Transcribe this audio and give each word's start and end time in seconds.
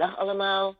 Dag 0.00 0.16
allemaal. 0.18 0.74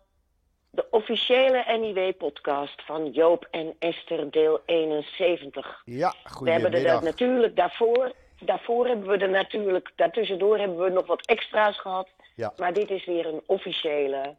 De 0.71 0.87
officiële 0.91 1.79
NIW-podcast 1.79 2.83
van 2.85 3.11
Joop 3.11 3.49
en 3.51 3.77
Esther, 3.79 4.31
deel 4.31 4.61
71. 4.67 5.83
Ja, 5.85 6.11
We 6.11 6.51
hebben 6.51 6.53
er 6.53 6.61
goedemiddag. 6.61 7.03
natuurlijk 7.03 7.57
daarvoor, 7.57 8.13
daarvoor 8.41 8.87
hebben 8.87 9.07
we 9.09 9.17
er 9.17 9.31
natuurlijk, 9.31 9.93
daartussendoor 9.97 10.59
hebben 10.59 10.79
we 10.79 10.89
nog 10.91 11.07
wat 11.07 11.27
extra's 11.27 11.81
gehad. 11.81 12.09
Ja, 12.35 12.53
Maar 12.57 12.73
dit 12.73 12.91
is 12.91 13.05
weer 13.07 13.27
een 13.27 13.43
officiële 13.47 14.37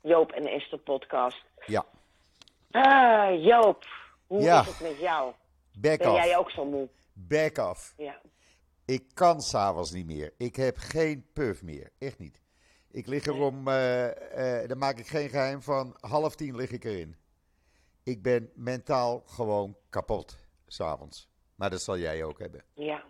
Joop 0.00 0.32
en 0.32 0.46
Esther 0.46 0.78
podcast. 0.78 1.44
ja. 1.66 1.84
Ah, 2.70 3.44
Joop, 3.44 3.84
hoe 4.26 4.40
Ja. 4.42 4.60
is 4.60 4.66
het 4.66 4.80
met 4.80 4.98
jou? 5.00 5.32
Back 5.78 5.98
Ben 5.98 6.12
jij 6.12 6.36
ook 6.36 6.50
zo 6.50 6.64
moe? 6.64 6.88
Back 7.12 7.58
off. 7.58 7.94
Ja. 7.96 8.20
Ik 8.86 9.04
kan 9.14 9.40
s'avonds 9.40 9.90
niet 9.92 10.06
meer. 10.06 10.32
Ik 10.38 10.56
heb 10.56 10.76
geen 10.78 11.26
puff 11.32 11.62
meer. 11.62 11.90
Echt 11.98 12.18
niet. 12.18 12.42
Ik 12.94 13.06
lig 13.06 13.26
er 13.26 13.40
om, 13.42 13.68
eh, 13.68 14.06
eh, 14.62 14.68
daar 14.68 14.76
maak 14.76 14.98
ik 14.98 15.06
geen 15.06 15.28
geheim 15.28 15.62
van, 15.62 15.96
half 16.00 16.34
tien 16.34 16.56
lig 16.56 16.70
ik 16.70 16.84
erin. 16.84 17.16
Ik 18.04 18.22
ben 18.22 18.50
mentaal 18.54 19.22
gewoon 19.26 19.76
kapot, 19.90 20.38
s'avonds. 20.66 21.28
Maar 21.54 21.70
dat 21.70 21.80
zal 21.80 21.98
jij 21.98 22.24
ook 22.24 22.38
hebben. 22.38 22.62
Ja. 22.74 23.02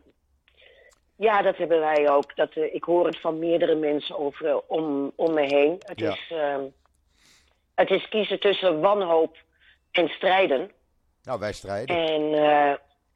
Ja, 1.17 1.43
dat 1.43 1.57
hebben 1.57 1.81
wij 1.81 2.11
ook. 2.11 2.37
Dat, 2.37 2.53
eh, 2.53 2.75
ik 2.75 2.85
hoor 2.85 3.07
het 3.07 3.21
van 3.21 3.39
meerdere 3.39 3.75
mensen 3.75 4.19
over, 4.19 4.61
om, 4.67 5.13
om 5.17 5.35
me 5.35 5.43
heen. 5.43 5.77
Het, 5.79 6.01
Ja. 6.01 6.13
is, 6.13 6.31
ehm, 6.31 6.65
het 7.75 7.91
is 7.91 8.09
kiezen 8.09 8.41
tussen 8.41 8.81
wanhoop 8.81 9.37
en 9.91 10.09
strijden. 10.09 10.71
Nou, 11.23 11.39
wij 11.41 11.53
strijden. 11.53 11.97
En, 11.97 12.33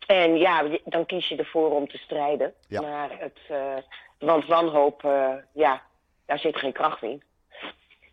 en 0.06 0.36
ja, 0.36 0.78
dan 0.84 1.06
kies 1.06 1.28
je 1.28 1.36
ervoor 1.36 1.70
om 1.70 1.88
te 1.88 1.98
strijden. 1.98 2.54
Ja. 2.68 2.80
Maar 2.80 3.18
het, 3.18 3.38
want 4.18 4.46
wanhoop, 4.46 5.02
ja, 5.52 5.82
daar 6.28 6.38
zit 6.38 6.56
geen 6.56 6.72
kracht 6.72 7.02
in. 7.02 7.22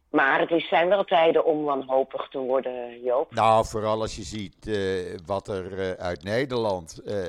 Maar 0.09 0.39
het 0.39 0.51
is, 0.51 0.67
zijn 0.67 0.87
wel 0.87 1.03
tijden 1.03 1.45
om 1.45 1.63
wanhopig 1.63 2.27
te 2.29 2.37
worden, 2.37 3.01
Joop. 3.01 3.31
Nou, 3.33 3.65
vooral 3.65 4.01
als 4.01 4.15
je 4.15 4.23
ziet 4.23 4.67
eh, 4.67 5.17
wat 5.25 5.47
er 5.47 5.79
eh, 5.79 5.91
uit 5.91 6.23
Nederland 6.23 6.97
eh, 7.01 7.23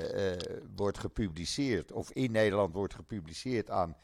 wordt 0.76 0.98
gepubliceerd, 0.98 1.92
of 1.92 2.10
in 2.10 2.32
Nederland 2.32 2.74
wordt 2.74 2.94
gepubliceerd 2.94 3.70
aan 3.70 3.96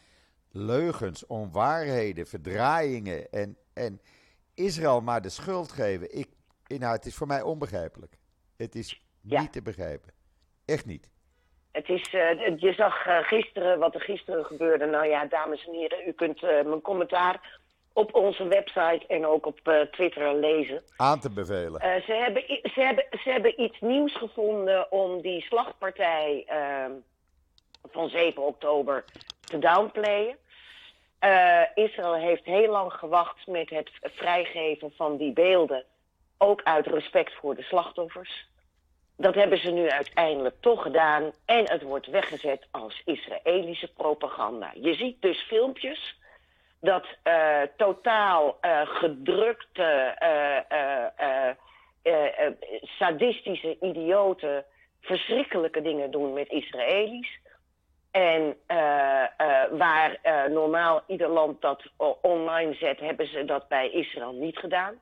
leugens, 0.50 1.26
onwaarheden, 1.26 2.26
verdraaiingen 2.26 3.30
en, 3.30 3.56
en 3.74 4.00
Israël 4.54 5.00
maar 5.00 5.22
de 5.22 5.28
schuld 5.28 5.72
geven. 5.72 6.18
Ik, 6.18 6.28
nou, 6.66 6.92
het 6.94 7.06
is 7.06 7.14
voor 7.14 7.26
mij 7.26 7.42
onbegrijpelijk. 7.42 8.16
Het 8.56 8.74
is 8.74 9.02
Ja. 9.20 9.40
niet 9.40 9.52
te 9.52 9.62
begrijpen. 9.62 10.12
Echt 10.64 10.86
niet. 10.86 11.10
Het 11.72 11.88
is, 11.88 12.14
eh, 12.14 12.58
je 12.58 12.72
zag 12.72 13.06
eh, 13.06 13.18
gisteren 13.18 13.78
wat 13.78 13.94
er 13.94 14.00
gisteren 14.00 14.44
gebeurde. 14.44 14.86
Nou 14.86 15.06
ja, 15.06 15.24
dames 15.24 15.66
en 15.66 15.72
heren, 15.72 16.08
u 16.08 16.12
kunt 16.12 16.42
eh, 16.42 16.64
mijn 16.64 16.80
commentaar 16.80 17.60
op 17.92 18.14
onze 18.14 18.48
website 18.48 19.06
en 19.08 19.26
ook 19.26 19.46
op 19.46 19.86
Twitter 19.90 20.34
lezen. 20.34 20.82
Aan 20.96 21.20
te 21.20 21.30
bevelen. 21.30 21.80
Ze, 21.80 22.12
hebben, 22.12 22.42
ze, 22.46 22.80
hebben, 22.80 23.06
ze 23.22 23.30
hebben 23.30 23.62
iets 23.62 23.80
nieuws 23.80 24.16
gevonden 24.16 24.92
om 24.92 25.20
die 25.20 25.42
slagpartij 25.42 26.44
eh, 26.46 26.84
van 27.90 28.08
7 28.08 28.42
oktober 28.42 29.04
te 29.40 29.58
downplayen. 29.58 30.36
Israël 31.74 32.14
heeft 32.14 32.44
heel 32.44 32.70
lang 32.70 32.92
gewacht 32.92 33.46
met 33.46 33.70
het 33.70 33.90
vrijgeven 34.02 34.92
van 34.96 35.16
die 35.16 35.32
beelden. 35.32 35.84
Ook 36.38 36.62
uit 36.62 36.86
respect 36.86 37.32
voor 37.34 37.54
de 37.54 37.62
slachtoffers. 37.62 38.46
Dat 39.22 39.34
hebben 39.34 39.58
ze 39.58 39.70
nu 39.70 39.88
uiteindelijk 39.88 40.54
toch 40.60 40.82
gedaan. 40.82 41.32
En 41.44 41.70
het 41.70 41.82
wordt 41.82 42.06
weggezet 42.06 42.66
als 42.70 43.02
Israëlische 43.04 43.92
propaganda. 43.92 44.70
Je 44.74 44.94
ziet 44.94 45.22
dus 45.22 45.40
filmpjes 45.40 46.16
dat 46.80 47.06
eh, 47.22 47.60
totaal 47.76 48.58
eh, 48.60 48.80
gedrukte, 48.84 49.82
eh, 52.02 52.36
sadistische 52.82 53.76
idioten 53.80 54.64
verschrikkelijke 55.00 55.82
dingen 55.82 56.10
doen 56.10 56.32
met 56.32 56.50
Israëli's. 56.50 57.40
En 58.10 58.56
waar 59.70 60.18
normaal 60.50 61.02
ieder 61.06 61.28
land 61.28 61.60
dat 61.60 61.82
online 62.20 62.74
zet, 62.74 63.00
hebben 63.00 63.26
ze 63.26 63.44
dat 63.44 63.68
bij 63.68 63.90
Israël 63.90 64.32
niet 64.32 64.58
gedaan. 64.58 65.00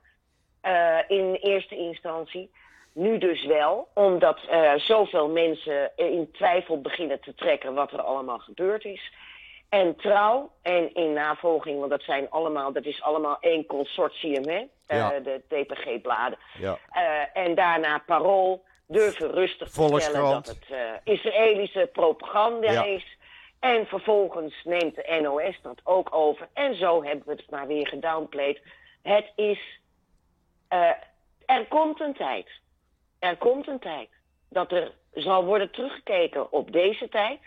In 1.08 1.34
eerste 1.34 1.76
instantie. 1.76 2.50
Nu 2.92 3.18
dus 3.18 3.44
wel, 3.44 3.88
omdat 3.94 4.38
eh, 4.48 4.72
zoveel 4.76 5.28
mensen 5.28 5.90
in 5.96 6.30
twijfel 6.32 6.80
beginnen 6.80 7.20
te 7.20 7.34
trekken 7.34 7.74
wat 7.74 7.92
er 7.92 8.00
allemaal 8.02 8.38
gebeurd 8.38 8.84
is. 8.84 9.12
En 9.68 9.96
trouw 9.96 10.50
en 10.62 10.94
in 10.94 11.12
navolging, 11.12 11.78
want 11.78 11.90
dat 11.90 12.02
zijn 12.02 12.30
allemaal, 12.30 12.72
dat 12.72 12.84
is 12.84 13.02
allemaal 13.02 13.36
één 13.40 13.66
consortium, 13.66 14.48
hè? 14.48 14.64
Eh, 14.86 14.98
Ja. 14.98 15.20
de 15.20 15.42
DPG-bladen. 15.48 16.38
Ja. 16.58 16.78
Eh, 16.90 17.42
en 17.42 17.54
daarna 17.54 17.98
parool 17.98 18.64
durven 18.86 19.30
rustig 19.30 19.68
te 19.70 19.98
stellen 20.00 20.30
dat 20.30 20.46
het 20.46 20.66
Israëlische 21.04 21.88
propaganda 21.92 22.70
Ja. 22.72 22.84
is. 22.84 23.16
En 23.60 23.86
vervolgens 23.86 24.54
neemt 24.64 24.94
de 24.94 25.18
NOS 25.22 25.58
dat 25.62 25.80
ook 25.84 26.14
over. 26.14 26.48
En 26.52 26.74
zo 26.74 27.04
hebben 27.04 27.26
we 27.26 27.32
het 27.32 27.50
maar 27.50 27.66
weer 27.66 27.86
gedownplayed. 27.88 28.60
Het 29.02 29.32
is. 29.36 29.78
er 31.46 31.66
komt 31.68 32.00
een 32.00 32.14
tijd. 32.14 32.48
Er 33.20 33.36
komt 33.36 33.68
een 33.68 33.78
tijd 33.78 34.08
dat 34.48 34.72
er 34.72 34.92
zal 35.12 35.44
worden 35.44 35.70
teruggekeken 35.72 36.52
op 36.52 36.72
deze 36.72 37.08
tijd. 37.08 37.40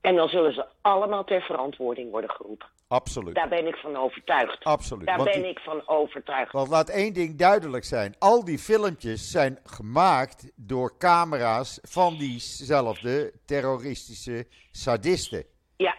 En 0.00 0.14
dan 0.16 0.28
zullen 0.28 0.52
ze 0.54 0.66
allemaal 0.80 1.24
ter 1.24 1.42
verantwoording 1.42 2.10
worden 2.10 2.30
geroepen. 2.30 2.66
Absoluut. 2.88 3.34
Daar 3.34 3.48
ben 3.48 3.66
ik 3.66 3.76
van 3.76 3.96
overtuigd. 3.96 4.64
Absoluut. 4.64 5.06
Daar 5.06 5.16
Want 5.16 5.30
ben 5.30 5.42
die- 5.42 5.50
ik 5.50 5.58
van 5.58 5.88
overtuigd. 5.88 6.52
Want 6.52 6.68
laat 6.68 6.88
één 6.88 7.12
ding 7.12 7.36
duidelijk 7.38 7.84
zijn. 7.84 8.14
Al 8.18 8.44
die 8.44 8.58
filmpjes 8.58 9.30
zijn 9.30 9.58
gemaakt 9.64 10.52
door 10.56 10.96
camera's 10.98 11.78
van 11.82 12.16
diezelfde 12.16 13.32
terroristische 13.46 14.46
sadisten. 14.70 15.44
Ja. 15.76 15.96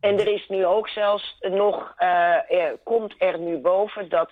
En 0.00 0.18
er 0.18 0.28
is 0.28 0.48
nu 0.48 0.66
ook 0.66 0.88
zelfs 0.88 1.36
nog, 1.40 1.94
eh, 1.96 2.50
er 2.50 2.78
komt 2.84 3.14
er 3.18 3.38
nu 3.38 3.56
boven 3.58 4.08
dat 4.08 4.30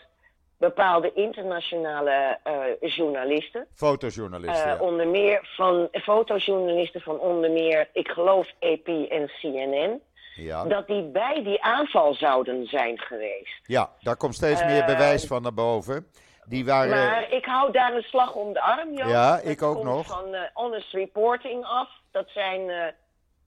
bepaalde 0.59 1.13
internationale 1.15 2.39
eh, 2.43 2.55
journalisten, 2.97 3.67
Fotojournalisten. 3.75 4.65
eh, 4.65 4.71
ja. 4.71 4.79
onder 4.81 5.09
meer 5.09 5.49
van 5.57 5.89
fotojournalisten 5.93 7.01
van 7.01 7.19
onder 7.19 7.51
meer, 7.51 7.89
ik 7.93 8.09
geloof 8.09 8.47
AP 8.61 8.87
en 9.11 9.31
CNN, 9.41 10.01
ja. 10.35 10.65
dat 10.65 10.87
die 10.87 11.03
bij 11.03 11.43
die 11.45 11.63
aanval 11.63 12.15
zouden 12.15 12.67
zijn 12.67 12.99
geweest. 12.99 13.61
ja, 13.63 13.91
daar 14.01 14.17
komt 14.17 14.35
steeds 14.35 14.65
meer 14.65 14.81
Eh, 14.81 14.87
bewijs 14.87 15.27
van 15.27 15.43
naar 15.43 15.55
boven. 15.55 16.07
Die 16.49 16.65
waren. 16.65 16.91
Maar 16.91 17.31
ik 17.33 17.45
hou 17.45 17.73
daar 17.73 17.95
een 17.95 18.03
slag 18.03 18.35
om 18.35 18.53
de 18.53 18.61
arm, 18.61 18.95
Joop. 18.95 19.09
Ja, 19.09 19.39
ik 19.39 19.63
ook 19.63 19.75
komt 19.75 19.87
nog. 19.87 20.07
van 20.07 20.37
honest 20.53 20.93
reporting 20.93 21.65
af. 21.65 21.89
Dat 22.11 22.29
zijn 22.29 22.95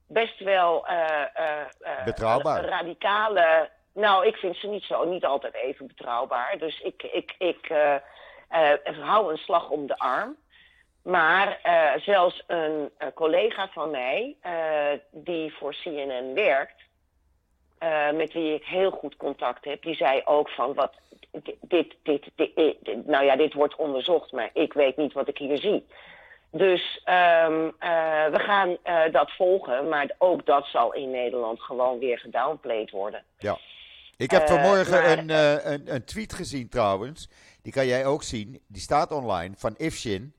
best 0.08 0.38
wel 0.40 0.86
Betrouwbaar. 2.04 2.64
radicale. 2.64 3.70
Nou, 3.92 4.26
ik 4.26 4.36
vind 4.36 4.56
ze 4.56 4.66
niet 4.66 4.84
zo, 4.84 5.04
niet 5.04 5.24
altijd 5.24 5.54
even 5.54 5.86
betrouwbaar. 5.86 6.58
Dus 6.58 6.80
ik, 6.80 7.02
ik, 7.02 7.34
ik 7.38 7.68
eh, 7.68 7.94
eh, 8.48 8.98
hou 9.00 9.32
een 9.32 9.38
slag 9.38 9.70
om 9.70 9.86
de 9.86 9.98
arm. 9.98 10.36
Maar 11.02 11.60
eh, 11.62 12.00
zelfs 12.02 12.42
een, 12.46 12.90
collega 13.14 13.68
van 13.68 13.90
mij, 13.90 14.36
die 15.10 15.54
voor 15.54 15.74
CNN 15.82 16.34
werkt, 16.34 16.82
met 18.14 18.32
wie 18.32 18.54
ik 18.54 18.64
heel 18.64 18.90
goed 18.90 19.16
contact 19.16 19.64
heb, 19.64 19.82
die 19.82 19.94
zei 19.94 20.22
ook 20.24 20.48
van 20.48 20.74
wat 20.74 20.92
dit, 21.60 21.96
dit, 22.02 22.24
dit, 22.34 23.06
nou 23.06 23.24
ja, 23.24 23.36
dit 23.36 23.54
wordt 23.54 23.76
onderzocht, 23.76 24.32
maar 24.32 24.50
ik 24.52 24.72
weet 24.72 24.96
niet 24.96 25.12
wat 25.12 25.28
ik 25.28 25.38
hier 25.38 25.58
zie. 25.58 25.86
Dus 26.52 27.00
ehm, 27.04 27.70
eh, 27.78 28.26
we 28.26 28.38
gaan 28.38 28.76
dat 29.12 29.30
volgen, 29.30 29.88
maar 29.88 30.10
ook 30.18 30.46
dat 30.46 30.66
zal 30.66 30.94
in 30.94 31.10
Nederland 31.10 31.60
gewoon 31.60 31.98
weer 31.98 32.18
gedownplayed 32.18 32.90
worden. 32.90 33.24
Ja. 33.38 33.58
Ik 34.20 34.30
heb 34.30 34.42
Eh, 34.42 34.48
vanmorgen 34.48 34.90
maar- 35.02 35.18
een, 35.18 35.30
eh, 35.30 35.72
een, 35.72 35.94
een 35.94 36.04
tweet 36.04 36.32
gezien 36.32 36.68
trouwens. 36.68 37.28
Die 37.62 37.72
kan 37.72 37.86
jij 37.86 38.06
ook 38.06 38.22
zien. 38.22 38.60
Die 38.66 38.82
staat 38.82 39.12
online 39.12 39.54
van 39.56 39.74
Ifshin. 39.76 40.34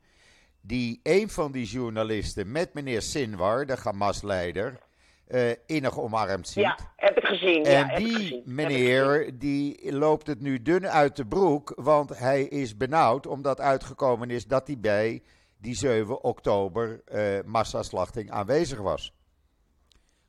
Die 0.61 0.99
een 1.03 1.29
van 1.29 1.51
die 1.51 1.65
journalisten 1.65 2.51
met 2.51 2.73
meneer 2.73 3.01
Sinwar, 3.01 3.65
de 3.65 3.77
Hamas-leider, 3.83 4.79
eh, 5.27 5.49
innig 5.65 5.99
omarmd 5.99 6.47
ziet. 6.47 6.63
Ja, 6.63 6.77
heb 6.95 7.17
ik 7.17 7.23
gezien. 7.25 7.63
En 7.65 7.95
die 7.95 8.15
gezien, 8.15 8.41
meneer, 8.45 9.39
die 9.39 9.91
loopt 9.93 10.27
het 10.27 10.41
nu 10.41 10.61
dun 10.61 10.87
uit 10.89 11.15
de 11.15 11.25
broek, 11.25 11.73
want 11.75 12.17
hij 12.17 12.43
is 12.43 12.77
benauwd 12.77 13.27
omdat 13.27 13.59
uitgekomen 13.59 14.29
is 14.29 14.45
dat 14.47 14.67
hij 14.67 14.79
bij 14.79 15.23
die 15.57 15.75
7 15.75 16.23
oktober 16.23 17.01
eh 17.05 17.39
massaslachting 17.45 18.31
aanwezig 18.31 18.79
was. 18.79 19.13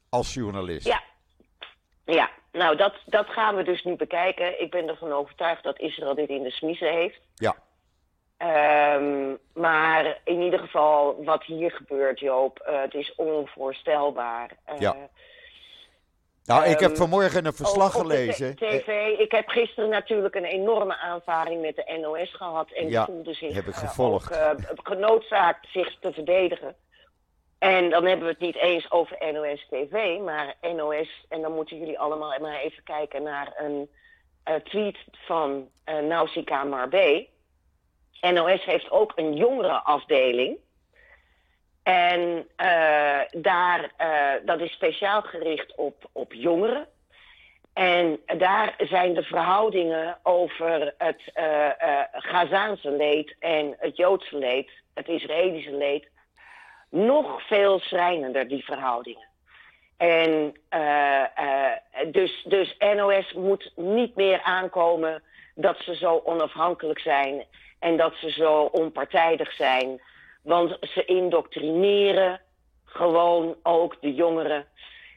Als 0.09 0.35
journalist. 0.35 0.87
Ja, 0.87 1.03
ja. 2.15 2.31
nou 2.53 2.77
dat, 2.77 2.95
dat 3.07 3.27
gaan 3.29 3.57
we 3.57 3.63
dus 3.63 3.85
nu 3.85 3.97
bekijken. 3.97 4.61
Ik 4.63 4.71
ben 4.71 4.89
ervan 4.89 5.13
overtuigd 5.13 5.63
dat 5.63 5.79
Israël 5.81 6.15
dit 6.15 6.29
in 6.29 6.43
de 6.43 6.51
smiezen 6.51 6.93
heeft. 6.93 7.21
Ja. 7.35 7.55
Ehm, 8.37 9.35
maar 9.55 10.21
in 10.25 10.41
ieder 10.41 10.59
geval, 10.59 11.25
wat 11.25 11.45
hier 11.45 11.71
gebeurt, 11.71 12.19
Joop, 12.21 12.59
eh, 12.59 12.81
het 12.81 12.95
is 12.95 13.15
onvoorstelbaar. 13.15 14.51
Eh, 14.65 14.81
Ja. 14.81 14.97
Nou, 16.45 16.65
ik 16.65 16.79
heb 16.81 16.91
Ehm, 16.91 16.99
vanmorgen 16.99 17.47
een 17.47 17.53
verslag 17.53 17.95
Op- 17.97 18.03
op 18.03 18.09
de 18.09 18.15
gelezen. 18.17 18.57
TV. 18.57 19.19
Ik 19.19 19.31
heb 19.33 19.49
gisteren 19.49 19.91
natuurlijk 19.91 20.35
een 20.35 20.45
enorme 20.45 20.97
aanvaring 20.97 21.61
met 21.61 21.77
de 21.77 21.99
NOS 22.01 22.35
gehad. 22.35 22.71
En 22.71 22.89
Ja, 22.89 23.05
die 23.05 23.15
voelde 23.15 23.35
zich 23.35 23.55
heb 23.55 23.67
ik 23.67 23.75
gevolgd. 23.75 24.33
ook, 24.33 24.39
eh, 24.39 24.51
genoodzaakt 24.83 25.67
zich 25.73 25.97
te 26.01 26.13
verdedigen. 26.13 26.75
En 27.63 27.91
dan 27.91 28.05
hebben 28.05 28.27
we 28.27 28.33
het 28.33 28.41
niet 28.41 28.57
eens 28.57 28.91
over 28.91 29.33
NOS 29.33 29.67
TV, 29.71 30.19
maar 30.21 30.55
NOS. 30.61 31.25
En 31.29 31.43
dan 31.43 31.53
moeten 31.55 31.79
jullie 31.79 31.99
allemaal 31.99 32.39
maar 32.41 32.61
even 32.61 32.83
kijken 32.83 33.23
naar 33.23 33.53
een 33.57 33.91
eh, 34.45 34.55
tweet 34.55 34.97
van 35.13 35.69
eh 35.85 35.99
Nausicaa. 35.99 36.89
NOS 38.21 38.65
heeft 38.65 38.91
ook 38.91 39.13
een 39.15 39.35
jongerenafdeling. 39.35 40.57
En 41.83 42.49
eh, 42.57 43.21
daar, 43.31 43.91
dat 44.45 44.61
is 44.61 44.73
speciaal 44.73 45.23
gericht 45.23 45.75
op, 45.77 46.09
op 46.13 46.33
jongeren. 46.33 46.89
En 47.73 48.21
daar 48.39 48.75
zijn 48.79 49.15
de 49.15 49.23
verhoudingen 49.23 50.19
over 50.23 50.95
het 50.99 51.23
Gazaanse 52.13 52.91
leed 52.91 53.37
en 53.39 53.77
het 53.79 53.97
Joodse 53.97 54.37
leed, 54.37 54.71
het 54.95 55.09
Israëlische 55.09 55.77
leed, 55.77 56.11
nog 56.93 57.47
veel 57.47 57.79
schrijnender, 57.79 58.49
die 58.49 58.65
verhoudingen. 58.65 59.29
En 59.97 60.55
eh, 60.69 61.23
eh, 61.23 61.79
dus, 62.07 62.43
dus 62.45 62.77
NOS 62.79 63.33
moet 63.33 63.73
niet 63.77 64.17
meer 64.17 64.43
aankomen 64.43 65.23
dat 65.55 65.79
ze 65.79 65.97
zo 65.97 66.21
onafhankelijk 66.25 66.99
zijn 66.99 67.45
en 67.79 67.97
dat 67.97 68.15
ze 68.15 68.31
zo 68.31 68.63
onpartijdig 68.63 69.53
zijn. 69.53 70.01
Want 70.43 70.77
ze 70.81 71.05
indoctrineren 71.05 72.41
gewoon 72.85 73.57
ook 73.63 73.97
de 74.01 74.15
jongeren. 74.15 74.67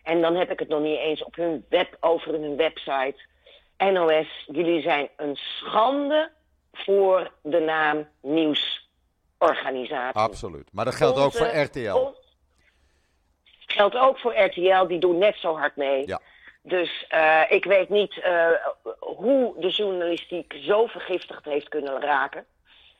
En 0.03 0.21
dan 0.21 0.35
heb 0.35 0.51
ik 0.51 0.59
het 0.59 0.67
nog 0.67 0.81
niet 0.81 0.99
eens 0.99 1.23
op 1.23 1.35
hun 1.35 1.65
web, 1.69 1.97
over 1.99 2.31
hun 2.31 2.55
website. 2.55 3.15
NOS, 3.77 4.45
jullie 4.47 4.81
zijn 4.81 5.09
een 5.17 5.35
schande 5.35 6.31
voor 6.71 7.31
de 7.41 7.59
naam 7.59 8.07
nieuwsorganisatie. 9.39 10.21
Absoluut. 10.21 10.69
Maar 10.71 10.85
dat 10.85 10.95
geldt 10.95 11.19
ook 11.19 11.31
voor 11.33 11.47
RTL. 11.47 11.93
on- 11.95 12.15
geldt 13.67 13.95
ook 13.95 14.19
voor 14.19 14.39
RTL, 14.39 14.87
die 14.87 14.99
doen 14.99 15.17
net 15.17 15.35
zo 15.35 15.57
hard 15.57 15.75
mee. 15.75 16.07
Ja. 16.07 16.21
Dus 16.61 17.05
eh, 17.09 17.41
ik 17.49 17.65
weet 17.65 17.89
niet 17.89 18.19
eh, 18.21 18.47
hoe 18.99 19.59
de 19.59 19.69
journalistiek 19.69 20.53
zo 20.61 20.85
vergiftigd 20.85 21.45
heeft 21.45 21.69
kunnen 21.69 22.01
raken. 22.01 22.45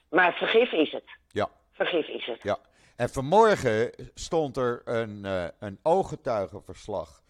Maar 0.10 0.34
vergif 0.34 0.72
is 0.72 0.92
het. 0.92 1.04
Ja. 1.32 1.50
Vergif 1.72 2.08
is 2.08 2.26
het. 2.26 2.44
Ja. 2.44 2.58
En 2.96 3.10
vanmorgen 3.10 3.92
stond 4.14 4.58
er 4.58 4.82
een, 4.86 5.26
eh, 5.26 5.46
een 5.60 5.80
ooggetuigenverslag 5.84 7.22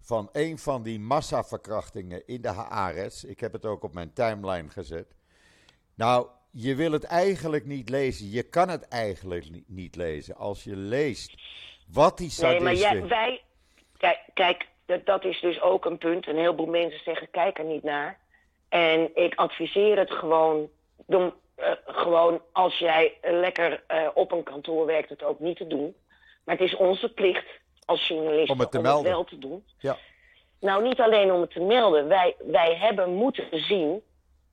van 0.00 0.28
een 0.32 0.58
van 0.58 0.82
die 0.82 1.00
massaverkrachtingen 1.00 2.26
in 2.26 2.42
de 2.42 2.48
Haaretz. 2.48 3.22
Ik 3.22 3.40
heb 3.40 3.52
het 3.52 3.64
ook 3.64 3.82
op 3.82 3.94
mijn 3.94 4.12
timeline 4.12 4.68
gezet. 4.70 5.14
Nou, 5.94 6.26
je 6.56 6.74
wil 6.74 6.92
het 6.92 7.04
eigenlijk 7.04 7.64
niet 7.66 7.88
lezen. 7.88 8.30
Je 8.30 8.42
kan 8.42 8.68
het 8.68 8.88
eigenlijk 8.88 9.50
ni- 9.50 9.64
niet 9.66 9.96
lezen. 9.96 10.36
Als 10.36 10.64
je 10.64 10.76
leest 10.76 11.34
wat 11.92 12.18
die 12.18 12.32
Nee, 12.40 12.60
maar 12.60 12.76
sadisten... 12.76 12.98
jij, 12.98 13.08
wij. 13.08 13.42
Kijk, 13.96 14.18
kijk 14.34 14.66
dat, 14.86 15.06
dat 15.06 15.24
is 15.24 15.40
dus 15.40 15.60
ook 15.60 15.84
een 15.84 15.98
punt. 15.98 16.26
Een 16.26 16.36
heleboel 16.36 16.66
mensen 16.66 17.00
zeggen: 17.04 17.30
kijk 17.30 17.58
er 17.58 17.64
niet 17.64 17.82
naar. 17.82 18.18
En 18.68 19.10
ik 19.14 19.34
adviseer 19.34 19.98
het 19.98 20.10
gewoon. 20.10 20.68
Eh, 21.06 21.70
gewoon 21.86 22.42
als 22.52 22.78
jij 22.78 23.18
lekker 23.22 23.84
eh, 23.86 24.08
op 24.14 24.32
een 24.32 24.42
kantoor 24.42 24.86
werkt, 24.86 25.08
het 25.08 25.22
ook 25.22 25.40
niet 25.40 25.56
te 25.56 25.66
doen. 25.66 25.94
Maar 26.44 26.56
het 26.56 26.64
is 26.66 26.76
onze 26.76 27.08
plicht 27.08 27.46
als 27.84 28.08
journalisten 28.08 28.54
Om 28.54 28.60
het 28.60 28.70
te 28.70 28.80
melden. 28.80 29.10
wel 29.10 29.24
te 29.24 29.38
doen. 29.38 29.64
Ja. 29.78 29.96
Nou, 30.60 30.82
niet 30.82 31.00
alleen 31.00 31.32
om 31.32 31.40
het 31.40 31.50
te 31.50 31.60
melden. 31.60 32.08
Wij, 32.08 32.36
wij 32.38 32.76
hebben 32.76 33.14
moeten 33.14 33.48
zien 33.64 34.02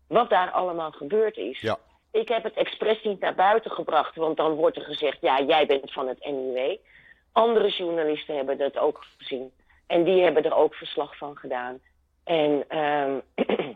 wat 0.07 0.29
daar 0.29 0.51
allemaal 0.51 0.91
gebeurd 0.91 1.37
is. 1.37 1.59
Ja. 1.59 1.77
Ik 2.11 2.27
heb 2.27 2.43
het 2.43 2.53
expres 2.53 3.03
niet 3.03 3.19
naar 3.19 3.35
buiten 3.35 3.71
gebracht, 3.71 4.15
want 4.15 4.37
dan 4.37 4.53
wordt 4.53 4.77
er 4.77 4.83
gezegd: 4.83 5.17
ja, 5.21 5.41
jij 5.41 5.65
bent 5.65 5.91
van 5.91 6.07
het 6.07 6.25
NIW. 6.25 6.75
Andere 7.31 7.69
journalisten 7.69 8.35
hebben 8.35 8.57
dat 8.57 8.77
ook 8.77 9.05
gezien. 9.17 9.51
En 9.87 10.03
die 10.03 10.23
hebben 10.23 10.43
er 10.43 10.55
ook 10.55 10.75
verslag 10.75 11.17
van 11.17 11.37
gedaan. 11.37 11.79
En 12.23 12.65
ehm, 12.67 13.19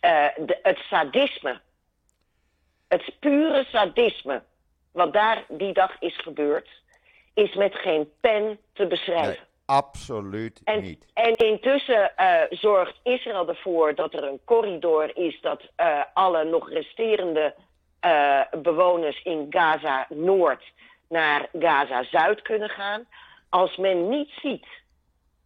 eh, 0.00 0.28
het 0.62 0.78
sadisme, 0.78 1.60
het 2.88 3.14
pure 3.20 3.64
sadisme, 3.64 4.42
wat 4.92 5.12
daar 5.12 5.44
die 5.48 5.72
dag 5.72 5.96
is 6.00 6.16
gebeurd, 6.16 6.68
is 7.34 7.54
met 7.54 7.74
geen 7.74 8.12
pen 8.20 8.58
te 8.72 8.86
beschrijven. 8.86 9.46
Absoluut 9.64 10.60
En, 10.64 10.82
niet. 10.82 11.06
en 11.14 11.34
intussen 11.34 12.16
eh, 12.16 12.42
zorgt 12.50 12.98
Israël 13.02 13.48
ervoor 13.48 13.94
dat 13.94 14.14
er 14.14 14.24
een 14.24 14.40
corridor 14.44 15.16
is 15.16 15.40
dat 15.40 15.62
eh, 15.76 16.00
alle 16.14 16.44
nog 16.44 16.70
resterende 16.70 17.54
eh, 18.00 18.40
bewoners 18.62 19.22
in 19.22 19.46
Gaza 19.50 20.06
Noord 20.08 20.64
naar 21.08 21.48
Gaza 21.58 22.04
Zuid 22.04 22.42
kunnen 22.42 22.70
gaan. 22.70 23.06
Als 23.48 23.76
men 23.76 24.08
niet 24.08 24.30
ziet 24.42 24.66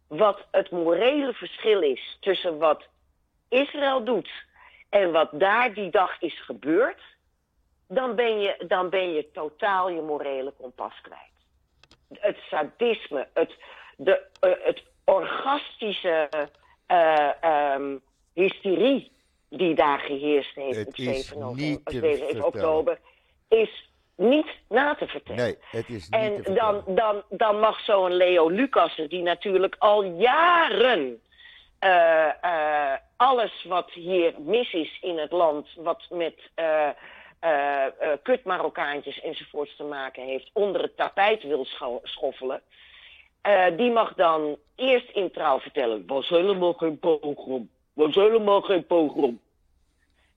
wat 0.07 0.45
het 0.51 0.71
morele 0.71 1.33
verschil 1.33 1.81
is 1.81 2.17
tussen 2.19 2.57
wat 2.57 2.83
Israël 3.49 4.03
doet 4.03 4.29
en 4.89 5.11
wat 5.11 5.29
daar 5.31 5.73
die 5.73 5.89
dag 5.89 6.21
is 6.21 6.41
gebeurd, 6.45 7.01
dan 7.87 8.15
ben 8.15 8.39
je, 8.39 8.63
dan 8.67 8.89
ben 8.89 9.13
je 9.13 9.31
totaal 9.31 9.89
je 9.89 10.01
morele 10.01 10.51
kompas 10.51 11.01
kwijt 11.01 11.35
het 12.19 12.37
sadisme, 12.49 13.27
het, 13.33 13.53
de, 13.97 14.21
eh, 14.39 14.51
het 14.63 14.83
orgastische 15.03 16.29
ehm, 16.87 17.97
hysterie 18.33 19.11
die 19.49 19.75
daar 19.75 19.99
geheerst 19.99 20.55
heeft 20.55 20.77
Het 20.77 20.87
op 20.87 20.95
is 20.97 21.03
7, 21.27 21.39
november- 21.39 21.63
niet 21.65 21.85
te 21.85 21.91
7 21.91 22.17
vertellen. 22.17 22.45
oktober, 22.45 22.99
is 23.47 23.89
niet 24.15 24.47
na 24.69 24.95
te 24.95 25.07
vertellen. 25.07 25.43
Nee, 25.43 25.57
het 25.71 25.89
is 25.89 26.09
niet 26.09 26.11
te 26.11 26.17
En 26.17 26.33
vertellen. 26.43 26.83
dan, 26.85 26.95
dan, 26.95 27.23
dan 27.29 27.59
mag 27.59 27.79
zo'n 27.79 28.11
Leo 28.15 28.49
Lucassen, 28.49 29.09
die 29.09 29.21
natuurlijk 29.21 29.75
al 29.79 30.03
jaren 30.03 31.21
eh, 31.79 32.93
alles 33.15 33.63
wat 33.63 33.91
hier 33.91 34.33
mis 34.37 34.73
is 34.73 34.97
in 35.01 35.17
het 35.17 35.31
land, 35.31 35.67
wat 35.75 36.05
met 36.09 36.49
eh, 36.55 36.89
kut 38.23 38.43
Marokkaantjes 38.43 39.21
enzovoorts 39.21 39.75
te 39.75 39.83
maken 39.83 40.23
heeft, 40.23 40.49
onder 40.53 40.81
het 40.81 40.97
tapijt 40.97 41.43
wil 41.43 41.65
scho- 41.65 41.99
schoffelen. 42.03 42.61
Eh, 43.41 43.77
die 43.77 43.91
mag 43.91 44.13
dan 44.13 44.57
eerst 44.75 45.09
in 45.09 45.31
trouw 45.31 45.59
vertellen, 45.59 46.03
was 46.07 46.29
helemaal 46.29 46.73
geen 46.73 46.99
pogrom, 46.99 47.69
was 47.93 48.15
helemaal 48.15 48.61
geen 48.61 48.85
pogrom. 48.85 49.39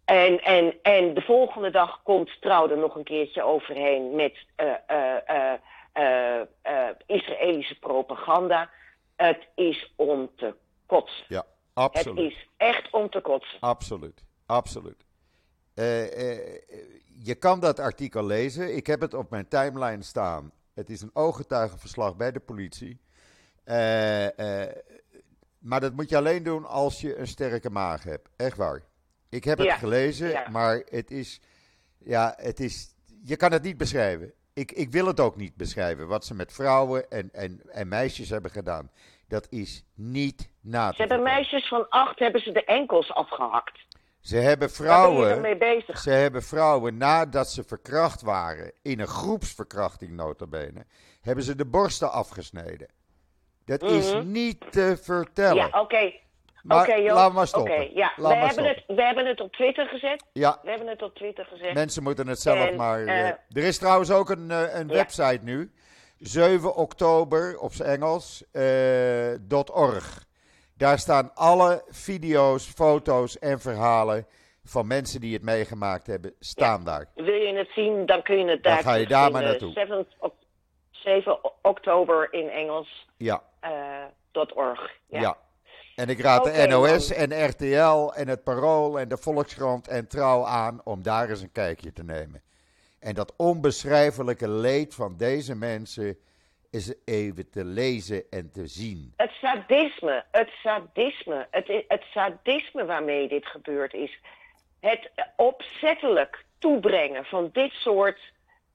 En, 0.04 0.42
en, 0.42 0.74
en 0.82 1.14
de 1.14 1.20
volgende 1.20 1.70
dag 1.70 2.02
komt 2.02 2.30
Trouw 2.40 2.70
er 2.70 2.78
nog 2.78 2.94
een 2.94 3.04
keertje 3.04 3.42
overheen 3.42 4.14
met 4.14 4.46
eh, 4.56 5.58
eh, 5.92 6.88
Israëlische 7.06 7.78
propaganda. 7.78 8.70
Het 9.16 9.48
is 9.54 9.92
om 9.96 10.30
te 10.36 10.54
kotsen. 10.86 11.24
Ja, 11.28 11.44
Het 11.46 11.46
absoluut. 11.74 12.32
is 12.32 12.48
echt 12.56 12.90
om 12.90 13.10
te 13.10 13.20
kotsen. 13.20 13.60
Absoluut, 13.60 14.24
absoluut. 14.46 15.04
Je 17.22 17.34
kan 17.38 17.60
dat 17.60 17.78
artikel 17.78 18.24
lezen. 18.26 18.76
Ik 18.76 18.86
heb 18.86 19.00
het 19.00 19.14
op 19.14 19.30
mijn 19.30 19.48
timeline 19.48 20.02
staan. 20.02 20.52
Het 20.80 20.90
is 20.90 21.02
een 21.02 21.10
ooggetuigenverslag 21.12 22.16
bij 22.16 22.32
de 22.32 22.40
politie. 22.40 23.00
Eh, 23.64 24.62
eh, 24.62 24.76
maar 25.58 25.80
dat 25.80 25.92
moet 25.92 26.08
je 26.08 26.16
alleen 26.16 26.42
doen 26.42 26.64
als 26.64 27.00
je 27.00 27.16
een 27.16 27.26
sterke 27.26 27.70
maag 27.70 28.02
hebt. 28.02 28.28
Echt 28.36 28.56
waar. 28.56 28.82
Ik 29.28 29.44
heb 29.44 29.58
het 29.58 29.72
gelezen, 29.72 30.28
ja. 30.28 30.48
maar 30.50 30.82
het 30.88 31.10
is, 31.10 31.40
ja, 31.98 32.34
het 32.36 32.60
is. 32.60 32.94
Je 33.24 33.36
kan 33.36 33.52
het 33.52 33.62
niet 33.62 33.76
beschrijven. 33.76 34.32
Ik, 34.52 34.72
ik 34.72 34.90
wil 34.90 35.06
het 35.06 35.20
ook 35.20 35.36
niet 35.36 35.56
beschrijven. 35.56 36.06
Wat 36.06 36.24
ze 36.24 36.34
met 36.34 36.52
vrouwen 36.52 37.10
en, 37.10 37.28
en, 37.32 37.60
en 37.70 37.88
meisjes 37.88 38.28
hebben 38.28 38.50
gedaan. 38.50 38.90
Dat 39.28 39.46
is 39.50 39.84
niet 39.94 40.50
na 40.60 40.88
te 40.88 40.94
Ze 40.94 41.00
hebben 41.00 41.22
meisjes 41.22 41.68
van 41.68 41.88
acht 41.88 42.18
hebben 42.18 42.40
ze 42.40 42.52
de 42.52 42.64
enkels 42.64 43.12
afgehakt. 43.12 43.78
Ze 44.20 44.36
hebben 44.36 44.70
vrouwen. 44.70 45.58
bezig. 45.58 45.98
Ze 45.98 46.10
hebben 46.10 46.42
vrouwen 46.42 46.96
nadat 46.96 47.48
ze 47.50 47.64
verkracht 47.64 48.22
waren, 48.22 48.72
in 48.82 49.00
een 49.00 49.06
groepsverkrachting 49.06 50.12
notabene, 50.12 50.84
hebben 51.20 51.44
ze 51.44 51.54
de 51.56 51.66
borsten 51.66 52.12
afgesneden. 52.12 52.88
Dat 53.64 53.82
is 53.82 54.12
Mhm. 54.14 54.30
niet 54.32 54.64
te 54.72 54.98
vertellen. 55.02 55.54
Ja, 55.70 55.80
oké. 55.80 56.12
Maar 56.62 56.80
Oké, 56.88 56.94
Joop. 56.94 57.16
laat 57.16 57.32
maar 57.32 57.46
stoppen. 57.46 57.94
Ja. 57.94 58.12
We, 58.16 58.22
maar 58.22 58.46
hebben 58.46 58.64
het, 58.68 58.82
we 58.86 59.02
hebben 59.02 59.26
het 59.26 59.40
op 59.40 59.52
Twitter 59.52 59.86
gezet. 59.86 60.24
Ja, 60.32 60.58
We 60.62 60.68
hebben 60.70 60.88
het 60.88 61.02
op 61.02 61.14
Twitter 61.14 61.44
gezet. 61.44 61.74
mensen 61.74 62.02
moeten 62.02 62.26
het 62.26 62.40
zelf 62.40 62.58
En, 62.68 62.76
maar... 62.76 63.04
eh, 63.06 63.20
eh, 63.28 63.34
er 63.52 63.62
is 63.64 63.78
trouwens 63.78 64.10
ook 64.10 64.30
een, 64.30 64.50
eh, 64.50 64.74
een 64.74 64.88
Ja. 64.88 64.94
website 64.94 65.40
nu, 65.42 65.72
7 66.18 66.74
oktober 66.74 67.58
op 67.58 67.72
zijn 67.72 67.88
Engels, 67.88 68.44
dot 69.40 69.70
.org. 69.70 70.24
Daar 70.80 70.98
staan 70.98 71.30
alle 71.34 71.82
video's, 71.88 72.66
foto's 72.66 73.38
en 73.38 73.60
verhalen 73.60 74.26
van 74.64 74.86
mensen 74.86 75.20
die 75.20 75.32
het 75.32 75.42
meegemaakt 75.42 76.06
hebben, 76.06 76.34
staan 76.38 76.84
daar. 76.84 77.06
Wil 77.14 77.34
je 77.34 77.54
het 77.56 77.68
zien, 77.74 78.06
dan 78.06 78.22
kun 78.22 78.38
je 78.38 78.44
het 78.50 78.62
Dan 78.62 78.72
daar 78.72 78.82
ga 78.82 78.94
je 78.94 79.06
daar 79.06 79.30
maar 79.30 79.42
naartoe. 79.42 79.72
7, 79.72 80.06
ok- 80.18 80.34
7 80.90 81.38
oktober 81.62 82.32
in 82.32 82.48
Engels. 82.48 83.06
Ja, 83.16 83.42
Eh, 83.60 83.70
NOS.org. 84.32 84.90
Ja. 85.08 85.20
Ja. 85.20 85.36
En 85.96 86.08
ik 86.08 86.20
raad 86.20 86.44
de 86.44 86.66
NOS 86.68 87.12
en 87.12 87.46
RTL 87.48 88.12
en 88.12 88.28
het 88.28 88.44
Parool 88.44 88.98
en 89.00 89.08
de 89.08 89.16
Volkskrant 89.16 89.88
en 89.88 90.08
Trouw 90.08 90.44
aan 90.44 90.80
om 90.84 91.02
daar 91.02 91.28
eens 91.28 91.42
een 91.42 91.52
kijkje 91.52 91.92
te 91.92 92.04
nemen. 92.04 92.42
En 92.98 93.14
dat 93.14 93.32
onbeschrijfelijke 93.36 94.48
leed 94.48 94.94
van 94.94 95.16
deze 95.16 95.54
mensen 95.56 96.18
is 96.70 96.94
even 97.04 97.50
te 97.50 97.64
lezen 97.64 98.24
en 98.30 98.50
te 98.52 98.66
zien. 98.66 99.12
Het 99.16 99.30
sadisme, 99.40 100.24
het 100.30 100.48
sadisme, 100.62 101.46
het, 101.50 101.66
het 101.88 102.02
sadisme 102.14 102.84
waarmee 102.84 103.28
dit 103.28 103.46
gebeurd 103.46 103.94
is. 103.94 104.20
Het 104.80 105.10
opzettelijk 105.36 106.44
toebrengen 106.58 107.24
van 107.24 107.50
dit 107.52 107.72
soort 107.72 108.20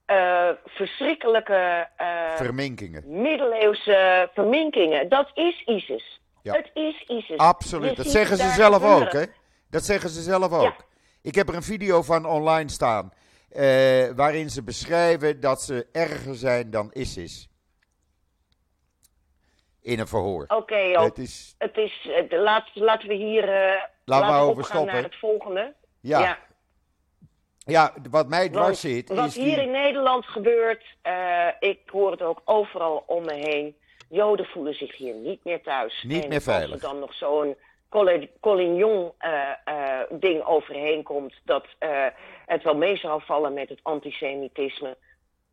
eh, 0.06 0.50
verschrikkelijke 0.66 1.88
eh, 1.98 2.36
Verminkingen. 2.36 3.04
middeleeuwse 3.22 4.30
verminkingen. 4.34 5.10
Dat 5.10 5.32
is 5.34 5.64
ISIS. 5.66 6.22
Ja. 6.42 6.54
Het 6.54 6.70
is 6.74 7.04
ISIS. 7.08 7.38
Absoluut. 7.38 7.90
Je 7.90 7.96
Dat 7.96 8.08
zeggen 8.12 8.38
ze 8.38 8.50
zelf 8.50 8.84
ook, 8.84 9.12
hè? 9.12 9.24
Dat 9.70 9.86
zeggen 9.86 10.10
ze 10.10 10.22
zelf 10.22 10.52
ook. 10.52 10.62
Ja. 10.64 10.76
Ik 11.22 11.36
heb 11.36 11.48
er 11.50 11.56
een 11.56 11.64
video 11.64 12.02
van 12.02 12.26
online 12.26 12.70
staan. 12.70 13.14
eh, 13.50 13.64
waarin 14.16 14.50
ze 14.50 14.64
beschrijven 14.64 15.40
dat 15.40 15.62
ze 15.62 15.88
erger 15.92 16.36
zijn 16.36 16.70
dan 16.70 16.90
ISIS. 16.94 17.50
In 19.86 20.00
een 20.00 20.08
verhoor. 20.08 20.46
Oké, 20.48 20.78
Joop. 20.78 21.04
Het 21.04 21.18
is. 21.18 21.56
Het 21.58 21.78
is, 21.78 22.10
eh, 22.30 22.40
laat, 22.40 22.70
laten 22.74 23.08
we 23.08 23.14
hier 23.14 23.50
eh 23.50 23.82
laten 24.06 24.28
maar 24.28 24.40
we 24.42 24.46
over 24.50 24.62
opgaan 24.64 24.66
stoppen. 24.76 24.94
naar 24.94 25.04
het 25.04 25.16
volgende. 25.20 25.74
Ja, 26.02 26.38
ja. 27.66 27.94
wat 28.10 28.28
mij 28.28 28.50
dwars 28.50 28.66
Want 28.66 28.78
zit. 28.78 29.10
wat 29.10 29.26
is 29.26 29.34
die- 29.34 29.44
hier 29.44 29.58
in 29.62 29.72
Nederland 29.72 30.26
gebeurt, 30.26 30.84
eh, 31.02 31.48
ik 31.60 31.80
hoor 31.86 32.12
het 32.12 32.22
ook 32.22 32.42
overal 32.46 33.04
om 33.08 33.26
me 33.26 33.34
heen. 33.34 33.76
Joden 34.10 34.46
voelen 34.46 34.74
zich 34.74 34.98
hier 34.98 35.14
niet 35.14 35.44
meer 35.44 35.62
thuis. 35.64 36.04
Niet 36.08 36.24
en 36.24 36.30
meer 36.30 36.42
veilig. 36.42 36.72
Als 36.72 36.82
er 36.82 36.90
dan 36.90 37.00
nog 37.00 37.14
zo'n 37.14 37.56
Col- 37.90 38.28
Collignon 38.40 39.12
eh, 39.18 39.50
eh, 39.66 40.00
ding 40.10 40.44
overheen 40.44 41.04
komt, 41.04 41.34
dat 41.44 41.66
het 42.46 42.64
wel 42.64 42.76
mee 42.76 42.98
zou 42.98 43.22
vallen 43.26 43.54
met 43.54 43.70
het 43.70 43.80
antisemitisme. 43.84 44.98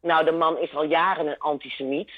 Nou, 0.01 0.25
de 0.25 0.33
man 0.33 0.59
is 0.59 0.75
al 0.75 0.85
jaren 0.85 1.27
een 1.27 1.39
antisemiet. 1.39 2.11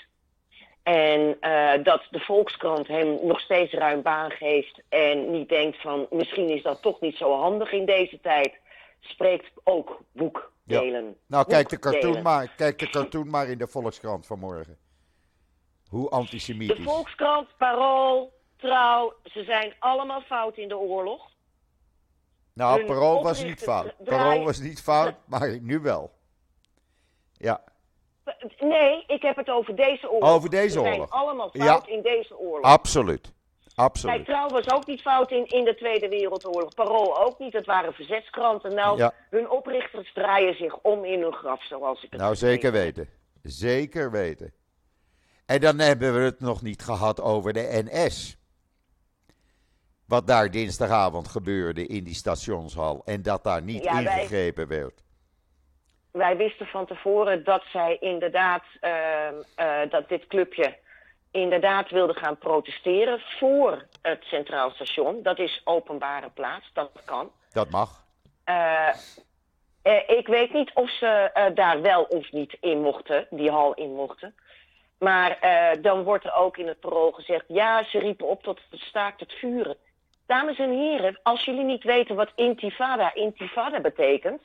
En 0.84 1.36
eh, 1.40 1.84
dat 1.84 2.02
de 2.10 2.20
Volkskrant 2.20 2.86
hem 2.86 3.18
nog 3.22 3.40
steeds 3.40 3.72
ruim 3.72 4.02
baan 4.02 4.30
geeft 4.30 4.82
en 4.88 5.30
niet 5.30 5.48
denkt 5.48 5.80
van 5.80 6.06
misschien 6.10 6.48
is 6.48 6.62
dat 6.62 6.82
toch 6.82 7.00
niet 7.00 7.16
zo 7.16 7.40
handig 7.40 7.72
in 7.72 7.86
deze 7.86 8.20
tijd, 8.20 8.52
spreekt 9.00 9.50
ook 9.64 10.02
boekdelen. 10.12 11.16
Nou, 11.26 11.46
kijk 11.46 11.68
de, 11.68 11.78
cartoon 11.78 12.22
maar, 12.22 12.54
kijk 12.56 12.78
de 12.78 12.90
cartoon 12.90 13.30
maar 13.30 13.48
in 13.48 13.58
de 13.58 13.66
Volkskrant 13.66 14.26
vanmorgen. 14.26 14.78
Hoe 15.88 16.08
De 16.08 16.10
antisemitisch. 16.16 16.84
Volkskrant, 16.84 17.48
Parool, 17.58 18.32
Trouw, 18.56 19.14
ze 19.24 19.44
zijn 19.44 19.74
allemaal 19.78 20.20
fout 20.20 20.56
in 20.56 20.68
de 20.68 20.78
oorlog. 20.78 21.30
Nou, 22.52 22.76
hun 22.78 22.86
Parool 22.86 23.22
was 23.22 23.42
niet 23.42 23.62
fout. 23.62 23.94
draai- 23.98 24.22
Parool 24.22 24.44
was 24.44 24.58
niet 24.58 24.82
fout, 24.82 25.14
maar 25.26 25.60
nu 25.60 25.78
wel. 25.80 26.12
Ja, 27.32 27.64
Nee, 28.59 29.04
ik 29.07 29.23
heb 29.23 29.37
het 29.37 29.49
over 29.50 29.76
deze 29.76 30.11
oorlog. 30.11 30.31
Over 30.31 30.50
deze 30.50 30.69
Ze 30.69 30.78
zijn 30.81 30.93
oorlog. 30.93 31.11
allemaal 31.11 31.50
fout 31.50 31.87
Ja. 31.87 31.93
in 31.93 32.02
deze 32.02 32.38
oorlog. 32.38 32.62
absoluut. 32.71 33.23
Kijk, 33.23 33.88
Absoluut. 33.88 34.25
Trouw 34.25 34.49
was 34.49 34.71
ook 34.71 34.87
niet 34.87 35.00
fout 35.00 35.31
in, 35.31 35.47
in 35.47 35.64
de 35.64 35.75
Tweede 35.75 36.09
Wereldoorlog. 36.09 36.75
Parool 36.75 37.19
ook 37.25 37.38
niet. 37.38 37.52
Het 37.52 37.66
waren 37.66 37.93
verzetskranten. 37.93 38.75
Nou, 38.75 38.99
Ja. 38.99 39.12
hun 39.31 39.50
oprichters 39.50 40.12
draaien 40.12 40.57
zich 40.57 40.78
om 40.78 41.04
in 41.04 41.23
hun 41.23 41.33
graf, 41.33 41.64
zoals 41.66 42.02
ik 42.02 42.11
het 42.11 42.21
Nou, 42.21 42.35
zeker 42.37 42.73
weten. 42.73 43.09
Zeker 43.43 44.11
weten. 44.11 44.52
En 45.47 45.61
dan 45.61 45.78
hebben 45.78 46.14
we 46.14 46.21
het 46.21 46.40
nog 46.40 46.62
niet 46.62 46.83
gehad 46.83 47.21
over 47.21 47.52
de 47.52 47.83
NS. 47.85 48.37
Wat 50.07 50.26
daar 50.26 50.50
dinsdagavond 50.50 51.28
gebeurde 51.28 51.87
in 51.87 52.04
die 52.04 52.14
stationshal. 52.14 53.02
En 53.04 53.23
dat 53.23 53.45
daar 53.45 53.62
niet 53.62 53.85
Ja, 53.85 53.93
wij- 53.93 54.02
ingegrepen 54.02 54.69
werd. 54.69 55.03
Wij 56.16 56.37
wisten 56.37 56.66
van 56.66 56.87
tevoren 56.87 57.44
dat 57.44 57.62
zij 57.73 57.97
inderdaad, 58.00 58.62
ehm, 58.80 59.35
eh, 59.54 59.80
dat 59.90 60.09
dit 60.09 60.26
clubje 60.26 60.76
inderdaad 61.30 61.90
wilde 61.90 62.14
gaan 62.14 62.38
protesteren 62.38 63.21
voor 63.38 63.87
het 64.02 64.25
Centraal 64.25 64.71
Station. 64.71 65.23
Dat 65.23 65.38
is 65.38 65.61
openbare 65.64 66.30
plaats, 66.30 66.71
dat 66.73 66.90
kan. 67.04 67.30
Dat 67.52 67.71
mag. 67.71 68.04
Eh, 68.44 68.88
eh, 69.83 70.09
ik 70.09 70.26
weet 70.26 70.52
niet 70.52 70.71
of 70.75 70.90
ze 70.90 71.30
daar 71.54 71.83
wel 71.83 72.02
of 72.02 72.33
niet 72.33 72.56
in 72.61 72.80
mochten, 72.80 73.26
die 73.30 73.50
hal 73.50 73.75
in 73.75 73.94
mochten. 73.94 74.35
Maar 74.99 75.38
dan 75.80 76.02
wordt 76.02 76.25
er 76.25 76.35
ook 76.35 76.56
in 76.56 76.66
het 76.66 76.80
parool 76.80 77.12
gezegd, 77.12 77.44
ja, 77.49 77.85
ze 77.85 77.99
riepen 77.99 78.26
op 78.26 78.42
tot 78.42 78.61
het 78.71 78.80
staakt 78.80 79.21
het 79.21 79.33
vuren. 79.33 79.76
Dames 80.26 80.59
en 80.59 80.71
heren, 80.71 81.21
als 81.23 81.44
jullie 81.44 81.64
niet 81.64 81.85
weten 81.85 82.16
wat 82.16 82.33
intifada, 82.35 83.14
intifada 83.14 83.80
betekent, 83.80 84.42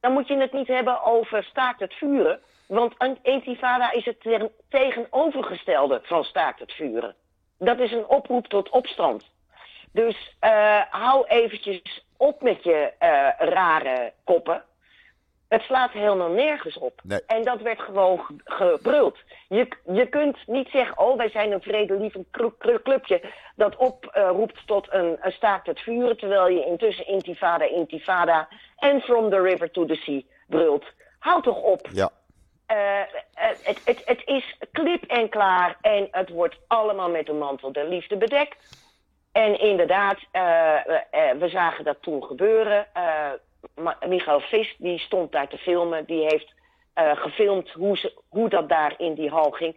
dan 0.00 0.12
moet 0.12 0.28
je 0.28 0.36
het 0.36 0.52
niet 0.52 0.68
hebben 0.68 1.02
over 1.02 1.44
staakt 1.44 1.80
het 1.80 1.94
vuren. 1.94 2.40
Want 2.66 2.94
intifada 3.22 3.92
is 3.92 4.04
het 4.04 4.48
tegenovergestelde 4.68 6.00
van 6.02 6.24
staakt 6.24 6.60
het 6.60 6.72
vuren. 6.72 7.14
Dat 7.58 7.78
is 7.78 7.92
een 7.92 8.06
oproep 8.06 8.46
tot 8.46 8.68
opstand. 8.68 9.24
Dus 9.92 10.36
eh, 10.40 10.80
hou 10.90 11.26
eventjes 11.26 12.04
op 12.16 12.42
met 12.42 12.62
je 12.62 12.92
eh, 12.98 13.28
rare 13.38 14.12
koppen. 14.24 14.62
Het 15.48 15.62
slaat 15.62 15.90
helemaal 15.90 16.30
nergens 16.30 16.78
op. 16.78 17.00
Nee. 17.02 17.20
En 17.26 17.44
dat 17.44 17.60
werd 17.60 17.80
gewoon 17.80 18.18
ge- 18.18 18.34
gebruld. 18.44 19.18
Je, 19.48 19.68
je 19.92 20.06
kunt 20.08 20.36
niet 20.46 20.68
zeggen, 20.68 20.98
oh, 20.98 21.16
wij 21.16 21.30
zijn 21.30 21.52
een 21.52 21.62
vredelievend 21.62 22.26
cl- 22.30 22.46
cl- 22.58 22.82
clubje 22.82 23.20
dat 23.56 23.76
oproept 23.76 24.66
tot 24.66 24.86
een, 24.92 25.16
een 25.20 25.32
staakt 25.32 25.66
het 25.66 25.80
vuren, 25.80 26.16
terwijl 26.16 26.48
je 26.48 26.64
intussen 26.64 27.06
intifada, 27.06 27.64
intifada 27.64 28.48
en 28.78 29.00
from 29.00 29.30
the 29.30 29.40
river 29.40 29.70
to 29.70 29.86
the 29.86 29.94
sea 29.94 30.26
brult. 30.46 30.84
Houd 31.18 31.42
toch 31.42 31.62
op. 31.62 31.88
Ja. 31.92 32.10
Eh, 32.66 33.00
het, 33.64 34.02
het, 34.04 34.22
is 34.24 34.58
klip 34.72 35.04
en 35.04 35.28
klaar 35.28 35.78
en 35.80 36.08
het 36.10 36.28
wordt 36.28 36.58
allemaal 36.66 37.10
met 37.10 37.26
de 37.26 37.32
mantel 37.32 37.72
der 37.72 37.88
liefde 37.88 38.16
bedekt. 38.16 38.86
En 39.32 39.60
inderdaad, 39.60 40.18
eh, 40.30 40.86
eh, 40.86 41.38
we 41.38 41.48
zagen 41.48 41.84
dat 41.84 42.02
toen 42.02 42.24
gebeuren. 42.24 42.86
Eh, 42.94 43.30
Michael 44.08 44.40
Vis 44.40 44.74
die 44.78 44.98
stond 44.98 45.32
daar 45.32 45.48
te 45.48 45.58
filmen. 45.58 46.04
Die 46.04 46.22
heeft 46.22 46.54
eh, 46.92 47.16
gefilmd 47.16 47.70
hoe, 47.70 47.96
ze, 47.96 48.12
hoe 48.28 48.48
dat 48.48 48.68
daar 48.68 48.94
in 48.96 49.14
die 49.14 49.30
hal 49.30 49.50
ging. 49.50 49.76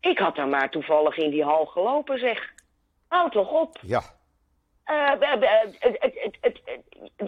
Ik 0.00 0.18
had 0.18 0.36
daar 0.36 0.48
maar 0.48 0.70
toevallig 0.70 1.16
in 1.16 1.30
die 1.30 1.44
hal 1.44 1.66
gelopen, 1.66 2.18
zeg. 2.18 2.52
Houd 3.08 3.32
toch 3.32 3.50
op. 3.50 3.78
Ja. 3.80 4.02
Eh, 4.88 5.12
we- 5.12 5.70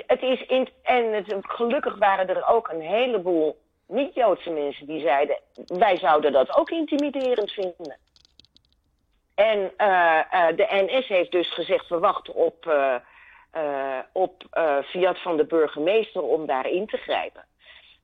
het, 0.07 0.23
is 0.23 0.47
in, 0.47 0.69
en 0.83 1.13
het, 1.13 1.35
gelukkig 1.41 1.99
waren 1.99 2.29
er 2.29 2.47
ook 2.49 2.69
een 2.69 2.81
heleboel 2.81 3.59
niet-Joodse 3.87 4.51
mensen 4.51 4.87
die 4.87 5.01
zeiden: 5.01 5.39
wij 5.67 5.97
zouden 5.97 6.33
dat 6.33 6.57
ook 6.57 6.71
intimiderend 6.71 7.51
vinden. 7.53 7.97
En 9.35 9.73
eh, 9.77 10.19
eh, 10.49 10.57
de 10.57 10.67
NS 10.71 11.07
heeft 11.07 11.31
dus 11.33 11.55
gezegd: 11.55 11.89
we 11.89 11.99
wachten 11.99 12.35
op, 12.35 12.67
eh, 12.67 12.95
eh, 13.51 13.99
op 14.13 14.45
eh, 14.51 14.77
fiat 14.83 15.19
van 15.19 15.37
de 15.37 15.45
burgemeester 15.45 16.23
om 16.23 16.47
daar 16.47 16.69
in 16.69 16.87
te 16.87 16.97
grijpen. 16.97 17.45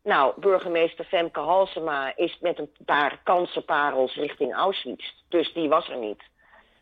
Nou, 0.02 0.40
burgemeester 0.40 1.04
Femke 1.04 1.40
Halsema 1.40 2.16
is 2.16 2.38
met 2.40 2.58
een 2.58 2.70
paar 2.84 3.20
kansenparels 3.25 4.14
richting 4.14 4.54
Auschwitz. 4.54 5.12
Dus 5.28 5.52
die 5.52 5.68
was 5.68 5.88
er 5.88 5.96
niet. 5.98 6.22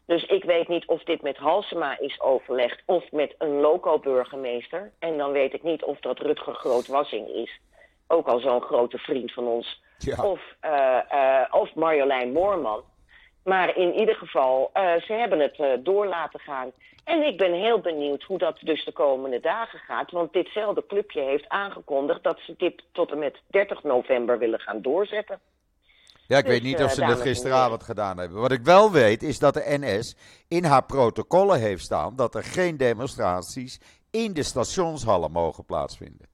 Dus 0.07 0.25
ik 0.25 0.45
weet 0.45 0.69
niet 0.69 0.87
of 0.87 1.03
dit 1.03 1.23
met 1.23 1.37
Halsema 1.37 1.99
is 1.99 2.21
overlegd 2.21 2.83
of 2.87 3.13
met 3.13 3.35
een 3.39 3.61
loco-burgemeester. 3.61 4.93
En 4.99 5.19
dan 5.19 5.33
weet 5.33 5.53
ik 5.53 5.63
niet 5.63 5.85
of 5.85 6.01
dat 6.01 6.19
Rutger 6.19 6.55
Grootwassing 6.55 7.29
is. 7.29 7.61
Ook 8.07 8.27
al 8.27 8.39
zo'n 8.39 8.63
grote 8.63 8.99
vriend 8.99 9.33
van 9.33 9.47
ons. 9.47 9.83
Ja. 9.99 10.25
Of, 10.25 10.41
eh, 10.61 10.99
eh, 11.09 11.55
of 11.55 11.75
Marjolein 11.75 12.33
Moorman. 12.33 12.83
Maar 13.45 13.77
in 13.77 13.95
ieder 13.95 14.15
geval, 14.15 14.71
eh, 14.73 14.95
ze 14.95 15.13
hebben 15.13 15.39
het 15.39 15.85
door 15.85 16.07
laten 16.07 16.41
gaan. 16.41 16.73
En 17.05 17.23
ik 17.23 17.37
ben 17.37 17.53
heel 17.53 17.81
benieuwd 17.81 18.23
hoe 18.23 18.39
dat 18.39 18.59
dus 18.61 18.85
de 18.85 18.93
komende 18.93 19.41
dagen 19.41 19.79
gaat. 19.79 20.11
Want 20.11 20.33
ditzelfde 20.33 20.87
clubje 20.87 21.21
heeft 21.21 21.49
aangekondigd 21.49 22.23
dat 22.23 22.39
ze 22.39 22.55
dit 22.57 22.83
tot 22.93 23.11
en 23.11 23.19
met 23.19 23.41
30 23.47 23.83
november 23.83 24.39
willen 24.39 24.61
gaan 24.61 24.83
doorzetten. 24.83 25.41
Ja, 26.27 26.39
ik 26.39 26.45
Dus, 26.45 26.53
weet 26.53 26.63
niet 26.63 26.79
eh, 26.79 26.85
of 26.85 26.91
ze 26.93 27.01
dames 27.01 27.15
dat 27.15 27.25
gisteravond 27.27 27.83
gedaan 27.83 28.19
hebben. 28.19 28.41
Wat 28.41 28.53
ik 28.53 28.63
wel 28.63 28.93
weet 28.93 29.23
is 29.23 29.39
dat 29.39 29.55
de 29.55 29.63
NS 29.67 30.17
in 30.49 30.65
haar 30.65 30.85
protocollen 30.85 31.61
heeft 31.61 31.85
staan 31.85 32.17
dat 32.17 32.35
er 32.35 32.43
geen 32.45 32.77
demonstraties 32.77 33.81
in 34.11 34.33
de 34.33 34.43
stationshallen 34.43 35.31
mogen 35.31 35.65
plaatsvinden. 35.65 36.29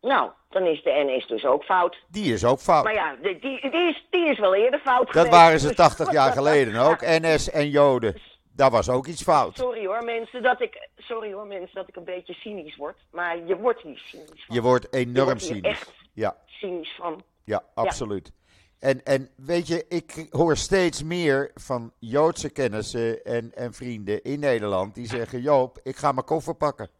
Nou, 0.00 0.30
dan 0.48 0.66
is 0.66 0.82
de 0.82 0.90
NS 1.06 1.26
dus 1.26 1.44
ook 1.44 1.62
fout. 1.64 1.96
Die 2.08 2.32
is 2.32 2.44
ook 2.44 2.58
fout. 2.60 2.84
Maar 2.84 2.94
ja, 2.94 3.16
die, 3.22 3.38
die, 3.38 3.70
die 3.70 3.88
is, 3.88 4.06
die 4.10 4.28
is 4.30 4.38
wel 4.38 4.54
eerder 4.54 4.80
fout 4.80 5.06
Dat 5.06 5.12
geweest. 5.12 5.30
waren 5.32 5.60
ze 5.60 5.66
Dus- 5.66 5.76
80 5.76 6.12
jaar 6.12 6.32
geleden 6.32 6.76
ook. 6.80 7.00
NS 7.20 7.50
en 7.50 7.68
Joden. 7.70 8.20
Daar 8.56 8.70
was 8.70 8.88
ook 8.88 9.06
iets 9.06 9.22
fout. 9.22 9.56
Sorry 9.56 9.86
hoor 9.86 10.04
mensen 10.04 10.42
dat 10.42 10.60
ik, 10.60 10.88
sorry 10.96 11.32
hoor 11.32 11.46
mensen 11.46 11.74
dat 11.74 11.88
ik 11.88 11.96
een 11.96 12.04
beetje 12.04 12.34
cynisch 12.34 12.76
word. 12.76 12.96
Maar 13.10 13.38
je 13.46 13.56
wordt 13.56 13.84
niet 13.84 13.98
cynisch 13.98 14.44
van. 14.46 14.54
Je 14.54 14.62
wordt 14.62 14.86
Je 14.90 14.96
enorm 14.98 15.24
wordt 15.26 15.42
cynisch. 15.42 15.62
echt 15.62 15.92
Ja, 16.12 16.36
cynisch 16.46 16.94
van. 16.98 17.22
Ja, 17.44 17.64
absoluut. 17.74 18.32
En, 18.78 19.04
en 19.04 19.28
weet 19.36 19.66
je, 19.66 19.84
ik 19.88 20.26
hoor 20.30 20.56
steeds 20.56 21.02
meer 21.02 21.50
van 21.54 21.92
Joodse 21.98 22.50
kennissen 22.50 23.24
en, 23.24 23.52
en 23.54 23.72
vrienden 23.72 24.22
in 24.22 24.40
Nederland 24.40 24.94
die 24.94 25.06
zeggen: 25.06 25.40
Joop, 25.40 25.78
ik 25.82 25.96
ga 25.96 26.12
mijn 26.12 26.26
koffer 26.26 26.54
pakken. 26.54 26.90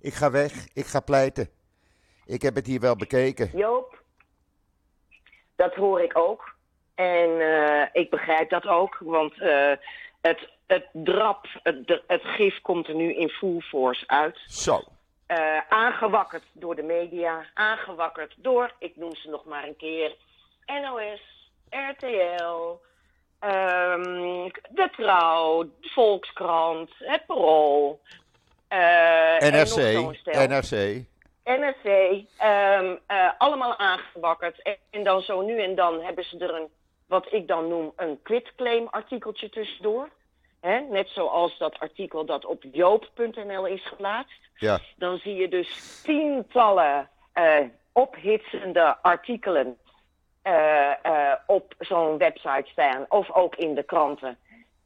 Ik 0.00 0.14
ga 0.14 0.30
weg, 0.30 0.68
ik 0.72 0.86
ga 0.86 1.00
pleiten. 1.00 1.48
Ik 2.26 2.42
heb 2.42 2.54
het 2.54 2.66
hier 2.66 2.80
wel 2.80 2.96
bekeken. 2.96 3.50
Joop, 3.54 4.02
dat 5.56 5.74
hoor 5.74 6.00
ik 6.00 6.18
ook. 6.18 6.54
En 6.94 7.30
uh, 7.30 7.82
ik 7.92 8.10
begrijp 8.10 8.50
dat 8.50 8.66
ook, 8.66 8.98
want 8.98 9.36
uh, 9.36 9.72
het, 10.20 10.48
het 10.66 10.88
drap, 10.92 11.46
het, 11.62 12.02
het 12.06 12.22
gif 12.22 12.60
komt 12.60 12.88
er 12.88 12.94
nu 12.94 13.14
in 13.14 13.28
full 13.28 13.60
force 13.60 14.08
uit. 14.08 14.38
Zo. 14.46 14.82
Uh, 15.30 15.58
aangewakkerd 15.68 16.42
door 16.52 16.74
de 16.74 16.82
media, 16.82 17.46
aangewakkerd 17.54 18.34
door, 18.36 18.72
ik 18.78 18.96
noem 18.96 19.14
ze 19.14 19.28
nog 19.28 19.44
maar 19.44 19.64
een 19.64 19.76
keer, 19.76 20.16
NOS, 20.66 21.50
RTL, 21.68 22.80
um, 23.44 24.50
De 24.70 24.90
Trouw, 24.96 25.62
de 25.62 25.88
Volkskrant, 25.88 26.90
Het 26.98 27.26
Parool. 27.26 28.00
NRC, 29.38 29.76
NRC. 30.24 31.04
NRC, 31.44 31.84
um, 32.42 32.98
uh, 33.08 33.30
allemaal 33.38 33.78
aangewakkerd. 33.78 34.62
En, 34.62 34.76
en, 34.90 35.04
dan 35.04 35.20
zo 35.20 35.40
nu 35.40 35.62
en 35.62 35.74
dan 35.74 36.00
hebben 36.00 36.24
ze 36.24 36.38
er 36.38 36.54
een, 36.54 36.68
wat 37.06 37.32
ik 37.32 37.48
dan 37.48 37.68
noem, 37.68 37.92
een 37.96 38.22
quitclaim 38.22 38.88
artikeltje 38.90 39.50
tussendoor. 39.50 40.08
Hè? 40.60 40.80
Net 40.80 41.08
zoals 41.08 41.58
dat 41.58 41.78
artikel 41.78 42.24
dat 42.24 42.44
op 42.44 42.64
joop.nl 42.72 43.66
is 43.66 43.86
geplaatst. 43.86 44.40
Ja. 44.54 44.78
Dan 44.96 45.18
zie 45.18 45.34
je 45.34 45.48
dus 45.48 46.00
tientallen 46.02 47.08
uh, 47.34 47.58
ophitsende 47.92 48.96
artikelen 49.02 49.78
uh, 50.44 50.92
op 51.46 51.74
zo'n 51.78 52.18
website 52.18 52.70
staan. 52.70 53.06
Of 53.08 53.30
ook 53.32 53.56
in 53.56 53.74
de 53.74 53.82
kranten. 53.82 54.38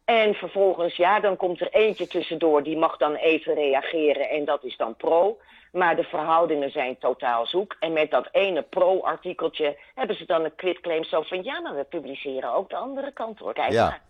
En 0.05 0.35
vervolgens, 0.35 0.97
ja, 0.97 1.21
dan 1.21 1.37
komt 1.37 1.61
er 1.61 1.73
eentje 1.73 2.07
tussendoor, 2.07 2.63
die 2.63 2.77
mag 2.77 2.97
dan 2.97 3.15
even 3.15 3.55
reageren 3.55 4.29
en 4.29 4.45
dat 4.45 4.65
is 4.65 4.77
dan 4.77 4.97
pro. 4.97 5.39
Maar 5.73 5.97
de 5.97 6.05
verhoudingen 6.05 6.71
zijn 6.71 6.99
totaal 6.99 7.47
zoek. 7.47 7.77
En 7.81 7.93
met 7.93 8.11
dat 8.11 8.29
ene 8.33 8.63
pro-artikeltje 8.63 9.79
hebben 9.95 10.17
ze 10.17 10.27
dan 10.27 10.45
een 10.45 10.55
quitclaim 10.55 11.05
zo 11.05 11.23
van... 11.23 11.43
ja, 11.43 11.61
maar 11.61 11.77
we 11.77 11.85
publiceren 11.85 12.53
ook 12.55 12.71
de 12.71 12.77
andere 12.77 13.13
kant 13.13 13.39
hoor. 13.39 13.53
Kijk 13.53 13.73
Ja. 13.73 13.85
maar. 13.89 14.03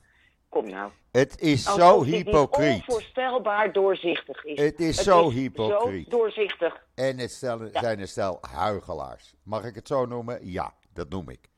Kom 0.54 0.70
nou. 0.70 0.90
Het 1.11 1.40
is 1.40 1.66
Alsof 1.66 1.80
zo 1.82 2.04
hypocriet. 2.04 2.88
onvoorstelbaar 2.88 3.73
doorzichtig 3.73 4.44
is. 4.44 4.61
Het 4.61 4.80
is 4.80 4.96
zo 4.96 5.30
hypocriet. 5.30 6.04
zo 6.11 6.16
doorzichtig. 6.16 6.84
En 6.94 7.18
het 7.18 7.30
stel, 7.30 7.61
zijn 7.73 8.00
een 8.00 8.08
stel 8.08 8.38
huigelaars. 8.40 9.34
Mag 9.42 9.64
ik 9.64 9.75
het 9.75 9.88
zo 9.88 10.06
noemen? 10.06 10.38
Ja, 10.42 10.75
dat 10.92 11.08
noem 11.08 11.28
ik. 11.28 11.49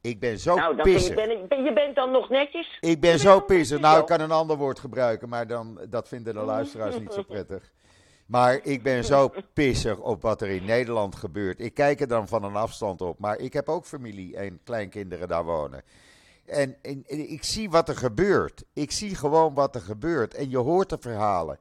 Ik 0.00 0.20
ben 0.20 0.38
zo 0.38 0.54
nou, 0.54 0.76
dan 0.76 0.84
ben 0.84 0.92
je, 0.92 0.98
pissig. 0.98 1.14
ben, 1.48 1.62
je 1.64 1.72
bent 1.72 1.94
dan 1.94 2.10
nog 2.10 2.28
netjes. 2.28 2.78
Ik 2.80 3.00
ben 3.00 3.18
zo 3.18 3.40
pissig. 3.40 3.80
Nou, 3.80 4.00
ik 4.00 4.06
kan 4.06 4.20
een 4.20 4.30
ander 4.30 4.56
woord 4.56 4.78
gebruiken, 4.78 5.28
maar 5.28 5.46
dan, 5.46 5.80
dat 5.88 6.08
vinden 6.08 6.34
de 6.34 6.40
luisteraars 6.40 6.98
niet 6.98 7.12
zo 7.12 7.22
prettig. 7.34 7.72
Maar 8.26 8.60
ik 8.62 8.82
ben 8.82 9.04
zo 9.04 9.32
pissig 9.52 9.98
op 9.98 10.22
wat 10.22 10.40
er 10.40 10.48
in 10.48 10.64
Nederland 10.64 11.14
gebeurt. 11.16 11.60
Ik 11.60 11.74
kijk 11.74 12.00
er 12.00 12.08
dan 12.08 12.28
van 12.28 12.44
een 12.44 12.56
afstand 12.56 13.00
op. 13.00 13.18
Maar 13.18 13.38
ik 13.38 13.52
heb 13.52 13.68
ook 13.68 13.84
familie 13.84 14.36
en 14.36 14.60
kleinkinderen 14.64 15.28
daar 15.28 15.44
wonen. 15.44 15.82
En, 16.50 16.76
en- 16.82 17.04
en 17.06 17.30
ik 17.30 17.44
zie 17.44 17.70
wat 17.70 17.88
er 17.88 17.96
gebeurt. 17.96 18.64
Ik 18.72 18.90
zie 18.90 19.14
gewoon 19.14 19.54
wat 19.54 19.74
er 19.74 19.80
gebeurt. 19.80 20.34
En 20.34 20.50
je 20.50 20.58
hoort 20.58 20.88
de 20.88 20.96
verhalen. 21.00 21.58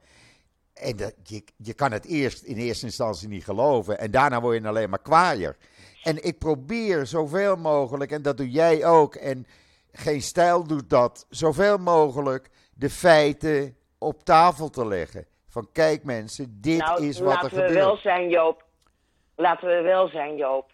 En 0.73 0.95
dat, 0.95 1.13
je, 1.23 1.43
je 1.57 1.73
kan 1.73 1.91
het 1.91 2.05
eerst 2.05 2.43
in 2.43 2.57
eerste 2.57 2.85
instantie 2.85 3.27
niet 3.27 3.43
geloven. 3.43 3.99
En 3.99 4.11
daarna 4.11 4.41
word 4.41 4.61
je 4.61 4.67
alleen 4.67 4.89
maar 4.89 5.01
kwaaier. 5.01 5.57
En 6.03 6.23
ik 6.23 6.37
probeer 6.39 7.05
zoveel 7.05 7.55
mogelijk, 7.55 8.11
en 8.11 8.21
dat 8.21 8.37
doe 8.37 8.49
jij 8.49 8.85
ook. 8.85 9.15
En 9.15 9.45
geen 9.91 10.21
stijl 10.21 10.63
doet 10.63 10.89
dat. 10.89 11.25
Zoveel 11.29 11.77
mogelijk 11.77 12.49
de 12.73 12.89
feiten 12.89 13.75
op 13.97 14.23
tafel 14.23 14.69
te 14.69 14.87
leggen. 14.87 15.25
Van 15.47 15.69
kijk 15.71 16.03
mensen, 16.03 16.57
dit 16.61 16.79
nou, 16.79 17.03
is 17.07 17.19
wat 17.19 17.27
er 17.27 17.33
laten 17.33 17.49
we 17.49 17.55
gebeurt. 17.55 17.73
wel 17.73 17.97
zijn, 17.97 18.29
Joop. 18.29 18.65
Laten 19.35 19.67
we 19.67 19.81
wel 19.81 20.07
zijn, 20.07 20.35
Joop. 20.35 20.71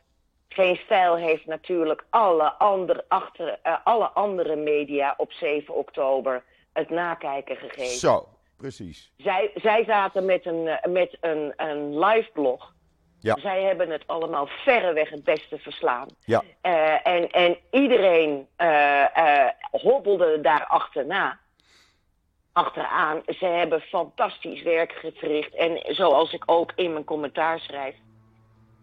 Geen 0.56 0.76
stijl 0.76 1.16
heeft 1.16 1.46
natuurlijk 1.46 2.06
alle 2.10 2.54
andere, 2.54 3.06
achter, 3.08 3.60
eh, 3.62 3.76
alle 3.84 4.08
andere 4.08 4.56
media 4.56 5.14
op 5.18 5.32
7 5.32 5.74
oktober 5.76 6.44
het 6.74 6.90
nakijken 6.90 7.56
gegeven. 7.56 7.98
Zo, 8.00 8.28
precies. 8.58 9.12
Zij, 9.18 9.52
zij 9.56 9.84
zaten 9.84 10.26
met 10.26 10.46
een, 10.46 10.68
eh, 10.68 10.92
met 10.92 11.18
een, 11.22 11.54
een 11.58 12.00
live 12.00 12.30
blog. 12.34 12.74
Ja. 13.20 13.38
Zij 13.40 13.64
hebben 13.64 13.90
het 13.90 14.04
allemaal 14.08 14.48
verreweg 14.48 15.10
het 15.10 15.24
beste 15.24 15.58
verslaan. 15.58 16.08
Ja, 16.20 16.44
Eh, 16.62 17.08
en, 17.08 17.32
en 17.32 17.58
iedereen 17.72 18.48
hobbelde 19.72 20.42
daar 20.42 20.66
achterna. 20.66 21.40
Achteraan. 22.52 23.22
Ze 23.26 23.46
hebben 23.46 23.82
fantastisch 23.82 24.62
werk 24.64 25.12
verricht. 25.16 25.56
En 25.56 25.96
zoals 25.96 26.34
ik 26.34 26.44
ook 26.46 26.72
in 26.76 26.92
mijn 26.92 27.04
commentaar 27.04 27.60
schrijf. 27.60 27.96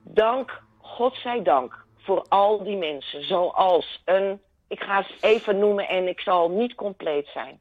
Dank, 0.04 0.62
godzijdank, 0.92 1.84
voor 1.98 2.24
al 2.28 2.62
die 2.64 2.76
mensen. 2.76 3.24
Zoals 3.24 4.02
een, 4.04 4.40
ik 4.68 4.82
ga 4.82 5.02
ze 5.02 5.14
even 5.20 5.58
noemen 5.58 5.88
en 5.88 6.08
ik 6.08 6.20
zal 6.20 6.48
niet 6.50 6.74
compleet 6.74 7.26
zijn. 7.26 7.60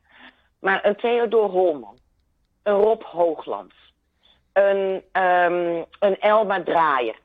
Maar 0.59 0.85
een 0.85 0.95
Theodor 0.95 1.49
Holman. 1.49 1.97
Een 2.63 2.73
Rob 2.81 3.01
Hoogland. 3.03 3.73
Een, 4.53 5.03
ehm, 5.11 5.83
een 5.99 6.19
Elma 6.19 6.63
Draaier. 6.63 7.15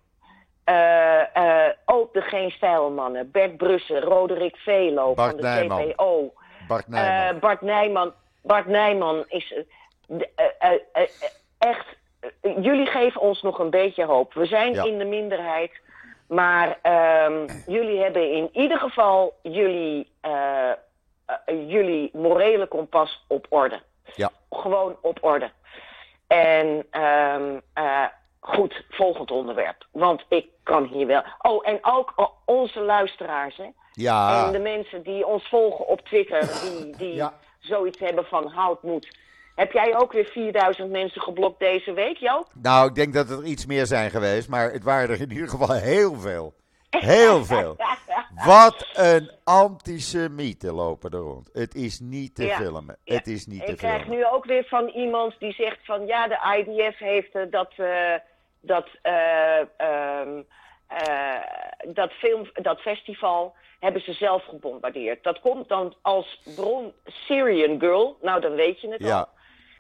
Eh, 0.65 1.37
eh, 1.67 1.73
ook 1.85 2.13
de 2.13 2.21
Geen 2.21 2.51
Stijlmannen. 2.51 3.31
Bert 3.31 3.57
Brussen, 3.57 4.01
Roderick 4.01 4.57
Velo 4.57 5.15
Bart 5.15 5.31
van 5.31 5.37
de 5.41 5.43
Nijman. 5.43 5.89
CPO. 5.91 6.33
Bart 6.69 6.89
Nijman. 6.89 7.35
Eh, 7.35 7.41
Bart 7.41 7.61
Nijman. 7.61 8.13
Bart 8.43 8.67
Nijman 8.67 9.25
is 9.29 9.55
echt. 11.59 11.87
jullie 12.41 12.87
geven 12.87 13.21
ons 13.21 13.43
nog 13.43 13.59
een 13.59 13.71
beetje 13.71 14.05
hoop. 14.05 14.35
We 14.35 14.47
zijn 14.47 14.75
Ja. 14.75 14.85
in 14.85 14.99
de 14.99 15.05
minderheid. 15.05 15.71
Maar 16.29 16.79
ehm, 16.83 17.47
jullie 17.67 18.01
hebben 18.03 18.33
in 18.33 18.49
ieder 18.53 18.79
geval 18.79 19.35
jullie, 19.43 20.11
eh, 20.21 20.71
eh, 20.71 20.77
jullie 21.47 22.11
morele 22.13 22.67
kompas 22.67 23.25
op 23.29 23.47
orde. 23.49 23.81
ja, 24.15 24.31
Gewoon 24.51 24.97
op 25.01 25.19
orde. 25.21 25.51
En 26.27 26.87
ehm, 26.91 27.59
eh, 27.73 28.05
goed, 28.41 28.85
volgend 28.91 29.31
onderwerp. 29.31 29.87
Want 29.91 30.25
ik 30.29 30.47
kan 30.63 30.85
hier 30.85 31.07
wel. 31.07 31.23
Oh, 31.39 31.69
en 31.69 31.79
ook 31.83 32.33
onze 32.45 32.81
luisteraars, 32.81 33.57
hè? 33.57 33.67
ja. 33.93 34.47
En 34.47 34.53
de 34.53 34.59
mensen 34.59 35.03
die 35.03 35.27
ons 35.27 35.49
volgen 35.49 35.87
op 35.87 36.01
Twitter, 36.01 36.41
die, 36.63 36.97
die 36.97 37.15
Ja. 37.15 37.33
zoiets 37.59 37.99
hebben 37.99 38.25
van 38.25 38.47
hout 38.47 38.83
moet. 38.83 39.19
Heb 39.57 39.73
jij 39.73 39.97
ook 39.99 40.13
weer 40.13 40.25
4000 40.25 40.91
mensen 40.91 41.21
geblokt 41.23 41.59
deze 41.59 41.93
week, 41.93 42.17
Joop? 42.17 42.47
Nou, 42.63 42.89
ik 42.89 42.95
denk 42.95 43.15
dat 43.15 43.31
er 43.31 43.45
iets 43.45 43.67
meer 43.67 43.87
zijn 43.87 44.11
geweest, 44.11 44.49
maar 44.49 44.73
het 44.73 44.83
waren 44.85 45.09
er 45.15 45.21
in 45.21 45.31
ieder 45.33 45.49
geval 45.49 45.73
heel 45.73 46.15
veel. 46.15 46.55
Heel 46.97 47.45
veel. 47.45 47.77
Wat 48.47 48.87
een 48.95 49.31
antisemieten 49.45 50.73
lopen 50.75 51.11
er 51.11 51.19
rond. 51.19 51.51
Het 51.53 51.75
is 51.75 52.01
niet 52.01 52.35
te 52.35 52.45
Ja, 52.45 52.57
filmen. 52.57 52.97
ja. 53.05 53.15
Het 53.15 53.27
is 53.27 53.47
niet 53.47 53.65
te 53.67 53.73
Ik 53.73 53.77
krijg 53.79 54.01
filmen. 54.03 54.19
nu 54.19 54.27
ook 54.27 54.45
weer 54.45 54.65
van 54.65 54.89
iemand 54.89 55.35
die 55.39 55.53
zegt 55.53 55.79
van 55.85 56.07
ja, 56.07 56.29
de 56.29 56.39
IDF 56.59 56.99
heeft 56.99 57.35
eh, 57.35 57.43
dat, 57.51 57.73
eh, 57.77 58.15
dat, 58.61 58.87
eh, 59.03 59.59
ehm, 59.77 60.43
eh, 60.87 61.35
dat, 61.89 62.13
film, 62.13 62.51
dat 62.55 62.81
festival 62.81 63.55
hebben 63.81 64.03
ze 64.03 64.13
zelf 64.13 64.45
gebombardeerd. 64.45 65.23
Dat 65.25 65.41
komt 65.41 65.69
dan 65.69 65.95
als 66.03 66.41
bron 66.57 66.93
Syrian 67.05 67.81
Girl. 67.81 68.19
Nou, 68.23 68.41
dan 68.41 68.53
weet 68.55 68.81
je 68.81 68.89
het 68.89 69.05
al. 69.13 69.29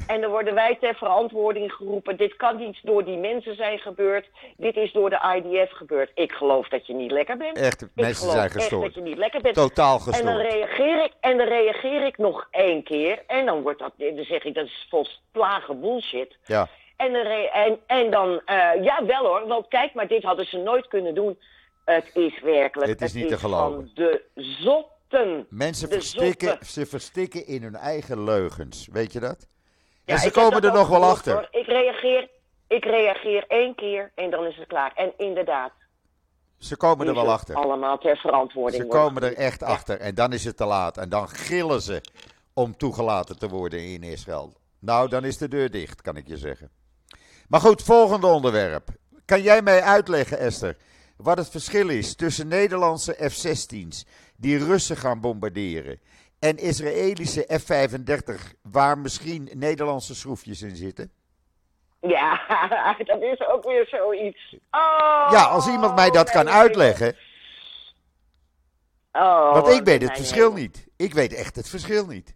En 0.06 0.20
dan 0.20 0.30
worden 0.30 0.54
wij 0.54 0.76
ter 0.80 0.94
verantwoording 0.94 1.72
geroepen. 1.72 2.16
Dit 2.16 2.36
kan 2.36 2.56
niet 2.56 2.78
door 2.82 3.04
die 3.04 3.16
mensen 3.16 3.56
zijn 3.56 3.78
gebeurd. 3.78 4.28
Dit 4.56 4.76
is 4.76 4.92
door 4.92 5.10
de 5.10 5.42
IDF 5.44 5.72
gebeurd. 5.72 6.10
Ik 6.14 6.32
geloof 6.32 6.68
dat 6.68 6.86
je 6.86 6.94
niet 6.94 7.10
lekker 7.10 7.36
bent. 7.36 7.58
echt, 7.58 7.86
mensen 7.94 8.30
zijn 8.30 8.44
echt 8.44 8.52
gestoord. 8.54 8.82
dat 8.82 8.94
je 8.94 9.00
niet 9.10 9.18
lekker 9.18 9.40
bent. 9.40 9.54
Totaal 9.54 9.98
En 9.98 10.04
dan 10.04 10.12
gestoord. 10.14 10.52
reageer 10.52 11.04
ik, 11.04 11.12
en 11.20 11.36
dan 11.36 11.46
reageer 11.46 12.06
ik 12.06 12.18
nog 12.18 12.48
één 12.50 12.82
keer. 12.82 13.22
En 13.26 13.46
dan 13.46 13.62
wordt 13.62 13.78
dat, 13.78 13.92
dan 13.96 14.24
zeg 14.24 14.44
ik, 14.44 14.54
dat 14.54 14.64
is 14.66 14.86
volslagen 14.90 15.80
bullshit. 15.80 16.36
Ja, 16.44 16.68
En 16.96 17.12
dan, 17.12 17.24
en, 17.52 17.78
en 17.86 18.10
dan 18.10 18.40
eh, 18.44 18.82
ja 18.82 19.04
wel 19.06 19.24
hoor, 19.26 19.46
want 19.46 19.68
kijk 19.68 19.94
maar, 19.94 20.08
dit 20.08 20.22
hadden 20.22 20.46
ze 20.46 20.58
nooit 20.58 20.88
kunnen 20.88 21.14
doen. 21.14 21.38
Het 21.84 22.10
is 22.14 22.40
werkelijk, 22.40 22.90
Het 22.90 23.02
is 23.02 23.12
niet 23.12 23.28
te 23.28 23.38
geloven. 23.38 23.72
van 23.74 23.90
de 23.94 24.22
zotten. 24.34 25.46
mensen 25.50 25.88
De 25.88 25.94
verstikken, 25.94 26.58
ze 26.66 26.86
verstikken 26.86 27.46
in 27.46 27.62
hun 27.62 27.74
eigen 27.76 28.24
leugens. 28.24 28.88
Weet 28.92 29.12
je 29.12 29.20
dat? 29.20 29.46
Ja, 30.06 30.14
en 30.14 30.20
ze 30.20 30.30
komen 30.30 30.62
er 30.62 30.72
nog 30.72 30.88
wel 30.88 31.04
achter. 31.04 31.32
hoor. 31.32 31.48
Ik 31.50 31.66
reageer, 31.66 32.28
ik 32.68 32.84
reageer 32.84 33.44
één 33.48 33.74
keer 33.74 34.12
en 34.14 34.30
dan 34.30 34.46
is 34.46 34.56
het 34.56 34.66
klaar. 34.66 34.92
En 34.94 35.12
inderdaad, 35.16 35.72
Ze 36.58 36.76
komen 36.76 37.06
er 37.06 37.14
wel 37.14 37.32
achter. 37.32 37.54
allemaal 37.54 37.98
ter 37.98 38.16
verantwoording 38.16 38.82
Ze 38.82 38.88
komen 38.88 39.22
er 39.22 39.34
echt 39.36 39.62
achter. 39.62 40.00
En 40.00 40.14
dan 40.14 40.32
is 40.32 40.44
het 40.44 40.56
te 40.56 40.64
laat. 40.64 40.96
En 40.98 41.08
dan 41.08 41.28
gillen 41.28 41.80
ze 41.82 42.00
om 42.54 42.76
toegelaten 42.76 43.38
te 43.38 43.48
worden 43.48 43.80
in 43.80 44.02
Israël. 44.02 44.52
Nou, 44.80 45.08
dan 45.08 45.24
is 45.24 45.38
de 45.38 45.48
deur 45.48 45.70
dicht, 45.70 46.02
kan 46.02 46.16
ik 46.16 46.26
je 46.28 46.36
zeggen. 46.36 46.70
Maar 47.48 47.60
goed, 47.60 47.82
volgende 47.82 48.26
onderwerp. 48.26 48.88
Kan 49.24 49.42
jij 49.42 49.62
mij 49.62 49.82
uitleggen, 49.82 50.38
Esther, 50.38 50.76
wat 51.16 51.38
het 51.38 51.48
verschil 51.50 51.88
is 51.88 52.14
tussen 52.14 52.48
Nederlandse 52.48 53.12
F-16's 53.30 54.06
die 54.36 54.64
Russen 54.64 54.96
gaan 54.96 55.20
bombarderen 55.20 56.00
en 56.38 56.56
Israëlische 56.56 57.48
F-35 57.60 58.52
waar 58.62 58.98
misschien 58.98 59.48
Nederlandse 59.52 60.14
schroefjes 60.14 60.62
in 60.62 60.76
zitten? 60.76 61.10
Ja, 62.00 62.40
dat 63.06 63.22
is 63.22 63.46
ook 63.46 63.64
weer 63.64 63.86
zoiets. 63.86 64.56
Oh, 64.70 65.28
Ja, 65.30 65.42
als 65.44 65.68
iemand 65.68 65.94
mij 65.94 66.10
dat 66.10 66.30
kan 66.30 66.48
uitleggen, 66.48 67.16
Oh, 69.12 69.52
want 69.52 69.68
ik 69.68 69.84
weet 69.84 70.02
het 70.02 70.16
verschil 70.16 70.52
niet. 70.52 70.86
Ik 70.96 71.14
weet 71.14 71.32
echt 71.34 71.56
het 71.56 71.68
verschil 71.68 72.06
niet. 72.06 72.34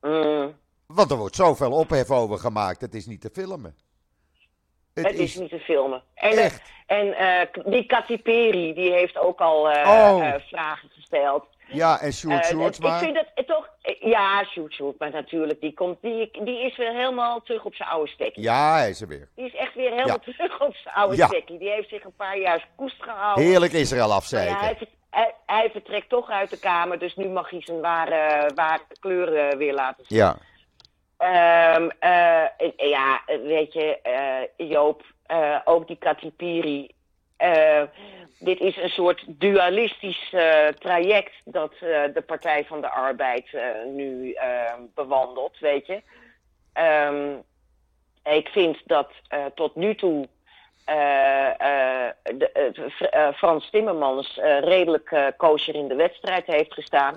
Mm, 0.00 0.54
Want 0.86 1.10
er 1.10 1.16
wordt 1.16 1.36
zoveel 1.36 1.72
ophef 1.72 2.10
over 2.10 2.38
gemaakt, 2.38 2.80
het 2.80 2.94
is 2.94 3.06
niet 3.06 3.20
te 3.20 3.30
filmen. 3.32 3.76
het 4.94 5.12
is 5.18 5.36
niet 5.36 5.50
te 5.50 5.58
filmen. 5.58 6.02
En, 6.14 6.30
eh, 6.30 6.44
Echt. 6.44 6.62
en 6.86 7.12
eh, 7.12 7.64
die 7.72 7.86
Katy 7.86 8.18
Perry, 8.22 8.74
die 8.74 8.92
heeft 8.92 9.16
ook 9.18 9.40
al 9.40 9.70
eh, 9.70 9.88
Oh. 9.88 10.26
eh, 10.26 10.40
vragen 10.40 10.88
gesteld. 10.88 11.46
Ja, 11.68 12.00
en 12.00 12.12
Sjoerd 12.12 12.40
Eh, 12.44 12.48
Sjoerdsma. 12.50 12.94
Ik 12.94 13.02
vind 13.02 13.14
dat 13.14 13.26
eh, 13.34 13.44
toch... 13.44 13.68
eh, 13.82 14.00
Ja, 14.00 14.44
shoot, 14.44 14.72
shoot. 14.72 14.98
Maar 14.98 15.10
natuurlijk, 15.10 15.60
die, 15.60 15.74
komt, 15.74 15.98
die, 16.02 16.30
die 16.44 16.60
is 16.60 16.76
weer 16.76 16.92
helemaal 16.92 17.42
terug 17.42 17.64
op 17.64 17.74
zijn 17.74 17.88
oude 17.88 18.10
stekkie. 18.10 18.42
Ja, 18.42 18.76
hij 18.76 18.88
is 18.90 19.00
er 19.00 19.08
weer. 19.08 19.28
Die 19.34 19.46
is 19.46 19.54
echt 19.54 19.74
weer 19.74 19.90
helemaal 19.90 20.18
Ja. 20.26 20.32
terug 20.32 20.60
op 20.60 20.74
zijn 20.74 20.94
oude 20.94 21.16
Ja. 21.16 21.26
stekkie. 21.26 21.58
Die 21.58 21.70
heeft 21.70 21.88
zich 21.88 22.04
een 22.04 22.16
paar 22.16 22.38
jaar 22.38 22.68
koest 22.76 23.02
gehouden. 23.02 23.44
Heerlijk 23.44 23.72
Israël 23.72 24.00
Maar 24.00 24.10
ja, 24.10 24.16
afzeiken. 24.16 24.56
hij, 24.58 24.76
hij, 25.10 25.34
hij 25.46 25.70
vertrekt 25.70 26.08
toch 26.08 26.30
uit 26.30 26.50
de 26.50 26.58
kamer, 26.58 26.98
dus 26.98 27.16
nu 27.16 27.28
mag 27.28 27.50
hij 27.50 27.60
zijn 27.64 27.80
ware, 27.80 28.50
ware 28.54 28.82
kleuren 29.00 29.58
weer 29.58 29.74
laten 29.74 30.04
zien. 30.06 30.18
Ja, 30.18 30.36
Ehm, 31.18 31.88
eh, 31.98 32.42
eh, 32.42 32.48
ja, 32.76 33.20
weet 33.42 33.72
je, 33.72 34.00
eh, 34.00 34.68
Joop, 34.68 35.02
eh, 35.26 35.58
ook 35.64 35.86
die 35.86 35.96
Katipiri. 35.98 36.94
Eh 37.36 37.82
dit 38.38 38.60
is 38.60 38.76
een 38.76 38.88
soort 38.88 39.24
dualistisch 39.26 40.32
eh, 40.32 40.68
traject 40.68 41.32
dat 41.44 41.72
eh, 41.72 42.02
de 42.14 42.22
Partij 42.26 42.64
van 42.64 42.80
de 42.80 42.90
Arbeid 42.90 43.46
nu 43.86 44.36
bewandelt, 44.94 45.58
weet 45.58 45.86
je. 45.86 46.02
Ehm, 46.72 47.34
ik 48.24 48.48
vind 48.48 48.78
dat 48.84 49.10
tot 49.54 49.74
nu 49.74 49.94
toe 49.94 50.28
de, 50.84 52.90
Fr- 52.90 53.36
Frans 53.36 53.70
Timmermans 53.70 54.38
redelijk 54.60 55.32
kosher 55.36 55.74
in 55.74 55.88
de 55.88 55.94
wedstrijd 55.94 56.46
heeft 56.46 56.74
gestaan. 56.74 57.14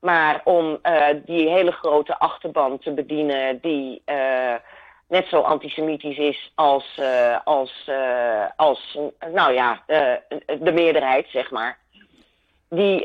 Maar 0.00 0.40
om 0.44 0.80
die 1.24 1.48
hele 1.48 1.72
grote 1.72 2.18
achterban 2.18 2.78
te 2.78 2.92
bedienen, 2.92 3.60
die 3.60 4.02
net 5.12 5.26
zo 5.28 5.40
antisemitisch 5.40 6.18
is 6.18 6.52
als, 6.54 6.84
eh, 6.96 7.38
als, 7.44 7.82
eh, 7.86 8.44
als 8.56 8.98
nou 9.32 9.52
ja, 9.52 9.82
eh, 9.86 10.12
de 10.60 10.72
meerderheid, 10.72 11.26
zeg 11.28 11.50
maar. 11.50 11.78
Die, 12.68 13.02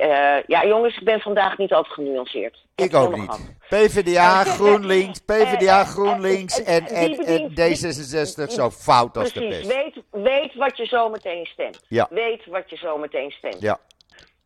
ja 0.47 0.65
jongens, 0.65 0.97
ik 0.97 1.03
ben 1.03 1.19
vandaag 1.19 1.57
niet 1.57 1.73
altijd 1.73 1.93
genuanceerd. 1.93 2.65
ik 2.75 2.95
ook 2.95 3.15
niet. 3.15 3.55
PvdA, 3.69 4.43
GroenLinks, 4.43 5.19
PvdA, 5.19 5.83
GroenLinks 5.83 6.63
en, 6.63 6.85
en, 6.87 7.17
en 7.25 7.47
bedient- 7.53 7.85
D66 8.47 8.51
zo 8.51 8.69
fout 8.69 9.17
als 9.17 9.33
de 9.33 9.39
Precies, 9.39 9.67
pest. 9.67 9.75
weet, 9.75 10.03
weet 10.11 10.55
wat 10.55 10.77
je 10.77 10.85
zometeen 10.85 11.45
stemt. 11.45 11.83
Ja. 11.87 12.07
Weet 12.09 12.45
wat 12.45 12.69
je 12.69 12.75
zometeen 12.77 13.31
stemt. 13.31 13.61
Ja, 13.61 13.79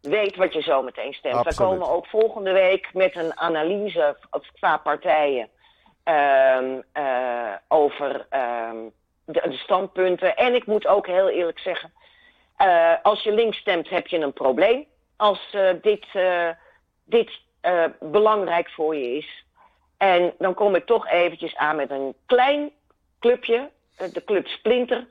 Weet 0.02 0.36
wat 0.36 0.54
je 0.54 0.62
zometeen 0.62 1.13
stemt. 1.13 1.43
We 1.43 1.56
komen 1.56 1.89
ook 1.89 2.06
volgende 2.08 2.52
week 2.52 2.89
met 2.93 3.15
een 3.15 3.38
analyse 3.39 4.17
qua 4.60 4.78
partijen 4.78 5.50
ehm, 6.04 6.82
eh, 6.92 7.54
over 7.68 8.26
ehm, 8.30 8.78
de, 9.26 9.54
standpunten. 9.54 10.36
En 10.36 10.56
ik 10.56 10.66
moet 10.66 10.88
ook 10.88 11.08
heel 11.08 11.30
eerlijk 11.30 11.60
zeggen, 11.60 11.94
eh, 12.58 12.94
als 13.04 13.24
je 13.24 13.32
links 13.32 13.58
stemt 13.58 13.90
heb 13.90 14.08
je 14.08 14.18
een 14.18 14.34
probleem. 14.34 14.86
Als 15.16 15.50
eh, 15.52 15.70
dit, 15.82 16.06
dit 17.04 17.32
belangrijk 18.00 18.70
voor 18.70 18.96
je 18.96 19.18
is. 19.18 19.46
En 19.98 20.34
dan 20.38 20.54
kom 20.54 20.76
ik 20.76 20.86
toch 20.86 21.08
eventjes 21.08 21.56
aan 21.56 21.76
met 21.76 21.92
een 21.92 22.16
klein 22.26 22.72
clubje, 23.20 23.70
de 24.14 24.24
club 24.26 24.48
Splinter. 24.48 25.08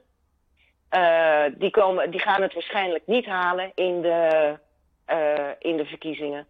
Die, 1.54 1.70
komen, 1.70 2.10
die 2.10 2.20
gaan 2.20 2.42
het 2.42 2.54
waarschijnlijk 2.54 3.06
niet 3.06 3.26
halen 3.26 3.72
in 3.74 4.00
de, 4.00 4.56
in 5.58 5.76
de 5.76 5.84
verkiezingen. 5.84 6.46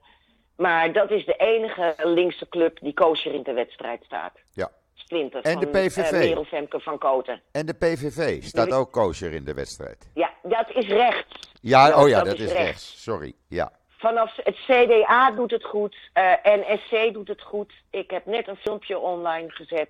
Maar 0.60 0.92
dat 0.92 1.10
is 1.10 1.24
de 1.26 1.34
enige 1.36 1.94
linkse 2.02 2.48
club 2.48 2.78
die 2.80 2.94
kosher 2.94 3.34
in 3.34 3.42
de 3.42 3.52
wedstrijd 3.52 4.02
staat. 4.04 4.32
ja. 4.52 4.70
Splinter. 4.94 5.42
En 5.42 5.58
de 5.58 5.68
van, 5.72 5.80
PVV. 5.80 6.12
eh, 6.12 6.18
Merel 6.18 6.44
Femke 6.44 6.80
van 6.80 6.98
Koten. 6.98 7.40
En 7.52 7.66
de 7.66 7.72
PVV 7.74 8.42
staat 8.42 8.72
ook 8.72 8.92
kosher 8.92 9.32
in 9.32 9.44
de 9.44 9.54
wedstrijd. 9.54 10.10
Ja, 10.14 10.30
dat 10.42 10.70
is 10.74 10.86
rechts. 10.86 11.50
Ja, 11.60 11.86
Ja, 11.88 12.02
oh 12.02 12.08
ja, 12.08 12.16
dat 12.16 12.24
dat 12.26 12.34
is 12.34 12.40
is 12.44 12.52
rechts. 12.52 12.64
rechts. 12.66 13.02
Sorry. 13.02 13.32
Ja. 13.48 13.72
Vanaf 13.88 14.36
het 14.42 14.56
CDA 14.56 15.30
doet 15.30 15.50
het 15.50 15.64
goed. 15.64 15.96
eh 16.12 16.32
NSC 16.42 17.12
doet 17.12 17.28
het 17.28 17.42
goed. 17.42 17.72
Ik 17.90 18.10
heb 18.10 18.26
net 18.26 18.48
een 18.48 18.56
filmpje 18.56 18.98
online 18.98 19.50
gezet. 19.50 19.88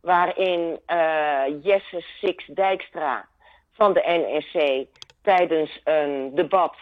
Waarin 0.00 0.80
eh, 0.86 1.42
Jesse 1.62 2.00
Six 2.20 2.44
Dijkstra 2.46 3.28
van 3.72 3.92
de 3.92 4.02
NSC 4.06 4.86
tijdens 5.22 5.80
een 5.84 6.34
debat 6.34 6.74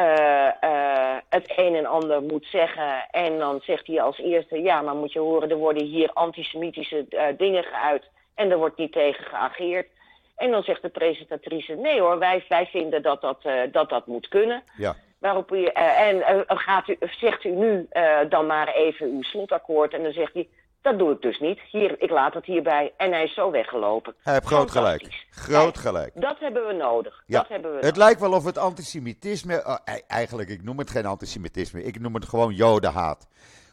eh, 0.00 0.46
eh, 0.60 1.16
het 1.28 1.52
een 1.56 1.74
en 1.74 1.86
ander 1.86 2.22
moet 2.22 2.46
zeggen. 2.46 3.06
En 3.10 3.38
dan 3.38 3.60
zegt 3.62 3.86
hij 3.86 4.02
als 4.02 4.18
eerste: 4.18 4.62
Ja, 4.62 4.82
maar 4.82 4.94
moet 4.94 5.12
je 5.12 5.18
horen, 5.18 5.50
er 5.50 5.56
worden 5.56 5.84
hier 5.84 6.10
antisemitische 6.12 7.06
eh, 7.08 7.26
dingen 7.36 7.64
geuit. 7.64 8.10
En 8.34 8.50
er 8.50 8.58
wordt 8.58 8.76
niet 8.76 8.92
tegen 8.92 9.24
geageerd. 9.24 9.88
En 10.36 10.50
dan 10.50 10.62
zegt 10.62 10.82
de 10.82 10.88
presentatrice: 10.88 11.74
Nee 11.74 12.00
hoor, 12.00 12.18
wij, 12.18 12.44
wij 12.48 12.66
vinden 12.66 13.02
dat 13.02 13.20
dat, 13.20 13.42
dat 13.72 13.88
dat 13.88 14.06
moet 14.06 14.28
kunnen. 14.28 14.62
Ja. 14.76 14.96
Waarop 15.18 15.52
u, 15.52 15.64
en 15.64 16.44
gaat 16.46 16.88
u, 16.88 16.96
zegt 17.10 17.44
u 17.44 17.50
nu 17.50 17.88
dan 18.28 18.46
maar 18.46 18.68
even 18.68 19.06
uw 19.06 19.22
slotakkoord. 19.22 19.94
En 19.94 20.02
dan 20.02 20.12
zegt 20.12 20.34
hij, 20.34 20.48
dat 20.82 20.98
doe 20.98 21.12
ik 21.12 21.20
dus 21.22 21.38
niet. 21.38 21.60
Hier, 21.70 22.02
ik 22.02 22.10
laat 22.10 22.34
het 22.34 22.44
hierbij. 22.44 22.92
En 22.96 23.12
hij 23.12 23.24
is 23.24 23.34
zo 23.34 23.50
weggelopen. 23.50 24.14
Hij 24.22 24.32
heeft 24.32 24.46
groot 24.46 24.70
gelijk. 24.70 25.26
Groot 25.30 25.62
Kijk, 25.72 25.76
gelijk. 25.76 26.10
Dat 26.14 26.38
hebben 26.38 26.66
we 26.66 26.72
nodig. 26.72 27.22
Ja. 27.26 27.38
Dat 27.38 27.48
hebben 27.48 27.70
we 27.70 27.76
Het 27.76 27.84
nodig. 27.84 27.98
lijkt 27.98 28.20
wel 28.20 28.32
of 28.32 28.44
het 28.44 28.58
antisemitisme, 28.58 29.64
oh, 29.66 29.76
e- 29.84 30.00
eigenlijk, 30.06 30.48
ik 30.48 30.62
noem 30.62 30.78
het 30.78 30.90
geen 30.90 31.06
antisemitisme, 31.06 31.82
ik 31.82 32.00
noem 32.00 32.14
het 32.14 32.28
gewoon 32.28 32.54
jodenhaat. 32.54 33.28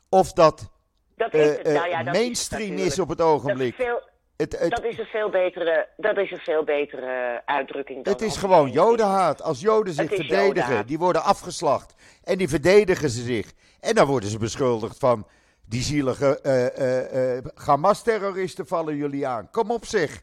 Of 0.10 0.34
dat 0.34 0.70
Dat 1.16 1.32
eh, 1.32 1.42
is 1.42 1.48
het. 1.50 1.62
eh, 1.62 1.74
Nou 1.74 1.88
ja, 1.90 2.04
dat 2.04 2.14
is 2.16 2.20
mainstream 2.22 2.76
is 2.78 3.00
op 3.00 3.10
het 3.10 3.18
dat 3.18 3.28
ogenblik. 3.28 3.78
is, 3.78 3.86
veel, 3.86 4.02
Het, 4.38 4.60
het, 4.60 4.70
dat 4.72 4.84
is 4.84 4.98
een 4.98 5.06
veel 5.06 5.30
betere, 5.30 5.88
dat 5.98 6.18
is 6.18 6.32
een 6.32 6.38
veel 6.38 6.64
betere 6.64 7.42
uitdrukking. 7.46 8.04
Dan 8.04 8.14
het 8.14 8.22
is 8.22 8.38
gewoon 8.38 8.72
jodenhaat. 8.72 9.42
Als 9.42 9.62
joden 9.62 9.94
zich 9.94 10.08
verdedigen, 10.08 10.46
jodenhaat. 10.46 10.88
die 10.88 10.98
worden 10.98 11.24
afgeslacht. 11.24 11.94
En 12.24 12.38
die 12.38 12.50
verdedigen 12.50 13.10
ze 13.10 13.22
zich. 13.22 13.52
En 13.80 13.96
dan 13.96 14.06
worden 14.08 14.30
ze 14.30 14.38
beschuldigd 14.38 14.98
van, 15.00 15.28
die 15.70 15.82
zielige 15.82 16.40
eh, 16.42 17.38
eh, 17.38 17.46
Hamas-terroristen 17.56 18.68
vallen 18.68 18.96
jullie 18.96 19.28
aan. 19.28 19.52
Kom 19.52 19.72
op 19.72 19.86
zeg. 19.86 20.22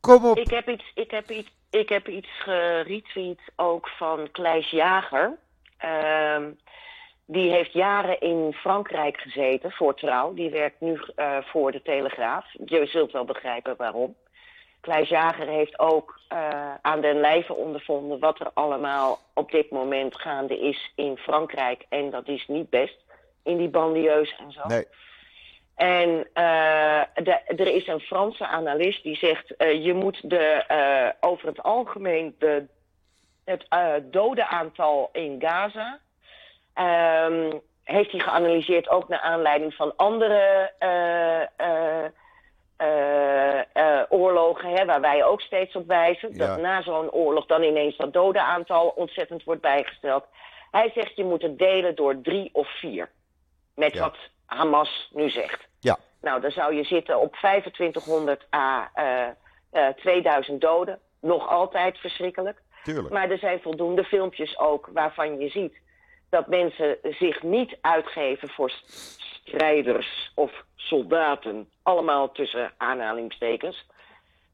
Kom 0.00 0.24
op. 0.26 0.36
Ik 0.36 0.50
heb 0.50 0.68
iets, 0.68 0.92
ik 0.94 1.10
heb 1.10 1.30
iets, 1.30 1.50
ik 1.70 1.88
heb 1.88 2.08
iets 2.08 2.28
geretweet 2.38 3.40
ook 3.56 3.88
van 3.88 4.28
Kleis 4.30 4.70
Jager. 4.70 5.38
Ehm, 5.78 6.50
die 7.26 7.50
heeft 7.50 7.72
jaren 7.72 8.20
in 8.20 8.52
Frankrijk 8.52 9.16
gezeten 9.16 9.72
voor 9.72 9.94
trouw. 9.94 10.34
Die 10.34 10.50
werkt 10.50 10.80
nu 10.80 11.00
voor 11.40 11.72
de 11.72 11.82
Telegraaf. 11.82 12.46
Je 12.64 12.86
zult 12.86 13.12
wel 13.12 13.24
begrijpen 13.24 13.74
waarom. 13.76 14.14
Kleis 14.80 15.08
Jager 15.08 15.46
heeft 15.46 15.78
ook 15.78 16.20
aan 16.82 17.00
den 17.00 17.20
lijve 17.20 17.54
ondervonden 17.54 18.18
wat 18.18 18.40
er 18.40 18.50
allemaal 18.54 19.18
op 19.34 19.50
dit 19.50 19.70
moment 19.70 20.20
gaande 20.20 20.60
is 20.60 20.92
in 20.94 21.16
Frankrijk. 21.16 21.86
En 21.88 22.10
dat 22.10 22.28
is 22.28 22.46
niet 22.46 22.70
best 22.70 23.02
in 23.44 23.56
die 23.56 23.68
bandieus 23.68 24.34
en 24.38 24.52
zo. 24.52 24.60
Nee, 24.66 24.86
En 25.74 26.28
eh, 26.32 27.02
de- 27.14 27.40
er 27.46 27.74
is 27.74 27.86
een 27.86 28.00
Franse 28.00 28.46
analist 28.46 29.02
die 29.02 29.16
zegt: 29.16 29.56
eh, 29.56 29.84
je 29.84 29.94
moet 29.94 30.30
de, 30.30 30.38
eh, 30.66 31.08
over 31.20 31.46
het 31.48 31.62
algemeen 31.62 32.34
de, 32.38 32.66
het 33.44 33.66
dodenaantal 34.12 35.08
in 35.12 35.36
Gaza. 35.38 35.98
ehm, 36.74 37.52
heeft 37.84 38.10
hij 38.10 38.20
geanalyseerd 38.20 38.88
ook 38.88 39.08
naar 39.08 39.20
aanleiding 39.20 39.74
van 39.74 39.96
andere 39.96 40.70
oorlogen, 44.08 44.70
hè, 44.70 44.84
waar 44.84 45.00
wij 45.00 45.24
ook 45.24 45.40
steeds 45.40 45.74
op 45.76 45.86
wijzen. 45.86 46.30
Ja. 46.34 46.46
Dat 46.46 46.60
na 46.60 46.82
zo'n 46.82 47.10
oorlog 47.10 47.46
dan 47.46 47.62
ineens 47.62 47.96
dat 47.96 48.12
dodenaantal 48.12 48.88
ontzettend 48.88 49.44
wordt 49.44 49.60
bijgesteld. 49.60 50.24
Hij 50.70 50.90
zegt: 50.94 51.16
je 51.16 51.24
moet 51.24 51.42
het 51.42 51.58
delen 51.58 51.94
door 51.94 52.20
drie 52.20 52.50
of 52.52 52.78
vier. 52.78 53.10
Met 53.74 53.92
Ja. 53.92 54.00
wat 54.00 54.16
Hamas 54.46 55.08
nu 55.12 55.30
zegt. 55.30 55.68
ja. 55.80 55.98
Nou, 56.20 56.40
dan 56.40 56.50
zou 56.50 56.74
je 56.74 56.84
zitten 56.84 57.20
op 57.20 57.34
2500 57.36 58.46
à 58.54 58.90
eh, 58.94 59.28
eh, 59.70 59.94
2000 59.96 60.60
doden. 60.60 60.98
Nog 61.20 61.48
altijd 61.48 61.98
verschrikkelijk. 61.98 62.62
Tuurlijk. 62.82 63.10
Maar 63.14 63.30
er 63.30 63.38
zijn 63.38 63.60
voldoende 63.60 64.04
filmpjes 64.04 64.58
ook 64.58 64.88
waarvan 64.92 65.38
je 65.38 65.48
ziet 65.48 65.76
dat 66.30 66.46
mensen 66.46 66.98
zich 67.02 67.42
niet 67.42 67.78
uitgeven 67.80 68.48
voor 68.48 68.70
st- 68.70 69.20
strijders 69.46 70.32
of 70.34 70.64
soldaten. 70.76 71.70
Allemaal 71.82 72.32
tussen 72.32 72.72
aanhalingstekens. 72.76 73.86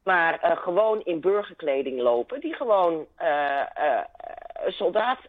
maar 0.03 0.39
eh, 0.39 0.57
gewoon 0.57 1.01
in 1.03 1.19
burgerkleding 1.19 1.99
lopen. 2.01 2.39
Die 2.39 2.53
gewoon, 2.53 3.05
eh, 3.15 3.59
eh, 3.59 4.03
een 4.53 4.71
soldaat 4.71 5.19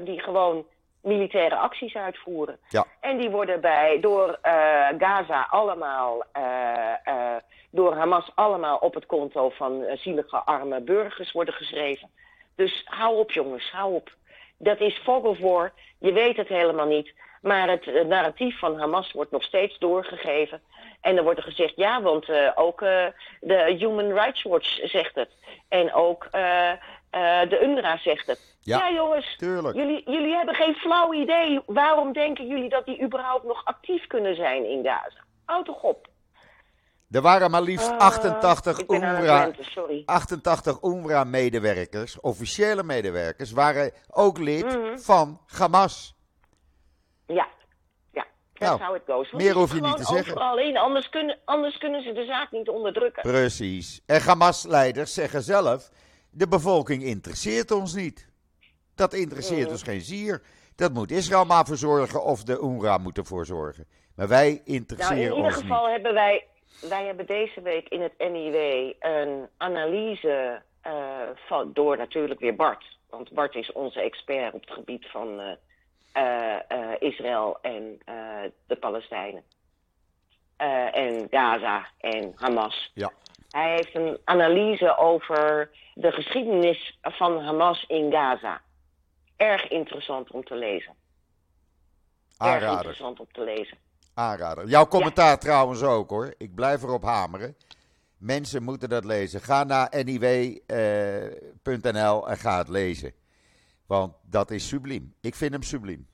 die 0.00 0.20
gewoon 0.20 0.66
militaire 1.06 1.56
acties 1.56 1.94
uitvoeren. 1.94 2.58
Ja. 2.68 2.86
En 3.00 3.16
die 3.18 3.30
worden 3.30 3.60
bij, 3.60 4.00
door 4.00 4.38
eh, 4.42 4.86
Gaza 4.98 5.46
allemaal, 5.50 6.22
eh, 6.32 6.92
eh, 7.04 7.36
door 7.70 7.94
Hamas 7.94 8.30
allemaal 8.34 8.76
op 8.76 8.94
het 8.94 9.06
konto 9.06 9.50
van 9.50 9.84
zielige 9.94 10.36
arme 10.36 10.80
burgers 10.80 11.32
worden 11.32 11.54
geschreven. 11.54 12.10
Dus 12.54 12.82
hou 12.84 13.18
op 13.18 13.30
jongens, 13.30 13.70
hou 13.70 13.94
op. 13.94 14.10
Dat 14.58 14.80
is 14.80 15.00
vogelvoor, 15.04 15.72
je 15.98 16.12
weet 16.12 16.36
het 16.36 16.48
helemaal 16.48 16.86
niet. 16.86 17.14
Maar 17.40 17.68
het 17.68 18.06
narratief 18.06 18.58
van 18.58 18.78
Hamas 18.78 19.12
wordt 19.12 19.30
nog 19.30 19.42
steeds 19.42 19.78
doorgegeven. 19.78 20.60
En 21.00 21.16
er 21.16 21.22
wordt 21.22 21.38
er 21.38 21.44
gezegd, 21.44 21.72
ja, 21.76 22.02
want 22.02 22.26
ook 22.54 22.80
de 23.40 23.74
Human 23.78 24.12
Rights 24.12 24.42
Watch 24.42 24.88
zegt 24.88 25.14
het. 25.14 25.30
En 25.68 25.92
ook 25.92 26.28
eh, 27.16 27.48
de 27.50 27.60
UNRWA 27.62 27.96
zegt 27.98 28.26
het. 28.26 28.56
Ja, 28.60 28.78
Ja, 28.88 28.94
jongens, 28.94 29.36
tuurlijk. 29.36 29.76
jullie, 29.76 30.02
jullie 30.10 30.34
hebben 30.34 30.54
geen 30.54 30.74
flauw 30.74 31.12
idee. 31.14 31.60
Waarom 31.66 32.12
denken 32.12 32.46
jullie 32.46 32.68
dat 32.68 32.84
die 32.84 33.02
überhaupt 33.02 33.44
nog 33.44 33.64
actief 33.64 34.06
kunnen 34.06 34.36
zijn 34.36 34.64
in 34.70 34.84
Gaza? 34.84 35.24
Houd 35.44 35.64
toch 35.64 35.82
op. 35.82 36.08
Er 37.10 37.20
waren 37.22 37.50
maar 37.50 37.62
liefst 37.62 37.90
Ah, 37.90 37.98
88 37.98 38.78
ik 38.78 38.86
ben 38.86 39.04
aan 39.04 39.14
het 39.14 39.24
UNRWA. 39.76 40.02
88 40.06 40.82
UNRWA-medewerkers, 40.82 42.20
officiële 42.20 42.82
medewerkers, 42.82 43.52
waren 43.52 43.92
ook 44.10 44.38
lid 44.38 44.64
Mhm. 44.64 44.98
van 44.98 45.40
Hamas. 45.46 46.14
Ja, 47.26 47.48
ja. 48.12 48.26
Nou, 48.78 49.00
goes. 49.06 49.30
Meer 49.32 49.54
hoef 49.54 49.74
je 49.74 49.80
niet 49.80 49.96
te 49.96 50.04
zeggen. 50.04 50.58
In, 50.58 50.76
anders 50.76 51.08
kunnen, 51.08 51.38
anders 51.44 51.78
kunnen 51.78 52.02
ze 52.02 52.12
de 52.12 52.24
zaak 52.24 52.50
niet 52.50 52.68
onderdrukken. 52.68 53.22
Precies. 53.22 54.00
En 54.06 54.20
Hamas-leiders 54.22 55.14
zeggen 55.14 55.42
zelf: 55.42 55.88
de 56.36 56.48
bevolking 56.48 57.02
interesseert 57.02 57.70
ons 57.70 57.94
niet. 57.94 58.28
Dat 58.94 59.14
interesseert 59.14 59.70
ons 59.70 59.82
geen 59.82 60.00
zier. 60.00 60.42
Dat 60.74 60.92
moet 60.92 61.10
Israël 61.10 61.44
maar 61.44 61.66
voor 61.66 61.76
zorgen 61.76 62.24
of 62.24 62.44
de 62.44 62.58
UNRWA 62.62 62.98
moet 62.98 63.18
ervoor 63.18 63.46
zorgen. 63.46 63.86
Maar 64.14 64.28
wij 64.28 64.48
Nou, 64.48 64.60
interesseren 64.64 65.22
in 65.22 65.28
ieder 65.28 65.44
ons 65.44 65.54
geval 65.54 65.82
niet. 65.82 65.92
hebben 65.92 66.14
wij, 66.14 66.46
wij 66.88 67.06
hebben 67.06 67.26
deze 67.26 67.60
week 67.60 67.88
in 67.88 68.00
het 68.00 68.12
NIW 68.18 68.92
een 69.00 69.48
analyse 69.56 70.62
eh, 70.80 70.92
van, 71.34 71.72
door 71.72 71.96
natuurlijk 71.96 72.40
weer 72.40 72.56
Bart. 72.56 72.84
Want 73.10 73.32
Bart 73.32 73.54
is 73.54 73.72
onze 73.72 74.00
expert 74.00 74.54
op 74.54 74.60
het 74.60 74.72
gebied 74.72 75.06
van 75.06 75.40
eh, 76.12 76.54
eh, 76.68 76.94
Israël 76.98 77.58
en 77.62 77.98
de 78.66 78.76
Palestijnen. 78.80 79.42
En 80.92 81.26
Gaza 81.30 81.86
en 81.98 82.32
Hamas. 82.34 82.90
Ja. 82.94 83.12
Hij 83.50 83.70
heeft 83.70 83.94
een 83.94 84.18
analyse 84.24 84.96
over 84.96 85.70
de 85.94 86.12
geschiedenis 86.12 86.98
van 87.02 87.40
Hamas 87.40 87.84
in 87.86 88.12
Gaza. 88.12 88.60
Erg 89.36 89.68
interessant 89.68 90.30
om 90.30 90.44
te 90.44 90.54
lezen. 90.54 90.94
Erg 92.38 92.52
Aanrader. 92.52 92.70
interessant 92.70 93.20
om 93.20 93.26
te 93.32 93.44
lezen. 93.44 93.78
Aanrader. 94.14 94.68
Jouw 94.68 94.86
commentaar 94.86 95.38
trouwens 95.38 95.82
ook 95.82 96.10
hoor. 96.10 96.34
Ik 96.38 96.54
blijf 96.54 96.82
erop 96.82 97.02
hameren. 97.02 97.56
Mensen 98.18 98.62
moeten 98.62 98.88
dat 98.88 99.04
lezen. 99.04 99.40
Ga 99.40 99.64
naar 99.64 100.04
niw.nl 100.04 100.68
en 102.28 102.36
ga 102.36 102.58
het 102.58 102.68
lezen. 102.68 103.12
Want 103.86 104.14
dat 104.22 104.50
is 104.50 104.68
subliem. 104.68 105.14
Ik 105.20 105.34
vind 105.34 105.52
hem 105.52 105.62
subliem. 105.62 106.08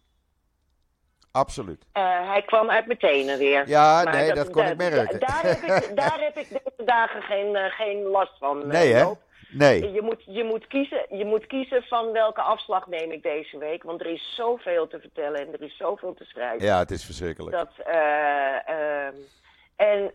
Absoluut. 1.32 1.84
Eh, 1.92 2.28
hij 2.28 2.42
kwam 2.42 2.70
uit 2.70 2.86
mijn 2.86 2.98
tenen 2.98 3.38
weer. 3.38 3.68
Ja, 3.68 4.02
Maar 4.04 4.14
nee, 4.14 4.32
dat 4.32 4.50
kon 4.50 4.66
ik 4.66 4.76
merken. 4.76 5.20
da- 5.20 5.26
daar, 5.26 5.42
heb 5.42 5.82
ik, 5.82 5.96
daar 5.96 6.20
heb 6.20 6.36
ik 6.36 6.48
deze 6.48 6.84
dagen 6.84 7.22
geen, 7.22 7.56
eh, 7.56 7.64
geen 7.72 8.02
last 8.02 8.32
van. 8.38 8.60
eh, 8.62 8.66
Nee 8.68 8.92
hè? 8.92 9.04
Nee. 9.50 9.92
Je 9.92 10.02
moet, 10.02 10.22
je, 10.26 10.44
moet 10.44 10.66
kiezen, 10.66 11.06
je 11.10 11.24
moet 11.24 11.46
kiezen 11.46 11.82
van 11.82 12.12
welke 12.12 12.40
afslag 12.40 12.86
neem 12.86 13.10
ik 13.12 13.22
deze 13.22 13.58
week. 13.58 13.82
Want 13.82 14.00
er 14.00 14.06
is 14.06 14.34
zoveel 14.36 14.86
te 14.88 15.00
vertellen 15.00 15.40
en 15.40 15.52
er 15.52 15.62
is 15.62 15.76
zoveel 15.76 16.14
te 16.14 16.24
schrijven. 16.24 16.66
Ja, 16.66 16.78
het 16.78 16.90
is 16.90 17.04
verschrikkelijk. 17.04 17.56
Dat, 17.56 17.70
eh, 17.86 18.68
ehm, 18.68 19.14
en, 19.76 20.12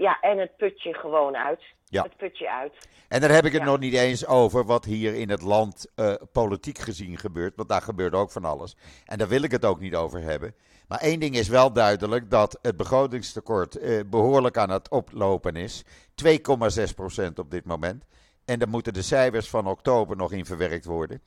ja, 0.00 0.18
en 0.20 0.38
het 0.38 0.56
putje 0.56 0.94
gewoon 0.94 1.36
uit. 1.36 1.60
Ja. 1.94 2.02
Het 2.02 2.16
putje 2.16 2.50
uit. 2.50 2.72
En 3.08 3.20
daar 3.20 3.30
heb 3.30 3.44
ik 3.44 3.52
het 3.52 3.62
Ja. 3.62 3.68
nog 3.68 3.78
niet 3.78 3.94
eens 3.94 4.26
over 4.26 4.64
wat 4.64 4.84
hier 4.84 5.14
in 5.14 5.30
het 5.30 5.42
land 5.42 5.86
eh, 5.94 6.14
politiek 6.32 6.78
gezien 6.78 7.18
gebeurt. 7.18 7.56
Want 7.56 7.68
daar 7.68 7.82
gebeurt 7.82 8.14
ook 8.14 8.30
van 8.30 8.44
alles. 8.44 8.76
En 9.04 9.18
daar 9.18 9.28
wil 9.28 9.42
ik 9.42 9.50
het 9.50 9.64
ook 9.64 9.80
niet 9.80 9.94
over 9.94 10.20
hebben. 10.22 10.54
Maar 10.88 10.98
één 10.98 11.20
ding 11.20 11.36
is 11.36 11.48
wel 11.48 11.72
duidelijk: 11.72 12.30
dat 12.30 12.58
het 12.62 12.76
begrotingstekort 12.76 13.76
eh, 13.76 14.00
behoorlijk 14.06 14.56
aan 14.56 14.70
het 14.70 14.88
oplopen 14.90 15.56
is. 15.56 15.84
2,6% 16.14 17.38
op 17.38 17.50
dit 17.50 17.64
moment. 17.64 18.04
En 18.44 18.58
dan 18.58 18.68
moeten 18.68 18.92
de 18.92 19.02
cijfers 19.02 19.48
van 19.48 19.66
oktober 19.66 20.16
nog 20.16 20.32
in 20.32 20.44
verwerkt 20.46 20.84
worden. 20.84 21.22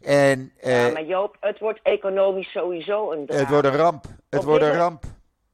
En 0.00 0.52
eh, 0.60 0.86
ja, 0.86 0.92
maar 0.92 1.04
Joop, 1.04 1.36
het 1.40 1.58
wordt 1.58 1.80
economisch 1.82 2.50
sowieso 2.50 3.12
een 3.12 3.24
het 3.26 3.48
wordt 3.48 3.66
een 3.66 3.76
ramp. 3.76 4.04
Het 4.30 4.44
wordt 4.44 4.64
een 4.64 4.76
ramp. 4.76 5.04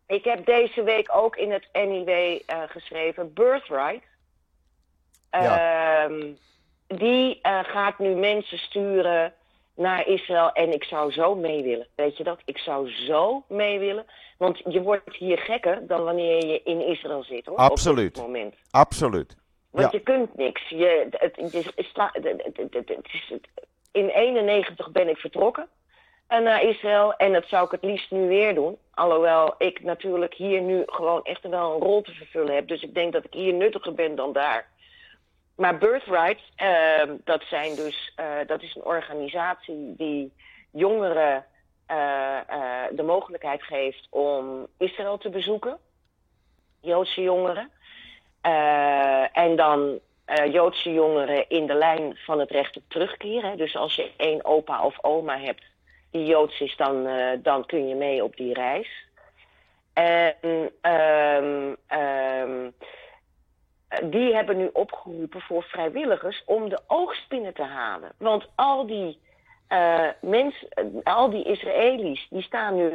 Ik 0.07 0.25
heb 0.25 0.47
deze 0.47 0.83
week 0.83 1.09
ook 1.17 1.37
in 1.37 1.53
het 1.53 1.69
NIW 1.73 2.41
geschreven, 2.69 3.33
Birthright. 3.35 4.07
Ja. 5.31 6.05
Ehm, 6.05 6.27
die 6.87 7.39
eh, 7.43 7.59
gaat 7.63 7.99
nu 7.99 8.15
mensen 8.15 8.59
sturen 8.59 9.33
naar 9.77 10.07
Israël 10.07 10.53
en 10.53 10.73
ik 10.73 10.85
zou 10.85 11.13
zo 11.13 11.35
mee 11.35 11.63
willen. 11.63 11.87
Weet 11.95 12.17
je 12.17 12.25
dat? 12.25 12.41
Ik 12.45 12.59
zou 12.59 12.91
zo 12.91 13.43
mee 13.49 13.79
willen. 13.79 14.05
Want 14.39 14.61
je 14.69 14.83
wordt 14.83 15.17
hier 15.17 15.39
gekker 15.39 15.87
dan 15.87 16.05
wanneer 16.05 16.47
je 16.47 16.63
in 16.65 16.81
Israël 16.87 17.23
zit 17.23 17.47
hoor. 17.47 17.57
Absoluut. 17.57 18.09
Op 18.09 18.15
dit 18.15 18.23
moment. 18.25 18.55
Absoluut. 18.71 19.37
Want 19.71 19.93
Ja. 19.93 19.99
je 19.99 20.05
kunt 20.05 20.37
niks. 20.37 20.69
Je, 20.69 21.07
het, 21.11 21.39
is, 21.39 21.71
is- 21.75 21.93
in 23.93 24.09
91 24.09 24.91
ben 24.91 25.09
ik 25.09 25.17
vertrokken 25.17 25.69
eh, 26.27 26.39
naar 26.41 26.63
Israël. 26.63 27.15
En 27.15 27.33
dat 27.33 27.47
zou 27.47 27.65
ik 27.65 27.71
het 27.71 27.83
liefst 27.85 28.11
nu 28.11 28.29
weer 28.29 28.55
doen. 28.55 28.79
Alhoewel 28.95 29.55
ik 29.59 29.83
natuurlijk 29.83 30.35
hier 30.35 30.61
nu 30.61 30.83
gewoon 30.87 31.25
echt 31.25 31.49
wel 31.49 31.75
een 31.75 31.81
rol 31.81 32.03
te 32.03 32.13
vervullen 32.13 32.55
heb. 32.55 32.69
Dus 32.69 32.83
ik 32.83 32.95
denk 32.95 33.13
dat 33.13 33.25
ik 33.25 33.33
hier 33.33 33.53
nuttiger 33.55 33.95
ben 33.95 34.15
dan 34.15 34.33
daar. 34.33 34.69
Maar 35.59 35.79
Birthright, 35.79 36.43
ehm, 36.57 37.17
dat, 37.25 37.43
zijn 37.43 37.75
dus, 37.75 38.13
eh, 38.17 38.37
dat 38.47 38.63
is 38.63 38.75
een 38.75 38.85
organisatie 38.85 39.95
die 39.97 40.33
jongeren 40.71 41.45
eh, 41.87 42.39
eh, 42.49 42.85
de 42.91 43.03
mogelijkheid 43.03 43.63
geeft 43.63 44.07
om 44.11 44.67
Israël 44.77 45.19
te 45.19 45.31
bezoeken. 45.31 45.79
Joodse 46.81 47.23
jongeren. 47.23 47.71
En 49.33 49.57
dan 49.57 50.01
Joodse 50.51 50.93
jongeren 50.93 51.49
in 51.49 51.67
de 51.67 51.75
lijn 51.75 52.17
van 52.17 52.39
het 52.39 52.51
recht 52.51 52.77
op 52.77 52.83
terugkeer. 52.89 53.43
Hè. 53.43 53.57
Dus 53.57 53.77
als 53.77 53.95
je 53.95 54.13
één 54.17 54.45
opa 54.45 54.85
of 54.85 55.05
oma 55.05 55.39
hebt 55.39 55.65
die 56.11 56.25
Joods 56.25 56.61
is, 56.61 56.77
dan, 56.77 57.09
dan 57.43 57.67
kun 57.67 57.89
je 57.89 57.95
mee 57.95 58.25
op 58.25 58.37
die 58.37 58.55
reis. 58.55 59.07
En 59.93 60.71
ehm, 60.81 61.75
ehm, 61.87 62.71
die 64.05 64.35
hebben 64.35 64.57
nu 64.57 64.71
opgeroepen 64.73 65.41
voor 65.41 65.63
vrijwilligers 65.63 66.43
om 66.47 66.69
de 66.69 66.81
oogst 66.87 67.29
binnen 67.29 67.55
te 67.55 67.63
halen. 67.63 68.13
Want 68.19 68.49
al 68.55 68.87
die, 68.87 69.21
eh 69.69 70.09
mensen, 70.21 70.69
eh, 70.71 70.85
al 71.15 71.31
die 71.31 71.45
Israëli's, 71.45 72.27
die, 72.31 72.43
staan 72.43 72.75
nu, 72.77 72.93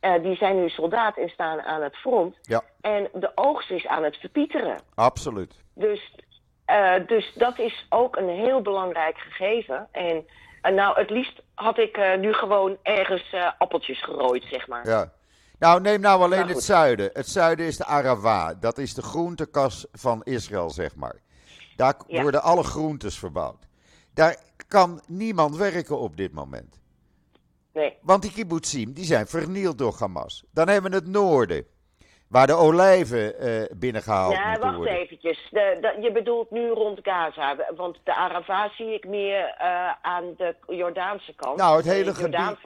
eh, 0.00 0.22
die 0.22 0.36
zijn 0.36 0.56
nu 0.60 0.68
soldaat 0.68 1.16
en 1.16 1.28
staan 1.28 1.60
aan 1.62 1.82
het 1.82 1.96
front. 1.96 2.36
Ja, 2.42 2.62
En 2.80 3.08
de 3.14 3.30
oogst 3.34 3.70
is 3.70 3.86
aan 3.86 4.04
het 4.04 4.16
verpieteren. 4.16 4.80
absoluut. 4.94 5.54
Dus, 5.74 6.14
eh, 6.64 6.94
dus 7.06 7.32
dat 7.34 7.58
is 7.58 7.86
ook 7.88 8.16
een 8.16 8.28
heel 8.28 8.62
belangrijk 8.62 9.18
gegeven. 9.18 9.88
En 9.92 10.26
eh, 10.62 10.72
nou, 10.72 10.98
het 11.00 11.10
liefst 11.10 11.42
had 11.54 11.78
ik 11.78 11.96
eh, 11.96 12.18
nu 12.18 12.32
gewoon 12.32 12.76
ergens 12.82 13.32
eh, 13.32 13.50
appeltjes 13.58 14.02
gerooid, 14.02 14.44
zeg 14.50 14.66
maar. 14.66 14.88
Ja. 14.88 15.12
Nou, 15.58 15.80
neem 15.80 16.00
nou 16.00 16.22
alleen 16.22 16.38
Maar 16.38 16.48
het 16.48 16.62
zuiden. 16.62 17.10
Het 17.12 17.28
zuiden 17.28 17.66
is 17.66 17.76
de 17.76 17.84
Arava. 17.84 18.54
Dat 18.54 18.78
is 18.78 18.94
de 18.94 19.02
groentekas 19.02 19.86
van 19.92 20.22
Israël, 20.24 20.70
zeg 20.70 20.96
maar. 20.96 21.16
Daar 21.76 21.94
Ja. 22.06 22.22
worden 22.22 22.42
alle 22.42 22.62
groentes 22.62 23.18
verbouwd. 23.18 23.66
Daar 24.14 24.36
kan 24.68 25.00
niemand 25.06 25.56
werken 25.56 25.98
op 25.98 26.16
dit 26.16 26.32
moment. 26.32 26.80
Nee. 27.72 27.96
Want 28.02 28.22
die 28.22 28.32
kibbutzim 28.32 28.92
die 28.92 29.04
zijn 29.04 29.26
vernield 29.26 29.78
door 29.78 29.96
Hamas. 29.98 30.44
Dan 30.50 30.68
hebben 30.68 30.90
we 30.90 30.96
het 30.96 31.06
noorden, 31.06 31.66
waar 32.28 32.46
de 32.46 32.52
olijven 32.54 33.38
eh, 33.38 33.76
binnengehaald 33.76 34.32
Ja, 34.32 34.44
moeten 34.44 34.62
wacht 34.62 34.76
worden. 34.76 34.94
eventjes. 34.94 35.48
De, 35.50 35.78
de- 35.80 36.02
je 36.02 36.12
bedoelt 36.12 36.50
nu 36.50 36.68
rond 36.68 36.98
Gaza. 37.02 37.56
Want 37.76 37.98
de 38.04 38.14
Arava 38.14 38.68
zie 38.76 38.94
ik 38.94 39.06
meer 39.08 39.54
eh, 39.58 39.92
aan 40.02 40.34
de 40.36 40.54
Jordaanse 40.68 41.34
kant. 41.34 41.56
Nou, 41.56 41.76
het 41.76 41.86
hele, 41.86 42.14
gebied, 42.14 42.62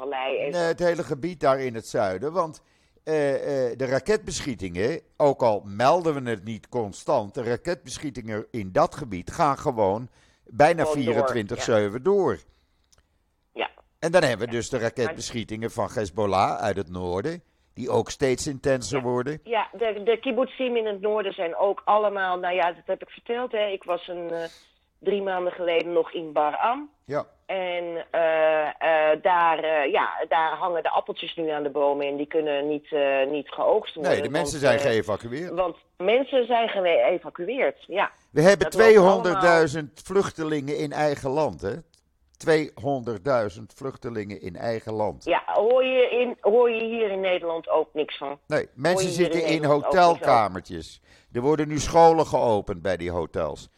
nee, 0.51 0.53
het 0.63 0.79
hele 0.79 1.03
gebied 1.05 1.41
daar 1.41 1.61
in 1.61 1.75
het 1.75 1.87
zuiden. 1.87 2.33
Want 2.33 2.63
eh, 3.05 3.71
eh, 3.71 3.79
de 3.79 3.87
raketbeschietingen, 3.87 5.01
ook 5.17 5.43
al 5.43 5.63
melden 5.65 6.25
we 6.25 6.31
het 6.31 6.45
niet 6.45 6.69
constant, 6.69 7.35
de 7.35 7.43
raketbeschietingen 7.43 8.47
in 8.51 8.73
dat 8.73 8.95
gebied 8.95 9.31
gaan 9.31 9.59
gewoon 9.59 10.09
bijna 10.45 10.85
Gewoon 10.85 11.05
door, 11.05 11.95
24-7 11.99 12.03
door. 12.03 12.39
Ja. 13.53 13.71
En 13.99 14.13
dan 14.13 14.23
hebben 14.23 14.47
we 14.47 14.53
dus 14.53 14.69
de 14.69 14.79
raketbeschietingen 14.79 15.71
van 15.71 15.89
Hezbollah 15.95 16.57
uit 16.57 16.77
het 16.77 16.91
noorden. 16.91 17.43
die 17.75 17.91
ook 17.91 18.11
steeds 18.11 18.47
intenser 18.47 19.03
worden. 19.03 19.41
Ja, 19.45 19.69
de, 19.73 20.03
de 20.05 20.19
kibbutzim 20.21 20.77
in 20.77 20.87
het 20.87 21.01
noorden 21.01 21.33
zijn 21.33 21.57
ook 21.57 21.83
allemaal, 21.85 22.39
nou 22.39 22.55
ja, 22.55 22.73
dat 22.73 22.87
heb 22.87 23.03
ik 23.03 23.11
verteld. 23.11 23.53
Hè. 23.53 23.67
Ik 23.67 23.85
was 23.85 24.09
een, 24.09 24.33
uh, 24.33 24.45
drie 24.99 25.23
maanden 25.23 25.53
geleden 25.53 25.93
nog 25.93 26.13
in 26.13 26.33
Bar-Am. 26.33 26.91
Ja. 27.05 27.27
En 27.51 27.85
uh, 27.85 28.01
uh, 28.13 29.23
daar, 29.23 29.89
ja, 29.89 30.25
daar 30.29 30.57
hangen 30.57 30.83
de 30.83 30.91
appeltjes 30.91 31.35
nu 31.37 31.49
aan 31.49 31.63
de 31.63 31.71
bomen 31.71 32.07
en 32.07 32.17
die 32.17 32.27
kunnen 32.27 32.69
niet, 32.69 32.91
niet 33.31 33.49
geoogst 33.49 33.95
worden. 33.95 34.13
Nee, 34.13 34.23
de 34.23 34.31
mensen 34.31 34.61
want, 34.61 34.81
zijn 34.81 34.93
geëvacueerd. 34.93 35.51
Want 35.51 35.77
mensen 35.97 36.47
zijn 36.47 36.69
geëvacueerd, 36.69 37.85
ja. 37.87 38.11
We 38.31 38.43
hebben 38.43 38.73
200.000 39.77 39.93
vluchtelingen 40.05 40.77
in 40.77 40.93
eigen 40.93 41.31
land, 41.31 41.61
hè? 41.61 41.75
200.000 42.49 43.63
vluchtelingen 43.75 44.41
in 44.41 44.57
eigen 44.57 44.93
land. 44.93 45.25
Ja, 45.25 45.43
hoor 45.47 45.85
je, 45.85 46.09
in, 46.11 46.37
hoor 46.41 46.71
je 46.71 46.85
hier 46.85 47.11
in 47.11 47.21
Nederland 47.21 47.69
ook 47.69 47.89
niks 47.93 48.19
van? 48.19 48.39
Nee, 48.47 48.69
mensen 48.75 49.11
zitten 49.11 49.45
in, 49.45 49.53
in 49.53 49.65
hotelkamertjes. 49.65 51.03
Er 51.33 51.41
worden 51.41 51.69
nu 51.69 51.79
scholen 51.79 52.27
geopend 52.27 52.83
bij 52.83 52.97
die 52.97 53.11
hotels. 53.11 53.69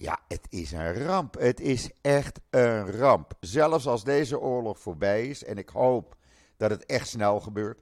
Ja, 0.00 0.18
het 0.28 0.46
is 0.48 0.72
een 0.72 1.04
ramp. 1.04 1.34
Het 1.38 1.60
is 1.60 1.90
echt 2.00 2.40
een 2.50 2.90
ramp. 2.90 3.32
Zelfs 3.40 3.86
als 3.86 4.04
deze 4.04 4.40
oorlog 4.40 4.78
voorbij 4.78 5.26
is, 5.26 5.44
en 5.44 5.58
ik 5.58 5.68
hoop 5.68 6.16
dat 6.56 6.70
het 6.70 6.86
echt 6.86 7.08
snel 7.08 7.40
gebeurt, 7.40 7.78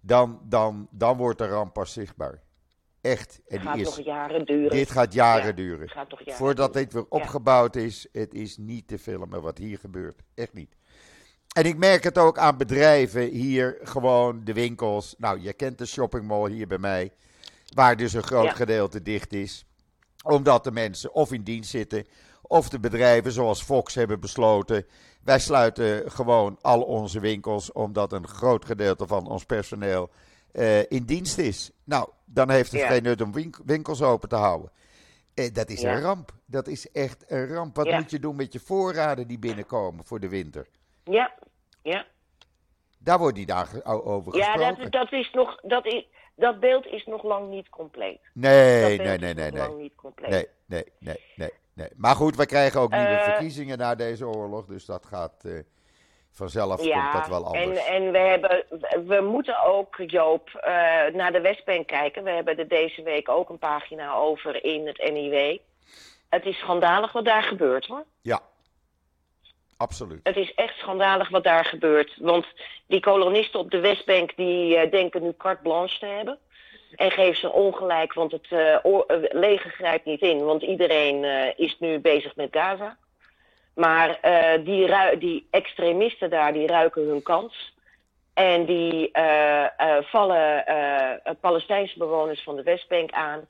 dan, 0.00 0.40
dan, 0.44 0.88
dan 0.90 1.16
wordt 1.16 1.38
de 1.38 1.46
ramp 1.46 1.72
pas 1.72 1.92
zichtbaar. 1.92 2.42
Echt. 3.00 3.40
En 3.46 3.58
het 3.58 3.66
gaat 3.66 3.76
is, 3.76 3.84
nog 3.84 4.04
jaren 4.04 4.44
duren. 4.46 4.70
Dit 4.70 4.90
gaat 4.90 5.12
jaren 5.12 5.46
ja, 5.46 5.52
duren. 5.52 5.88
Gaat 5.88 6.08
toch 6.08 6.18
jaren 6.18 6.34
Voordat 6.34 6.72
duren. 6.72 6.84
dit 6.88 6.94
weer 6.94 7.06
opgebouwd 7.08 7.76
is, 7.76 8.08
het 8.12 8.34
is 8.34 8.56
niet 8.56 8.88
te 8.88 8.98
filmen 8.98 9.42
wat 9.42 9.58
hier 9.58 9.78
gebeurt. 9.78 10.22
Echt 10.34 10.52
niet. 10.52 10.76
En 11.54 11.64
ik 11.64 11.76
merk 11.76 12.04
het 12.04 12.18
ook 12.18 12.38
aan 12.38 12.56
bedrijven 12.56 13.28
hier, 13.28 13.78
gewoon 13.82 14.44
de 14.44 14.52
winkels. 14.52 15.14
Nou, 15.18 15.40
je 15.40 15.52
kent 15.52 15.78
de 15.78 15.86
shoppingmall 15.86 16.50
hier 16.50 16.66
bij 16.66 16.78
mij, 16.78 17.12
waar 17.74 17.96
dus 17.96 18.12
een 18.12 18.22
groot 18.22 18.44
Ja. 18.44 18.52
gedeelte 18.52 19.02
dicht 19.02 19.32
is. 19.32 19.66
Omdat 20.22 20.64
de 20.64 20.72
mensen 20.72 21.14
of 21.14 21.32
in 21.32 21.42
dienst 21.42 21.70
zitten, 21.70 22.06
of 22.42 22.68
de 22.68 22.80
bedrijven 22.80 23.32
zoals 23.32 23.62
Fox 23.62 23.94
hebben 23.94 24.20
besloten. 24.20 24.86
Wij 25.24 25.38
sluiten 25.38 26.10
gewoon 26.10 26.58
al 26.60 26.82
onze 26.82 27.20
winkels, 27.20 27.72
omdat 27.72 28.12
een 28.12 28.28
groot 28.28 28.64
gedeelte 28.64 29.06
van 29.06 29.26
ons 29.28 29.44
personeel 29.44 30.10
eh, 30.52 30.90
in 30.90 31.04
dienst 31.04 31.38
is. 31.38 31.70
Nou, 31.84 32.08
dan 32.24 32.50
heeft 32.50 32.72
het 32.72 32.80
Ja. 32.80 32.86
geen 32.88 33.02
nut 33.02 33.20
om 33.20 33.32
wink- 33.32 33.60
winkels 33.64 34.02
open 34.02 34.28
te 34.28 34.36
houden. 34.36 34.70
Eh, 35.34 35.52
dat 35.54 35.70
is 35.70 35.80
Ja. 35.80 35.94
een 35.94 36.00
ramp. 36.02 36.32
Dat 36.46 36.66
is 36.68 36.90
echt 36.90 37.24
een 37.30 37.46
ramp. 37.48 37.76
Wat 37.76 37.86
Ja. 37.86 37.98
moet 37.98 38.10
je 38.10 38.18
doen 38.18 38.36
met 38.36 38.52
je 38.52 38.60
voorraden 38.60 39.26
die 39.26 39.38
binnenkomen 39.38 40.04
voor 40.04 40.20
de 40.20 40.28
winter? 40.28 40.66
Ja, 41.04 41.32
ja. 41.82 42.06
Daar 42.98 43.18
wordt 43.18 43.36
niet 43.36 43.52
over 43.84 44.36
Ja, 44.36 44.52
gesproken. 44.52 44.82
dat, 44.82 44.92
dat, 44.92 45.12
is 45.12 45.30
nog, 45.32 45.60
dat, 45.60 45.86
is, 45.86 46.06
dat 46.36 46.60
beeld 46.60 46.86
is 46.86 47.06
nog 47.06 47.22
lang 47.22 47.48
niet 47.48 47.68
compleet. 47.68 48.20
Nee, 48.34 48.98
nee, 48.98 49.18
nee, 49.18 49.18
nee, 49.18 49.34
nog 49.34 49.52
nee. 49.52 49.68
lang 49.68 49.78
niet 49.78 49.94
compleet. 49.94 50.30
Nee, 50.30 50.46
nee, 50.66 50.84
nee, 50.98 51.16
nee, 51.36 51.50
nee. 51.74 51.88
Maar 51.96 52.14
goed, 52.14 52.36
we 52.36 52.46
krijgen 52.46 52.80
ook 52.80 52.90
nieuwe 52.90 53.06
Eh, 53.06 53.24
verkiezingen 53.24 53.78
na 53.78 53.94
deze 53.94 54.26
oorlog. 54.26 54.66
Dus 54.66 54.84
dat 54.86 55.06
gaat 55.06 55.44
eh, 55.44 55.52
vanzelf 56.32 56.84
Ja, 56.84 57.10
komt 57.10 57.12
dat 57.12 57.28
wel 57.28 57.54
en, 57.54 57.62
anders. 57.62 57.86
en 57.86 58.12
we, 58.12 58.18
hebben, 58.18 58.64
we 59.06 59.20
moeten 59.20 59.64
ook, 59.64 60.02
Joop, 60.06 60.48
eh, 60.48 60.72
naar 61.12 61.32
de 61.32 61.40
Westbank 61.40 61.86
kijken. 61.86 62.24
We 62.24 62.30
hebben 62.30 62.58
er 62.58 62.68
deze 62.68 63.02
week 63.02 63.28
ook 63.28 63.48
een 63.48 63.58
pagina 63.58 64.14
over 64.14 64.64
in 64.64 64.86
het 64.86 65.10
NIW. 65.12 65.58
Het 66.28 66.44
is 66.44 66.58
schandalig 66.58 67.12
wat 67.12 67.24
daar 67.24 67.42
gebeurt, 67.42 67.86
hoor. 67.86 68.04
Ja, 68.20 68.40
absoluut. 69.82 70.20
Het 70.22 70.36
is 70.36 70.54
echt 70.54 70.78
schandalig 70.78 71.28
wat 71.28 71.44
daar 71.44 71.64
gebeurt. 71.64 72.16
Want 72.18 72.46
die 72.86 73.00
kolonisten 73.00 73.60
op 73.60 73.70
de 73.70 73.80
Westbank 73.80 74.36
die 74.36 74.76
eh, 74.76 74.90
denken 74.90 75.22
nu 75.22 75.32
carte 75.38 75.62
blanche 75.62 75.98
te 75.98 76.06
hebben. 76.06 76.38
En 76.92 77.10
geven 77.10 77.40
ze 77.40 77.52
ongelijk, 77.52 78.12
want 78.12 78.32
het 78.32 78.46
eh, 78.50 78.76
leger 79.30 79.70
grijpt 79.70 80.04
niet 80.04 80.20
in. 80.20 80.44
Want 80.44 80.62
iedereen 80.62 81.24
is 81.56 81.76
nu 81.78 81.98
bezig 81.98 82.36
met 82.36 82.48
Gaza. 82.50 82.96
Maar 83.74 84.18
die, 84.64 85.18
die 85.18 85.46
extremisten 85.50 86.30
daar, 86.30 86.52
die 86.52 86.66
ruiken 86.66 87.08
hun 87.08 87.22
kans. 87.22 87.74
En 88.34 88.64
die 88.64 89.10
vallen 90.00 90.64
Palestijnse 91.40 91.98
bewoners 91.98 92.42
van 92.42 92.56
de 92.56 92.62
Westbank 92.62 93.10
aan. 93.10 93.46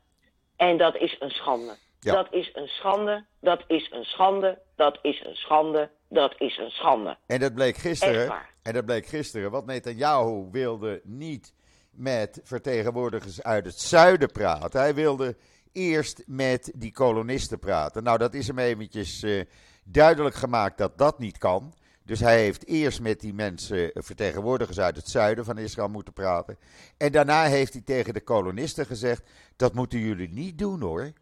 En 0.57 0.77
dat 0.77 0.97
is 0.97 1.17
een 1.19 1.31
schande. 1.31 1.77
Ja. 2.03 2.13
Dat 2.13 2.27
is 2.31 2.51
een 2.53 2.69
schande, 2.69 3.25
dat 3.41 3.63
is 3.67 3.91
een 3.91 4.05
schande, 4.05 4.59
dat 4.77 4.99
is 5.03 5.25
een 5.25 5.37
schande, 5.37 5.91
dat 6.13 6.35
is 6.39 6.59
een 6.59 6.71
schande. 6.71 7.17
En 7.27 7.41
dat 7.41 7.55
bleek 7.55 7.77
gisteren. 7.77 8.35
En 8.63 8.73
dat 8.73 8.85
bleek 8.85 9.07
gisteren. 9.07 9.51
Want 9.51 9.67
Netanyahu 9.67 10.49
wilde 10.51 11.01
niet 11.05 11.53
met 11.91 12.41
vertegenwoordigers 12.43 13.43
uit 13.43 13.65
het 13.65 13.81
zuiden 13.81 14.31
praten. 14.33 14.81
Hij 14.81 14.95
wilde 14.95 15.37
eerst 15.73 16.23
met 16.27 16.73
die 16.75 16.93
kolonisten 16.93 17.59
praten. 17.59 18.03
Nou, 18.03 18.19
dat 18.19 18.35
is 18.35 18.47
hem 18.47 18.59
eventjes 18.59 19.23
eh, 19.23 19.45
duidelijk 19.85 20.35
gemaakt 20.35 20.79
dat 20.79 20.99
dat 20.99 21.19
niet 21.19 21.39
kan. 21.39 21.75
Dus 22.05 22.21
hij 22.21 22.39
heeft 22.41 22.67
eerst 22.67 23.01
met 23.01 23.21
die 23.21 23.35
mensen, 23.35 23.93
eh, 23.93 24.03
vertegenwoordigers 24.03 24.81
uit 24.81 24.97
het 24.97 25.09
zuiden 25.09 25.45
van 25.45 25.59
Israël, 25.59 25.89
moeten 25.89 26.13
praten. 26.13 26.59
En 26.97 27.13
daarna 27.13 27.45
heeft 27.45 27.73
hij 27.73 27.83
tegen 27.83 28.15
de 28.15 28.21
kolonisten 28.21 28.87
gezegd: 28.87 29.31
dat 29.57 29.75
moeten 29.75 29.99
jullie 29.99 30.29
niet 30.29 30.59
doen 30.59 30.81
hoor. 30.81 31.13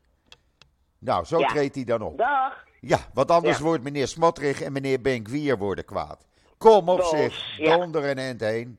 Nou, 0.98 1.24
zo 1.24 1.38
Ja. 1.38 1.46
treedt 1.48 1.74
hij 1.74 1.84
dan 1.84 2.02
op. 2.02 2.18
Dag. 2.18 2.68
Ja, 2.80 2.98
want 3.14 3.30
anders 3.30 3.58
Ja. 3.58 3.64
wordt 3.64 3.82
meneer 3.82 4.06
Smotrich 4.08 4.62
en 4.62 4.72
meneer 4.72 5.00
Benkwier 5.00 5.58
worden 5.58 5.84
kwaad. 5.84 6.26
Kom 6.58 6.88
op 6.88 6.96
Boos, 6.98 7.08
zich, 7.10 7.56
donder 7.56 8.04
en 8.04 8.18
end 8.18 8.40
heen. 8.40 8.78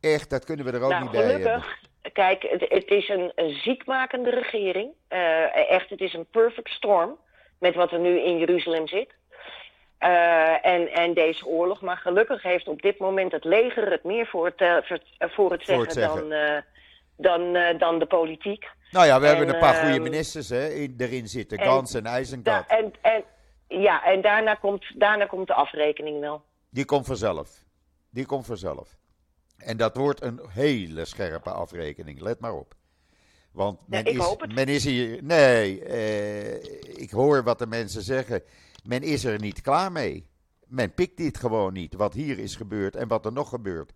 Echt, 0.00 0.30
dat 0.30 0.44
kunnen 0.44 0.64
we 0.64 0.72
er 0.72 0.82
ook 0.82 0.90
nou, 0.90 1.02
niet 1.02 1.10
bij 1.12 1.22
hebben. 1.22 1.40
gelukkig. 1.46 1.78
Kijk, 2.12 2.42
het, 2.42 2.64
het 2.68 2.90
is 2.90 3.08
een, 3.08 3.32
een 3.34 3.54
ziekmakende 3.54 4.30
regering. 4.30 4.90
Eh, 5.08 5.70
echt, 5.70 5.90
het 5.90 6.00
is 6.00 6.12
een 6.14 6.26
perfect 6.30 6.68
storm 6.68 7.18
met 7.58 7.74
wat 7.74 7.92
er 7.92 7.98
nu 7.98 8.18
in 8.20 8.38
Jeruzalem 8.38 8.86
zit. 8.88 9.14
Eh, 9.98 10.66
en, 10.66 10.92
en 10.92 11.14
deze 11.14 11.46
oorlog. 11.46 11.80
Maar 11.80 11.96
gelukkig 11.96 12.42
heeft 12.42 12.68
op 12.68 12.82
dit 12.82 12.98
moment 12.98 13.32
het 13.32 13.44
leger 13.44 13.90
het 13.90 14.04
meer 14.04 14.26
voor 14.26 14.44
het, 14.44 14.60
eh, 14.60 14.76
voor, 14.82 14.98
het- 15.18 15.32
voor 15.32 15.50
het 15.50 15.64
Voor 15.64 15.74
zeggen, 15.74 15.84
het 15.84 15.92
zeggen. 15.92 16.28
Dan, 16.28 16.62
dan, 17.16 17.54
eh, 17.56 17.78
dan 17.78 17.98
de 17.98 18.06
politiek. 18.06 18.64
Nou 18.90 19.06
ja, 19.06 19.20
we 19.20 19.26
hebben 19.26 19.48
En, 19.48 19.54
een 19.54 19.60
paar 19.60 19.74
goede 19.74 19.94
ehm, 19.94 20.02
ministers 20.02 20.48
hè, 20.48 20.68
in, 20.68 20.94
erin 20.98 21.28
zitten. 21.28 21.58
en 21.58 21.66
Gans 21.66 21.94
en 21.94 22.02
Da- 22.02 22.10
IJzenkat. 22.10 22.64
en, 22.68 22.92
en, 23.02 23.24
ja, 23.68 24.04
en 24.04 24.20
daarna 24.22 24.54
komt, 24.54 24.84
daarna 25.00 25.26
komt 25.26 25.46
de 25.46 25.54
afrekening 25.54 26.20
wel. 26.20 26.42
Die 26.70 26.84
komt 26.84 27.06
vanzelf. 27.06 27.64
Die 28.10 28.26
komt 28.26 28.46
vanzelf. 28.46 28.96
En 29.56 29.76
dat 29.76 29.96
wordt 29.96 30.22
een 30.22 30.40
hele 30.48 31.04
scherpe 31.04 31.50
afrekening, 31.50 32.20
let 32.20 32.40
maar 32.40 32.52
op. 32.54 32.74
Want 33.52 33.80
men, 33.88 34.04
is, 34.04 34.36
men 34.54 34.66
is 34.66 34.84
hier. 34.84 35.22
Nee, 35.22 35.84
eh, 35.84 36.54
ik 37.02 37.10
hoor 37.10 37.42
wat 37.42 37.58
de 37.58 37.66
mensen 37.66 38.02
zeggen. 38.02 38.42
Men 38.84 39.02
is 39.02 39.24
er 39.24 39.40
niet 39.40 39.60
klaar 39.60 39.92
mee. 39.92 40.26
Men 40.66 40.94
pikt 40.94 41.16
dit 41.16 41.38
gewoon 41.38 41.72
niet, 41.72 41.94
wat 41.94 42.14
hier 42.14 42.38
is 42.38 42.56
gebeurd 42.56 42.96
en 42.96 43.08
wat 43.08 43.24
er 43.26 43.32
nog 43.32 43.48
gebeurt. 43.48 43.92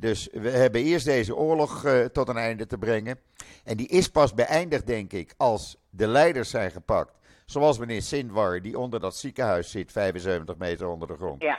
Dus 0.00 0.28
we 0.32 0.50
hebben 0.50 0.82
eerst 0.82 1.04
deze 1.04 1.36
oorlog 1.36 1.84
eh, 1.84 2.04
tot 2.04 2.28
een 2.28 2.36
einde 2.36 2.66
te 2.66 2.78
brengen. 2.78 3.18
En 3.64 3.76
die 3.76 3.88
is 3.88 4.08
pas 4.08 4.34
beëindigd, 4.34 4.86
denk 4.86 5.12
ik, 5.12 5.34
als 5.36 5.76
de 5.90 6.06
leiders 6.06 6.50
zijn 6.50 6.70
gepakt. 6.70 7.18
Zoals 7.46 7.78
meneer 7.78 8.02
Sindwar, 8.02 8.60
die 8.62 8.78
onder 8.78 9.00
dat 9.00 9.16
ziekenhuis 9.16 9.70
zit, 9.70 9.92
75 9.92 10.56
meter 10.56 10.86
onder 10.88 11.08
de 11.08 11.14
grond. 11.16 11.42
Ja, 11.42 11.58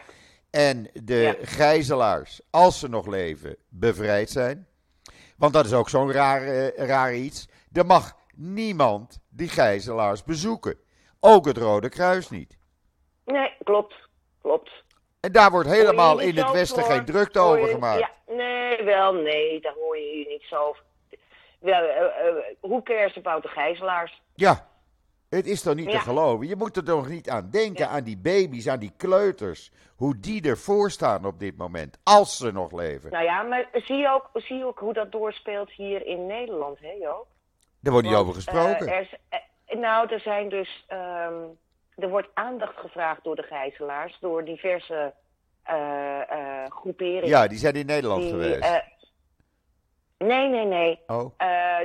En 0.50 0.90
de 1.04 1.16
Ja. 1.16 1.36
gijzelaars, 1.42 2.42
als 2.50 2.80
ze 2.80 2.90
nog 2.90 3.06
leven, 3.08 3.56
bevrijd 3.70 4.30
zijn. 4.30 4.68
Want 5.38 5.54
dat 5.54 5.66
is 5.66 5.74
ook 5.74 5.90
zo'n 5.90 6.12
raar, 6.12 6.42
eh, 6.48 6.86
raar 6.88 7.14
iets. 7.16 7.48
Er 7.72 7.86
mag 7.86 8.16
niemand 8.36 9.20
die 9.30 9.48
gijzelaars 9.50 10.24
bezoeken. 10.24 10.76
Ook 11.20 11.46
het 11.46 11.58
Rode 11.58 11.90
Kruis 11.90 12.30
niet. 12.30 12.58
nee, 13.26 13.52
klopt. 13.64 13.94
Klopt. 14.42 14.72
En 15.22 15.32
daar 15.32 15.52
wordt 15.52 15.70
helemaal 15.70 16.20
in 16.20 16.38
het 16.38 16.52
Westen 16.52 16.84
voor? 16.84 16.92
geen 16.94 17.06
drukte 17.06 17.40
over 17.40 17.68
gemaakt. 17.68 18.00
Ja, 18.00 18.34
nee, 18.36 18.84
wel, 18.84 19.14
nee, 19.14 19.62
daar 19.62 19.74
hoor 19.74 19.98
je 19.98 20.12
hier 20.14 20.28
niet 20.28 20.44
zo 20.44 20.56
over. 20.56 20.84
Wel, 21.60 21.84
eh, 21.84 22.28
eh, 22.28 22.36
hoe 22.60 22.84
cares 22.84 23.18
about 23.18 23.42
de 23.44 23.48
gijzelaars? 23.50 24.22
Ja, 24.36 24.68
het 25.30 25.46
is 25.48 25.62
toch 25.62 25.76
niet 25.76 25.90
te 25.92 26.00
geloven. 26.00 26.48
Je 26.48 26.56
moet 26.56 26.78
er 26.78 26.84
toch 26.84 27.08
niet 27.08 27.30
aan 27.30 27.50
denken, 27.52 27.86
Ja. 27.86 27.92
aan 27.92 28.04
die 28.04 28.18
baby's, 28.18 28.68
aan 28.68 28.80
die 28.80 28.94
kleuters. 28.98 29.72
Hoe 29.96 30.20
die 30.20 30.50
ervoor 30.50 30.92
staan 30.92 31.26
op 31.26 31.40
dit 31.40 31.58
moment, 31.58 31.98
als 32.04 32.38
ze 32.38 32.52
nog 32.52 32.72
leven. 32.72 33.12
Nou 33.12 33.24
ja, 33.24 33.42
maar 33.42 33.70
zie 33.74 33.96
je 33.98 34.10
ook, 34.10 34.30
zie 34.34 34.58
je 34.58 34.66
ook 34.66 34.80
hoe 34.80 34.94
dat 34.94 35.12
doorspeelt 35.12 35.72
hier 35.72 36.06
in 36.06 36.26
Nederland, 36.26 36.80
hè 36.80 36.92
Joop? 36.92 37.28
Daar 37.80 37.94
wordt 37.94 38.08
niet 38.08 38.18
over 38.18 38.34
gesproken. 38.34 38.88
er 38.88 39.10
eh, 39.30 39.78
nou, 39.80 40.14
er 40.14 40.20
zijn 40.20 40.50
dus. 40.50 40.86
ehm, 40.88 41.34
er 42.02 42.10
wordt 42.10 42.30
aandacht 42.34 42.78
gevraagd 42.78 43.24
door 43.24 43.36
de 43.36 43.44
gijzelaars, 43.44 44.18
door 44.20 44.46
diverse 44.46 45.14
eh, 45.64 46.32
eh, 46.32 46.72
groeperingen. 46.72 47.28
ja, 47.28 47.48
die 47.48 47.58
zijn 47.58 47.74
in 47.74 47.86
Nederland 47.86 48.22
die, 48.22 48.32
geweest. 48.32 48.60
eh, 48.60 48.78
nee, 50.18 50.48
nee, 50.50 50.66
nee. 50.66 51.00
oh, 51.08 51.32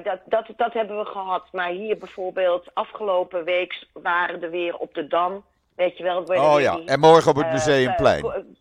dat, 0.02 0.20
dat, 0.26 0.46
dat 0.56 0.72
hebben 0.72 0.98
we 0.98 1.04
gehad. 1.04 1.48
Maar 1.52 1.68
hier 1.68 1.98
bijvoorbeeld, 1.98 2.74
afgelopen 2.74 3.44
week 3.44 3.86
waren 3.92 4.42
er 4.42 4.50
weer 4.50 4.76
op 4.76 4.94
de 4.94 5.06
Dam. 5.06 5.44
Weet 5.74 5.96
je 5.96 6.02
wel? 6.02 6.22
oh 6.22 6.60
ja, 6.60 6.76
die, 6.76 6.84
en 6.84 7.00
morgen 7.00 7.30
op 7.30 7.36
het 7.36 7.52
Museumplein. 7.52 8.56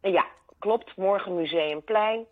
ja, 0.00 0.26
klopt. 0.58 0.96
Morgen 0.96 1.34
Museumplein. 1.34 2.26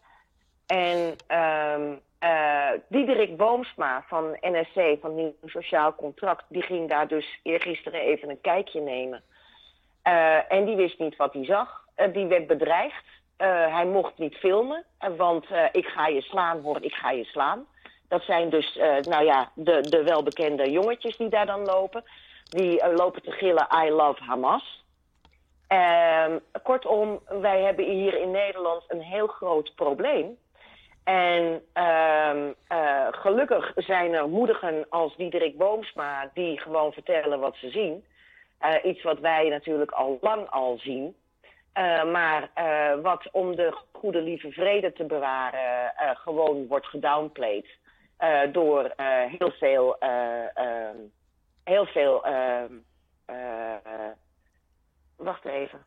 En 0.66 1.16
ehm 1.26 1.94
eh 2.18 2.70
Diederik 2.88 3.36
Boomsma 3.36 4.04
van 4.06 4.36
NSC, 4.40 4.96
van 5.00 5.14
Nieuw 5.14 5.34
Sociaal 5.44 5.94
Contract, 5.94 6.44
die 6.48 6.62
ging 6.62 6.88
daar 6.88 7.08
dus 7.08 7.40
eergisteren 7.42 8.00
even 8.00 8.30
een 8.30 8.40
kijkje 8.40 8.80
nemen. 8.80 9.22
Eh, 10.02 10.52
en 10.52 10.64
die 10.64 10.76
wist 10.76 10.98
niet 10.98 11.16
wat 11.16 11.32
hij 11.32 11.44
zag. 11.44 11.84
Eh, 11.94 12.12
die 12.12 12.26
werd 12.26 12.46
bedreigd. 12.46 13.04
Hij 13.70 13.86
mocht 13.86 14.18
niet 14.18 14.34
filmen, 14.34 14.84
want 15.16 15.46
ik 15.72 15.86
ga 15.86 16.06
je 16.06 16.20
slaan, 16.20 16.60
hoor, 16.60 16.78
ik 16.80 16.92
ga 16.92 17.10
je 17.10 17.24
slaan. 17.24 17.66
Dat 18.08 18.22
zijn 18.22 18.50
dus, 18.50 18.78
nou 19.00 19.24
ja, 19.24 19.50
de, 19.54 19.80
de 19.80 20.02
welbekende 20.02 20.70
jongetjes 20.70 21.16
die 21.16 21.28
daar 21.28 21.46
dan 21.46 21.64
lopen. 21.64 22.04
Die 22.48 22.94
lopen 22.94 23.22
te 23.22 23.30
gillen, 23.30 23.68
I 23.84 23.90
love 23.90 24.24
Hamas. 24.24 24.84
Ehm, 25.68 26.38
kortom, 26.62 27.20
wij 27.40 27.62
hebben 27.62 27.84
hier 27.84 28.20
in 28.20 28.30
Nederland 28.30 28.84
een 28.88 29.00
heel 29.00 29.26
groot 29.26 29.72
probleem. 29.74 30.38
En 31.08 31.62
ehm, 31.72 32.52
eh, 32.66 33.06
gelukkig 33.10 33.72
zijn 33.74 34.14
er 34.14 34.28
moedigen 34.28 34.86
als 34.88 35.16
Diederik 35.16 35.56
Boomsma 35.56 36.30
die 36.34 36.60
gewoon 36.60 36.92
vertellen 36.92 37.40
wat 37.40 37.56
ze 37.56 37.70
zien. 37.70 38.04
Eh, 38.58 38.74
iets 38.84 39.02
wat 39.02 39.18
wij 39.18 39.48
natuurlijk 39.48 39.90
al 39.90 40.18
lang 40.20 40.50
al 40.50 40.78
zien. 40.78 41.16
Eh, 41.72 42.04
maar 42.04 42.50
wat 43.02 43.28
om 43.32 43.56
de 43.56 43.78
goede 43.92 44.20
lieve 44.22 44.50
vrede 44.50 44.92
te 44.92 45.04
bewaren 45.04 45.92
gewoon 46.16 46.66
wordt 46.66 46.86
gedownplayed. 46.86 47.66
door 48.52 48.92
heel 49.38 49.50
veel, 49.50 49.98
eh, 49.98 50.56
ehm, 50.56 50.96
heel 51.64 51.86
veel, 51.86 52.24
ehm, 52.24 52.72
eh, 53.24 53.74
eh, 53.74 54.12
wacht 55.16 55.44
even. 55.44 55.84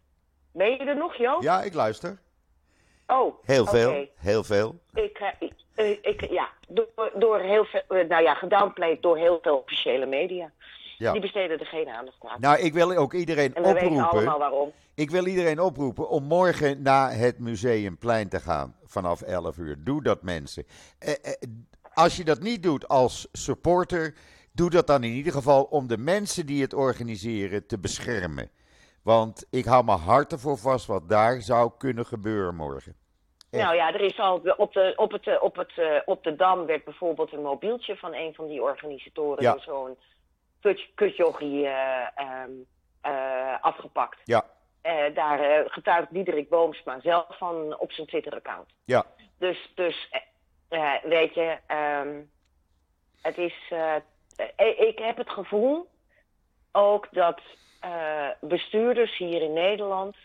Ben 0.53 0.72
je 0.72 0.78
er 0.78 0.97
nog, 0.97 1.15
Joop? 1.15 1.41
Ja, 1.41 1.61
ik 1.61 1.74
luister. 1.74 2.19
Oh, 3.12 3.36
Heel 3.43 3.66
veel, 3.66 4.07
heel 4.16 4.43
veel. 4.43 4.80
Ik, 4.93 5.18
eh, 5.18 5.28
ik, 5.39 5.53
eh, 5.76 5.89
ik, 5.89 6.30
ja, 6.30 6.49
door, 6.68 7.12
door 7.16 7.39
heel 7.39 7.66
veel, 7.66 7.82
eh, 7.88 8.07
nou 8.07 8.24
ja, 8.24 8.34
gedownplayed 8.34 9.01
door 9.01 9.18
heel 9.18 9.39
veel 9.41 9.57
officiële 9.57 10.05
media. 10.05 10.51
Ja. 10.97 11.12
Die 11.12 11.22
besteden 11.22 11.59
er 11.59 11.66
geen 11.66 11.89
aandacht 11.89 12.18
aan. 12.26 12.39
Nou, 12.39 12.59
ik 12.59 12.74
wil 12.74 12.95
ook 12.95 13.14
iedereen 13.14 13.53
en 13.53 13.64
we 13.64 13.74
weten 13.74 13.99
allemaal 13.99 14.39
waarom. 14.39 14.72
Ik 14.93 15.12
wil 15.12 15.26
iedereen 15.26 15.59
oproepen 15.59 16.09
om 16.09 16.24
morgen 16.24 16.82
naar 16.82 17.18
het 17.18 17.39
Museumplein 17.39 18.30
te 18.30 18.39
gaan 18.39 18.76
vanaf 18.84 19.22
11 19.22 19.57
uur. 19.57 19.84
Doe 19.84 20.03
dat, 20.03 20.22
mensen. 20.22 20.66
Eh, 20.99 21.12
eh, 21.12 21.34
als 21.93 22.18
je 22.18 22.24
dat 22.24 22.39
niet 22.39 22.64
doet 22.64 22.88
als 22.88 23.28
supporter, 23.32 24.16
doe 24.51 24.70
dat 24.70 24.88
dan 24.88 25.03
in 25.03 25.12
ieder 25.12 25.34
geval 25.34 25.64
om 25.64 25.88
de 25.88 25.97
mensen 25.97 26.45
die 26.45 26.62
het 26.62 26.74
organiseren 26.74 27.68
te 27.68 27.80
beschermen. 27.80 28.49
Want 29.01 29.45
ik 29.49 29.66
hou 29.66 29.84
mijn 29.84 29.99
hart 29.99 30.32
ervoor 30.32 30.57
vast 30.57 30.86
wat 30.86 31.09
daar 31.09 31.41
zou 31.41 31.72
kunnen 31.78 32.05
gebeuren 32.05 32.55
morgen. 32.55 32.95
Nou 33.52 33.76
ja, 33.76 33.93
er 33.93 34.02
is 34.02 34.20
al 34.20 34.41
op 34.58 34.74
de, 34.74 34.93
op, 34.95 35.12
het, 35.12 35.28
eh, 35.28 35.43
op, 35.43 35.56
het, 35.56 35.72
eh, 35.78 35.95
op 36.06 36.24
de 36.24 36.36
Dam 36.36 36.66
werd 36.66 36.84
bijvoorbeeld 36.84 37.34
een 37.34 37.41
mobieltje 37.41 37.97
van 37.97 38.14
een 38.14 38.34
van 38.34 38.47
die 38.47 38.62
organisatoren 38.62 39.43
Ja. 39.43 39.52
door 39.52 39.62
zo'n 39.62 39.97
kut, 40.62 40.88
kutjochie 40.95 41.68
eh, 41.68 42.08
ehm, 42.16 42.52
eh, 43.02 43.56
afgepakt. 43.62 44.20
Ja, 44.24 44.45
Eh, 44.82 45.14
daar 45.16 45.70
getuigt 45.70 46.14
Diederik 46.14 46.49
Boomsma 46.49 46.99
zelf 46.99 47.38
van 47.38 47.80
op 47.80 47.91
zijn 47.91 48.08
Twitter-account. 48.08 48.70
ja, 48.86 49.06
Dus, 49.38 49.72
dus 49.76 50.10
weet 51.04 51.34
je, 51.34 51.58
ehm, 51.68 52.22
het 53.22 53.38
is. 53.38 53.72
ik 54.78 54.99
heb 54.99 55.18
het 55.18 55.30
gevoel 55.30 55.89
ook 56.72 57.08
dat 57.12 57.41
bestuurders 58.39 59.18
hier 59.18 59.41
in 59.41 59.54
Nederland 59.54 60.16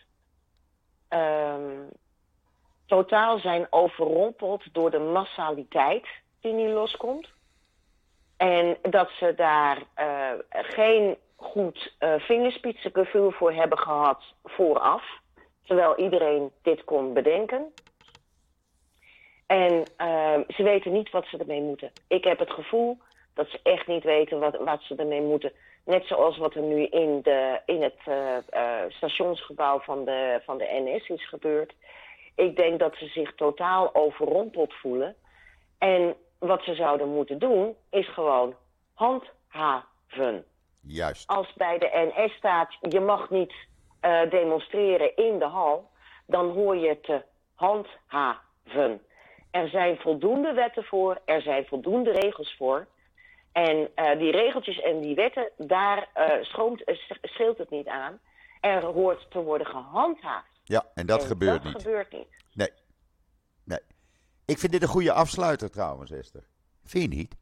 ehm, 1.09 1.83
totaal 2.87 3.39
zijn 3.39 3.67
overrompeld 3.71 4.75
door 4.75 4.91
de 4.91 4.99
massaliteit 4.99 6.07
die 6.41 6.53
nu 6.53 6.69
loskomt. 6.69 7.29
En 8.37 8.77
dat 8.83 9.11
ze 9.11 9.35
daar 9.37 9.83
eh, 9.95 10.33
geen 10.49 11.17
goed 11.37 11.95
vingerspitsengevoel 12.19 13.31
voor 13.31 13.53
hebben 13.53 13.79
gehad 13.79 14.23
vooraf. 14.45 15.05
Terwijl 15.65 15.97
iedereen 15.97 16.51
dit 16.63 16.85
kon 16.85 17.13
bedenken. 17.13 17.73
En 19.47 19.83
ehm, 19.97 20.43
ze 20.49 20.63
weten 20.63 20.93
niet 20.93 21.11
wat 21.11 21.27
ze 21.27 21.39
ermee 21.39 21.61
moeten. 21.61 21.93
Ik 22.09 22.25
heb 22.25 22.39
het 22.39 22.51
gevoel 22.51 22.99
dat 23.35 23.49
ze 23.49 23.61
echt 23.63 23.87
niet 23.87 24.05
weten 24.05 24.39
wat, 24.39 24.57
wat 24.57 24.83
ze 24.83 24.95
ermee 24.95 25.23
moeten. 25.23 25.53
Net 25.85 26.07
zoals 26.07 26.39
wat 26.39 26.55
er 26.55 26.63
nu 26.63 26.85
in, 26.85 27.21
de, 27.23 27.61
in 27.67 27.83
het 27.83 27.99
eh, 28.05 28.83
stationsgebouw 28.89 29.79
van 29.79 30.05
de, 30.05 30.41
van 30.45 30.59
de 30.59 30.69
NS 30.85 31.09
is 31.09 31.29
gebeurd. 31.29 31.75
Ik 32.37 32.57
denk 32.57 32.79
dat 32.79 32.95
ze 32.97 33.07
zich 33.07 33.35
totaal 33.35 33.95
overrompeld 33.95 34.75
voelen. 34.75 35.17
En 35.79 36.17
wat 36.39 36.63
ze 36.63 36.75
zouden 36.75 37.09
moeten 37.09 37.39
doen, 37.39 37.77
is 37.91 38.13
gewoon 38.13 38.55
handhaven. 38.95 40.45
juist. 40.81 41.27
Als 41.27 41.53
bij 41.53 41.79
de 41.79 42.13
NS 42.15 42.33
staat, 42.33 42.77
je 42.81 43.01
mag 43.01 43.31
niet 43.31 43.55
eh, 44.01 44.31
demonstreren 44.31 45.17
in 45.17 45.39
de 45.39 45.45
hal, 45.45 45.91
dan 46.27 46.51
hoor 46.51 46.77
je 46.77 47.01
te 47.01 47.23
handhaven. 47.55 49.01
Er 49.51 49.69
zijn 49.69 49.97
voldoende 49.97 50.53
wetten 50.53 50.85
voor, 50.85 51.21
er 51.25 51.43
zijn 51.43 51.67
voldoende 51.67 52.11
regels 52.11 52.57
voor. 52.57 52.87
En 53.53 53.91
eh, 53.95 54.19
die 54.19 54.31
regeltjes 54.31 54.81
en 54.81 55.01
die 55.01 55.15
wetten, 55.15 55.51
daar 55.57 56.09
eh, 56.13 56.43
schroomt, 56.43 56.83
scheelt 57.23 57.59
het 57.59 57.71
niet 57.71 57.87
aan. 57.87 58.21
Er 58.61 58.85
hoort 58.85 59.31
te 59.31 59.43
worden 59.43 59.67
gehandhaafd. 59.67 60.56
Ja, 60.69 60.87
en 60.95 61.07
dat 61.07 61.21
En 61.21 61.27
gebeurt 61.27 61.63
dat 61.63 61.73
niet. 61.73 61.83
gebeurt 61.83 62.13
niet. 62.13 62.27
Nee. 62.53 62.71
Nee. 63.65 63.79
Ik 64.45 64.59
vind 64.59 64.73
dit 64.73 64.83
een 64.83 64.89
goede 64.89 65.13
afsluiter 65.13 65.71
trouwens, 65.71 66.11
Esther. 66.11 66.43
Vind 66.85 67.13
je 67.13 67.17
niet? 67.19 67.35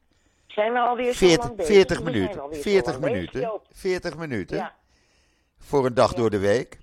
Zijn 0.47 0.72
we 0.72 0.79
alweer 0.79 1.12
zo 1.12 1.27
40, 1.27 1.45
lang 1.45 1.57
bezig? 1.57 1.72
40 1.75 1.97
We 1.99 2.03
zijn 2.05 2.14
minuten. 2.16 2.41
alweer 2.41 2.57
zo 2.57 2.62
40 2.62 2.87
lang 2.93 3.01
bezig, 3.01 3.16
minuten. 3.16 3.41
Joop. 3.41 3.66
40 3.72 4.16
minuten. 4.16 4.57
Ja. 4.57 4.75
Voor 5.59 5.87
een 5.87 5.95
dag 5.95 6.11
Ja. 6.11 6.16
door 6.16 6.31
de 6.31 6.39
week. 6.39 6.79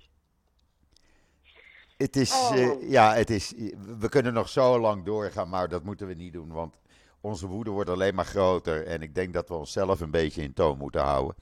Het 1.98 2.16
is, 2.16 2.32
Oh. 2.34 2.58
eh, 2.58 2.90
ja, 2.90 3.14
het 3.14 3.30
is, 3.30 3.54
we 4.00 4.10
kunnen 4.10 4.34
nog 4.34 4.50
zo 4.50 4.80
lang 4.80 5.06
doorgaan, 5.06 5.50
maar 5.50 5.68
dat 5.70 5.84
moeten 5.84 6.08
we 6.08 6.14
niet 6.14 6.34
doen, 6.34 6.52
want 6.52 6.76
onze 7.22 7.48
woede 7.48 7.70
wordt 7.70 7.90
alleen 7.90 8.16
maar 8.16 8.26
groter 8.26 8.86
en 8.86 9.02
ik 9.02 9.16
denk 9.16 9.34
dat 9.34 9.48
we 9.48 9.54
onszelf 9.56 10.00
een 10.00 10.12
beetje 10.12 10.42
in 10.44 10.54
toon 10.54 10.78
moeten 10.78 11.02
houden. 11.02 11.36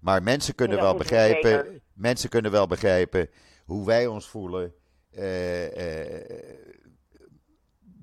Maar 0.00 0.22
mensen 0.22 0.54
kunnen 0.54 0.76
Dat 0.76 0.86
wel 0.86 0.96
begrijpen, 0.96 1.80
mensen 1.92 2.28
kunnen 2.28 2.50
wel 2.50 2.66
begrijpen 2.66 3.30
hoe 3.68 3.86
wij 3.86 4.06
ons 4.06 4.26
voelen. 4.28 4.72
eh, 5.10 6.16
eh, 6.16 6.56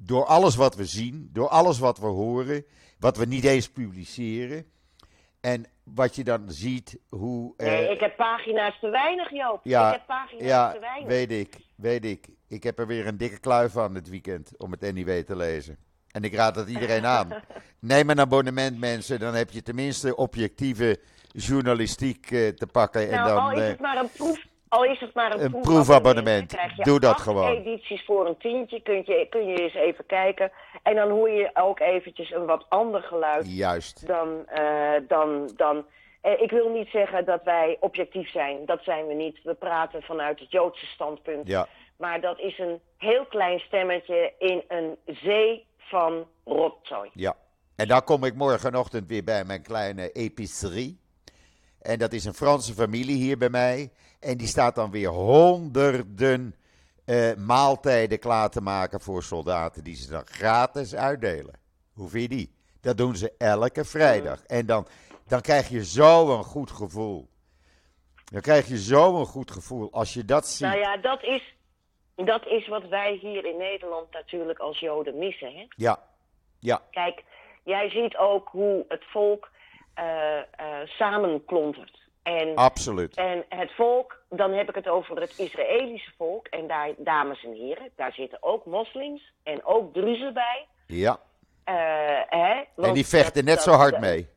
door 0.07 0.25
alles 0.25 0.55
wat 0.55 0.75
we 0.75 0.85
zien, 0.85 1.29
door 1.33 1.47
alles 1.49 1.79
wat 1.79 1.99
we 1.99 2.05
horen, 2.05 2.65
wat 2.99 3.17
we 3.17 3.25
niet 3.25 3.43
eens 3.43 3.69
publiceren. 3.69 4.65
En 5.41 5.65
wat 5.83 6.15
je 6.15 6.23
dan 6.23 6.43
ziet, 6.51 6.97
hoe. 7.09 7.53
eh, 7.57 7.67
Nee, 7.67 7.89
ik 7.89 7.99
heb 7.99 8.15
pagina's 8.15 8.79
te 8.79 8.89
weinig, 8.89 9.31
Joop. 9.31 9.59
ja, 9.63 9.87
ik 9.87 9.93
heb 9.97 10.07
pagina's 10.07 10.45
ja, 10.47 10.71
te 10.73 10.79
weinig. 10.79 11.07
weet 11.07 11.31
ik, 11.31 11.57
weet 11.75 12.05
ik. 12.05 12.27
Ik 12.47 12.63
heb 12.63 12.79
er 12.79 12.87
weer 12.87 13.07
een 13.07 13.17
dikke 13.17 13.39
kluif 13.39 13.71
van 13.71 13.93
dit 13.93 14.09
weekend 14.09 14.51
om 14.57 14.71
het 14.71 14.93
NIW 14.93 15.09
te 15.23 15.35
lezen. 15.35 15.77
En 16.11 16.23
ik 16.23 16.33
raad 16.33 16.55
het 16.55 16.69
iedereen 16.69 17.05
aan. 17.05 17.29
Neem 17.79 18.09
een 18.09 18.19
abonnement, 18.19 18.79
mensen. 18.79 19.19
Dan 19.19 19.33
heb 19.33 19.49
je 19.51 19.61
tenminste 19.61 20.15
objectieve 20.15 20.99
journalistiek 21.31 22.25
te 22.27 22.67
pakken. 22.71 23.01
En 23.09 23.15
nou, 23.15 23.27
dan, 23.29 23.39
al 23.43 23.51
is 23.51 23.67
het 23.67 23.79
maar 23.79 23.97
een 23.97 24.09
proef. 24.11 24.45
Al 24.75 24.83
is 24.85 24.99
het 24.99 25.13
maar 25.13 25.33
een, 25.33 25.43
een 25.43 25.61
proefabonnement, 25.61 26.55
Doe 26.75 26.99
dat 26.99 27.21
gewoon. 27.21 27.55
edities 27.55 28.05
voor 28.05 28.27
een 28.27 28.37
tientje. 28.37 28.81
Kun 28.81 28.95
je, 29.05 29.27
kun 29.29 29.45
je 29.47 29.55
eens 29.61 29.73
even 29.73 30.05
kijken. 30.05 30.51
En 30.83 30.95
dan 30.95 31.09
hoor 31.09 31.29
je 31.29 31.49
ook 31.53 31.79
eventjes 31.79 32.31
een 32.31 32.45
wat 32.45 32.65
ander 32.69 33.01
geluid 33.01 33.55
juist. 33.57 34.07
dan... 34.07 34.47
eh, 34.47 34.91
dan, 35.07 35.51
dan 35.55 35.85
eh, 36.21 36.41
ik 36.41 36.51
wil 36.51 36.69
niet 36.69 36.87
zeggen 36.89 37.25
dat 37.25 37.43
wij 37.43 37.77
objectief 37.79 38.29
zijn. 38.29 38.65
Dat 38.65 38.83
zijn 38.83 39.07
we 39.07 39.13
niet. 39.13 39.39
We 39.43 39.53
praten 39.53 40.01
vanuit 40.01 40.39
het 40.39 40.51
Joodse 40.51 40.85
standpunt. 40.85 41.47
Ja, 41.47 41.67
Maar 41.97 42.21
dat 42.21 42.39
is 42.39 42.57
een 42.59 42.79
heel 42.97 43.25
klein 43.25 43.59
stemmetje 43.59 44.33
in 44.39 44.63
een 44.67 44.97
zee 45.05 45.65
van 45.77 46.27
rotzooi. 46.45 47.09
ja. 47.13 47.35
En 47.75 47.87
dan 47.87 48.03
kom 48.03 48.23
ik 48.23 48.35
morgenochtend 48.35 49.07
weer 49.07 49.23
bij 49.23 49.43
mijn 49.43 49.61
kleine 49.61 50.11
epicerie. 50.11 50.99
En 51.81 51.99
dat 51.99 52.13
is 52.13 52.25
een 52.25 52.33
Franse 52.33 52.73
familie 52.73 53.15
hier 53.15 53.37
bij 53.37 53.49
mij. 53.49 53.91
En 54.25 54.37
die 54.37 54.47
staat 54.47 54.75
dan 54.75 54.91
weer 54.91 55.09
honderden 55.09 56.55
eh, 57.05 57.33
maaltijden 57.35 58.19
klaar 58.19 58.49
te 58.49 58.61
maken 58.61 59.01
voor 59.01 59.23
soldaten. 59.23 59.83
Die 59.83 59.95
ze 59.95 60.09
dan 60.09 60.25
gratis 60.25 60.95
uitdelen. 60.95 61.59
Hoe 61.93 62.09
vind 62.09 62.31
je 62.31 62.37
die? 62.37 62.55
Dat 62.81 62.97
doen 62.97 63.15
ze 63.15 63.33
elke 63.37 63.85
vrijdag. 63.85 64.43
En 64.45 64.65
dan, 64.65 64.87
dan 65.27 65.41
krijg 65.41 65.69
je 65.69 65.85
zo 65.85 66.37
een 66.37 66.43
goed 66.43 66.71
gevoel. 66.71 67.29
Dan 68.31 68.41
krijg 68.41 68.67
je 68.67 68.79
zo 68.79 69.19
een 69.19 69.25
goed 69.25 69.51
gevoel 69.51 69.91
als 69.91 70.13
je 70.13 70.25
dat 70.25 70.47
ziet. 70.47 70.67
Nou 70.67 70.79
ja, 70.79 70.97
dat 70.97 71.23
is, 71.23 71.55
dat 72.15 72.45
is 72.45 72.67
wat 72.67 72.87
wij 72.87 73.17
hier 73.21 73.45
in 73.45 73.57
Nederland 73.57 74.11
natuurlijk 74.11 74.59
als 74.59 74.79
Joden 74.79 75.17
missen. 75.17 75.53
Hè? 75.53 75.65
Ja, 75.69 75.99
ja, 76.59 76.81
Kijk, 76.91 77.23
jij 77.63 77.89
ziet 77.89 78.17
ook 78.17 78.49
hoe 78.49 78.85
het 78.87 79.03
volk 79.03 79.49
eh, 79.93 80.37
eh, 80.37 80.45
samenklontert. 80.85 82.04
En, 82.25 82.55
Absoluut. 82.55 83.15
en 83.15 83.45
het 83.49 83.71
volk, 83.71 84.21
dan 84.29 84.51
heb 84.53 84.69
ik 84.69 84.75
het 84.75 84.87
over 84.87 85.21
het 85.21 85.39
Israëlische 85.39 86.11
volk. 86.17 86.47
En 86.47 86.67
daar, 86.67 86.89
dames 86.97 87.43
en 87.43 87.53
heren, 87.53 87.89
daar 87.95 88.11
zitten 88.13 88.37
ook 88.41 88.65
moslims 88.65 89.31
en 89.43 89.65
ook 89.65 89.93
druzen 89.93 90.33
bij. 90.33 90.65
Ja. 90.87 91.19
Eh, 91.63 91.75
hè, 92.27 92.61
En 92.77 92.93
die 92.93 93.05
vechten 93.07 93.45
net 93.45 93.55
dat- 93.55 93.63
zo 93.63 93.71
hard 93.71 93.99
mee. 93.99 94.27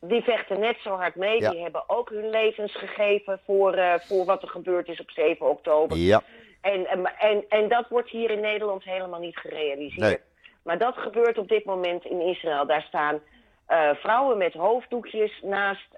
Die 0.00 0.22
vechten 0.22 0.60
net 0.60 0.76
zo 0.82 0.90
hard 0.90 1.14
mee. 1.14 1.40
Ja. 1.40 1.50
Die 1.50 1.62
hebben 1.62 1.88
ook 1.88 2.08
hun 2.10 2.30
levens 2.30 2.76
gegeven 2.76 3.40
voor, 3.44 3.74
eh, 3.74 3.94
voor 3.98 4.24
wat 4.24 4.42
er 4.42 4.48
gebeurd 4.48 4.88
is 4.88 5.00
op 5.00 5.10
7 5.10 5.48
oktober. 5.50 5.96
Ja. 5.96 6.22
En, 6.60 6.86
en, 6.86 7.04
en, 7.18 7.44
en 7.48 7.68
dat 7.68 7.88
wordt 7.88 8.10
hier 8.10 8.30
in 8.30 8.40
Nederland 8.40 8.84
helemaal 8.84 9.20
niet 9.20 9.36
gerealiseerd. 9.36 10.00
Nee. 10.08 10.18
Maar 10.62 10.78
dat 10.78 10.96
gebeurt 10.96 11.38
op 11.38 11.48
dit 11.48 11.64
moment 11.64 12.04
in 12.04 12.20
Israël. 12.20 12.66
Daar 12.66 12.82
staan 12.82 13.20
eh, 13.66 13.90
vrouwen 13.94 14.38
met 14.38 14.52
hoofddoekjes 14.52 15.40
naast 15.42 15.88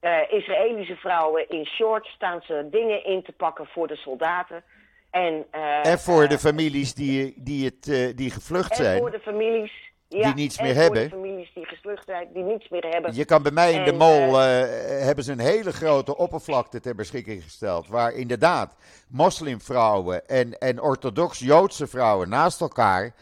eh, 0.00 0.18
Israëlische 0.30 0.96
vrouwen 0.96 1.48
in 1.48 1.66
shorts. 1.66 2.10
Staan 2.10 2.40
ze 2.46 2.68
dingen 2.70 3.04
in 3.04 3.22
te 3.22 3.32
pakken 3.32 3.66
voor 3.66 3.86
de 3.88 3.96
soldaten. 3.96 4.62
En, 5.10 5.46
eh, 5.50 5.86
En 5.86 5.98
voor 5.98 6.28
de 6.28 6.34
eh, 6.34 6.40
families 6.40 6.94
die, 6.94 7.34
die, 7.36 7.64
het, 7.64 8.16
die 8.16 8.30
gevlucht 8.30 8.70
en 8.70 8.76
zijn. 8.76 8.98
voor 8.98 9.10
de 9.10 9.20
families 9.20 9.72
ja, 10.08 10.24
Die 10.24 10.34
niets 10.34 10.56
en 10.56 10.64
meer 10.64 10.74
voor 10.74 10.82
hebben. 10.82 11.02
de 11.02 11.08
families 11.08 11.50
die 11.54 11.66
gevlucht 11.66 12.04
zijn, 12.06 12.28
die 12.32 12.42
niets 12.42 12.68
meer 12.68 12.86
hebben. 12.88 13.14
Je 13.14 13.24
kan 13.24 13.42
bij 13.42 13.52
mij 13.52 13.72
in 13.72 13.84
de 13.84 13.90
En, 13.90 13.96
mol 13.96 14.36
hebben 15.04 15.24
ze 15.24 15.32
een 15.32 15.38
hele 15.38 15.72
grote 15.72 16.16
oppervlakte 16.16 16.80
ter 16.80 16.94
beschikking 16.94 17.42
gesteld. 17.42 17.88
Waar 17.88 18.12
inderdaad 18.12 18.76
moslimvrouwen 19.08 20.28
en, 20.28 20.58
en 20.58 20.80
orthodox-Joodse 20.82 21.86
vrouwen 21.86 22.28
naast 22.28 22.60
elkaar 22.60 23.14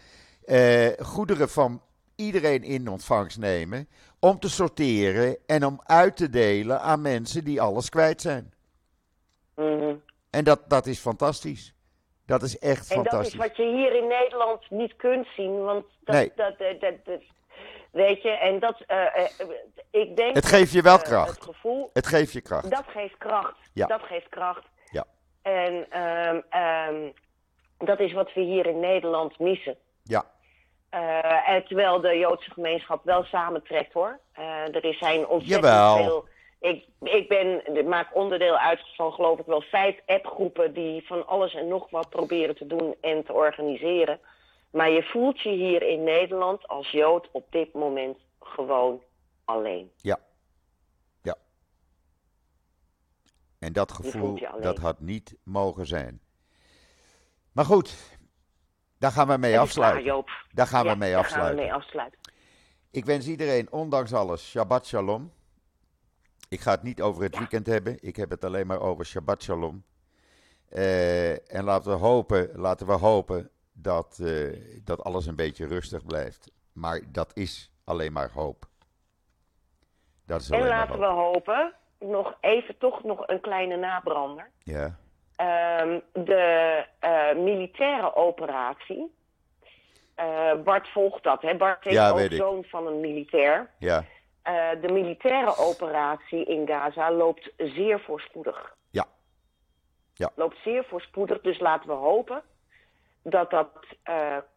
goederen 0.98 1.48
van 1.48 1.82
iedereen 2.18 2.62
in 2.62 2.88
ontvangst 2.88 3.38
nemen. 3.38 3.88
Om 4.20 4.38
te 4.38 4.48
sorteren 4.50 5.36
en 5.46 5.64
om 5.64 5.80
uit 5.84 6.16
te 6.16 6.30
delen 6.30 6.80
aan 6.80 7.00
mensen 7.02 7.44
die 7.44 7.60
alles 7.60 7.88
kwijt 7.88 8.20
zijn. 8.20 8.52
Mhm. 9.56 9.94
En 10.30 10.44
dat, 10.44 10.60
dat 10.70 10.86
is 10.86 10.98
fantastisch. 10.98 11.74
Dat 12.26 12.42
is 12.42 12.58
echt 12.58 12.90
En 12.90 12.96
dat 12.96 13.04
is 13.06 13.10
fantastisch. 13.10 13.34
wat 13.34 13.56
je 13.56 13.62
hier 13.76 13.94
in 13.94 14.06
Nederland 14.06 14.70
niet 14.70 14.96
kunt 14.96 15.26
zien, 15.36 15.62
want 15.64 15.84
dat, 16.04 16.14
Nee. 16.14 16.32
dat, 16.36 16.58
dat, 16.58 16.80
dat, 16.80 16.94
dat- 17.04 17.22
weet 17.90 18.22
je, 18.22 18.28
en 18.30 18.58
dat, 18.60 18.80
eh, 18.86 19.24
eh, 19.24 19.30
ik 19.90 20.16
denk... 20.16 20.34
Het 20.34 20.46
geeft 20.46 20.72
je 20.72 20.82
wel 20.82 20.96
eh, 20.98 21.02
kracht. 21.02 21.34
Het 21.34 21.44
gevoel, 21.44 21.90
Het 21.92 22.06
geeft 22.06 22.32
je 22.32 22.40
kracht. 22.40 22.70
dat 22.70 22.84
geeft 22.86 23.18
kracht. 23.18 23.56
Ja. 23.72 23.86
Dat 23.86 24.02
geeft 24.02 24.28
kracht. 24.28 24.64
Ja. 24.90 25.04
En 25.42 25.86
ehm, 25.90 26.40
ehm, 26.50 27.10
dat 27.78 28.00
is 28.00 28.12
wat 28.12 28.32
we 28.34 28.40
hier 28.40 28.66
in 28.66 28.80
Nederland 28.80 29.38
missen. 29.38 29.76
Ja. 30.02 30.24
En 30.90 31.64
terwijl 31.66 32.00
de 32.00 32.18
Joodse 32.18 32.50
gemeenschap 32.50 33.04
wel 33.04 33.24
samentrekt 33.24 33.92
hoor. 33.92 34.18
Eh, 34.32 34.74
er 34.74 34.84
is- 34.84 34.98
zijn 34.98 35.26
ontzettend 35.26 35.64
Jawel. 35.74 35.96
veel. 35.96 36.28
Ik, 36.60 36.86
ik 37.00 37.28
ben, 37.28 37.76
ik 37.76 37.86
maak 37.86 38.14
onderdeel 38.14 38.56
uit 38.58 38.80
van 38.96 39.12
geloof 39.12 39.38
ik 39.38 39.46
wel 39.46 39.60
vijf 39.60 40.00
appgroepen 40.06 40.74
die 40.74 41.06
van 41.06 41.26
alles 41.26 41.54
en 41.54 41.68
nog 41.68 41.90
wat 41.90 42.10
proberen 42.10 42.56
te 42.56 42.66
doen 42.66 42.94
en 43.00 43.24
te 43.24 43.32
organiseren. 43.32 44.20
Maar 44.70 44.90
je 44.90 45.02
voelt 45.02 45.40
je 45.40 45.50
hier 45.50 45.82
in 45.82 46.04
Nederland 46.04 46.68
als 46.68 46.90
Jood 46.90 47.28
op 47.32 47.46
dit 47.50 47.72
moment 47.72 48.18
gewoon 48.40 49.02
alleen. 49.44 49.90
Ja. 49.96 50.18
Ja. 51.22 51.36
En 53.58 53.72
dat 53.72 53.92
gevoel, 53.92 54.38
dat 54.60 54.78
had 54.78 55.00
niet 55.00 55.36
mogen 55.44 55.86
zijn. 55.86 56.20
Maar 57.52 57.64
goed, 57.64 58.17
daar 58.98 59.10
gaan 59.12 59.26
we 59.26 59.36
mee 59.36 59.50
klaar, 59.50 59.62
afsluiten. 59.62 60.02
Joop. 60.04 60.30
Daar 60.52 60.66
gaan 60.66 60.84
Ja, 60.84 60.92
we 60.92 60.98
mee 60.98 61.10
daar 61.10 61.20
afsluiten. 61.20 61.56
Gaan 61.56 61.66
we 61.66 61.70
mee 61.70 61.82
afsluiten. 61.82 62.18
Ik 62.90 63.04
wens 63.04 63.26
iedereen, 63.26 63.72
ondanks 63.72 64.12
alles, 64.12 64.50
Shabbat 64.50 64.86
Shalom. 64.86 65.32
Ik 66.48 66.60
ga 66.60 66.70
het 66.70 66.82
niet 66.82 67.02
over 67.02 67.22
het 67.22 67.38
weekend 67.38 67.66
hebben. 67.66 67.96
Ik 68.00 68.16
heb 68.16 68.30
het 68.30 68.44
alleen 68.44 68.66
maar 68.66 68.80
over 68.80 69.06
Shabbat 69.06 69.42
Shalom. 69.42 69.84
Eh, 70.68 71.52
en 71.54 71.64
laten 71.64 71.90
we 71.90 71.96
hopen, 71.96 72.50
laten 72.54 72.86
we 72.86 72.92
hopen 72.92 73.50
dat, 73.72 74.18
eh, 74.22 74.80
dat 74.84 75.02
alles 75.04 75.26
een 75.26 75.36
beetje 75.36 75.66
rustig 75.66 76.04
blijft. 76.04 76.50
Maar 76.72 77.02
dat 77.12 77.30
is 77.36 77.72
alleen 77.84 78.12
maar 78.12 78.30
hoop. 78.32 78.66
Dat 80.26 80.40
is 80.40 80.50
alleen 80.50 80.62
En 80.62 80.68
laten 80.68 80.98
we 80.98 81.06
hopen, 81.06 81.74
nog 81.98 82.34
even 82.40 82.78
toch 82.78 83.02
nog 83.04 83.28
een 83.28 83.40
kleine 83.40 83.76
nabrander. 83.76 84.50
Ja, 84.62 84.98
Ehm, 85.38 86.00
de 86.12 86.84
eh, 86.98 87.34
militaire 87.36 88.14
operatie. 88.14 89.16
eh, 90.14 90.52
Bart 90.64 90.88
volgt 90.88 91.22
dat, 91.22 91.42
hè? 91.42 91.56
Bart 91.56 91.86
is 91.86 91.92
Ja, 91.92 92.10
ook 92.10 92.32
zoon 92.32 92.64
van 92.64 92.86
een 92.86 93.00
militair. 93.00 93.70
ja, 93.78 94.04
Eh, 94.42 94.70
de 94.80 94.92
militaire 94.92 95.56
operatie 95.56 96.44
in 96.44 96.66
Gaza 96.66 97.12
loopt 97.12 97.52
zeer 97.56 98.00
voorspoedig. 98.00 98.74
ja. 98.90 99.04
Ja. 100.14 100.30
Loopt 100.34 100.56
zeer 100.64 100.84
voorspoedig, 100.84 101.40
dus 101.40 101.58
laten 101.60 101.88
we 101.88 101.94
hopen 101.94 102.42
dat 103.22 103.50
dat 103.50 103.68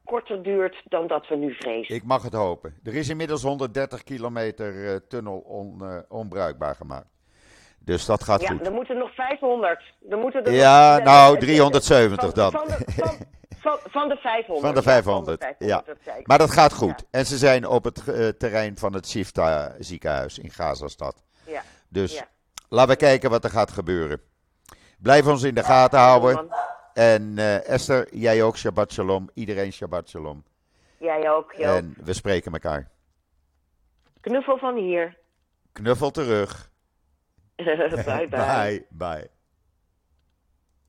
korter 0.05 0.43
duurt 0.43 0.81
dan 0.85 1.07
dat 1.07 1.27
we 1.27 1.35
nu 1.35 1.53
vrezen. 1.53 1.95
Ik 1.95 2.03
mag 2.03 2.23
het 2.23 2.33
hopen. 2.33 2.79
Er 2.83 2.95
is 2.95 3.09
inmiddels 3.09 3.43
130 3.43 4.03
kilometer 4.03 5.07
tunnel 5.07 5.37
on, 5.39 5.81
onbruikbaar 6.09 6.75
gemaakt. 6.75 7.09
Dus 7.85 8.05
dat 8.05 8.23
gaat 8.23 8.41
ja, 8.41 8.47
goed. 8.51 8.65
er 8.65 8.71
moeten 8.73 8.97
nog 8.97 9.13
500. 9.13 9.81
Er 10.09 10.17
moeten 10.17 10.45
er 10.45 10.51
Ja, 10.53 10.95
nog, 10.95 11.03
nou, 11.05 11.33
eh, 11.35 11.39
370 11.41 12.19
van, 12.21 12.33
dan. 12.33 12.51
Van 12.51 12.67
de, 12.67 12.83
van, 12.87 13.17
van, 13.59 13.77
van 13.91 14.09
de 14.09 14.15
500. 14.17 14.65
Van 14.65 14.73
de 14.73 14.81
ja, 14.89 14.93
500, 14.93 15.43
ja. 15.59 15.83
dat. 15.85 16.27
Maar 16.27 16.37
dat 16.37 16.51
gaat 16.51 16.73
goed. 16.73 17.05
En 17.11 17.25
ze 17.25 17.37
zijn 17.37 17.67
op 17.67 17.83
het 17.83 18.07
eh, 18.07 18.27
terrein 18.27 18.77
van 18.77 18.93
het 18.93 19.07
Shifta 19.09 19.75
ziekenhuis 19.79 20.39
in 20.39 20.49
Gazastad. 20.51 21.23
Ja. 21.45 21.61
Dus 21.89 22.13
Ja. 22.13 22.27
laten 22.69 22.89
we 22.91 22.95
kijken 22.95 23.29
wat 23.29 23.43
er 23.43 23.49
gaat 23.49 23.71
gebeuren. 23.71 24.21
Blijf 24.99 25.27
ons 25.27 25.43
in 25.43 25.55
de 25.55 25.63
gaten 25.63 25.99
houden. 25.99 26.47
En 26.93 27.33
eh, 27.37 27.69
Esther, 27.69 28.15
jij 28.15 28.43
ook 28.43 28.57
Shabbat 28.57 28.91
Shalom. 28.93 29.29
Iedereen 29.33 29.73
Shabbat 29.73 30.09
Shalom. 30.09 30.43
Jij 30.97 31.31
ook. 31.31 31.51
En 31.53 31.95
we 32.03 32.13
spreken 32.13 32.53
elkaar. 32.53 32.89
Knuffel 34.21 34.57
van 34.57 34.75
hier. 34.75 35.17
Knuffel 35.71 36.11
terug. 36.11 36.70
bye 38.05 38.27
bye. 38.27 38.67
Bye. 38.67 38.81
Bye. 38.91 39.40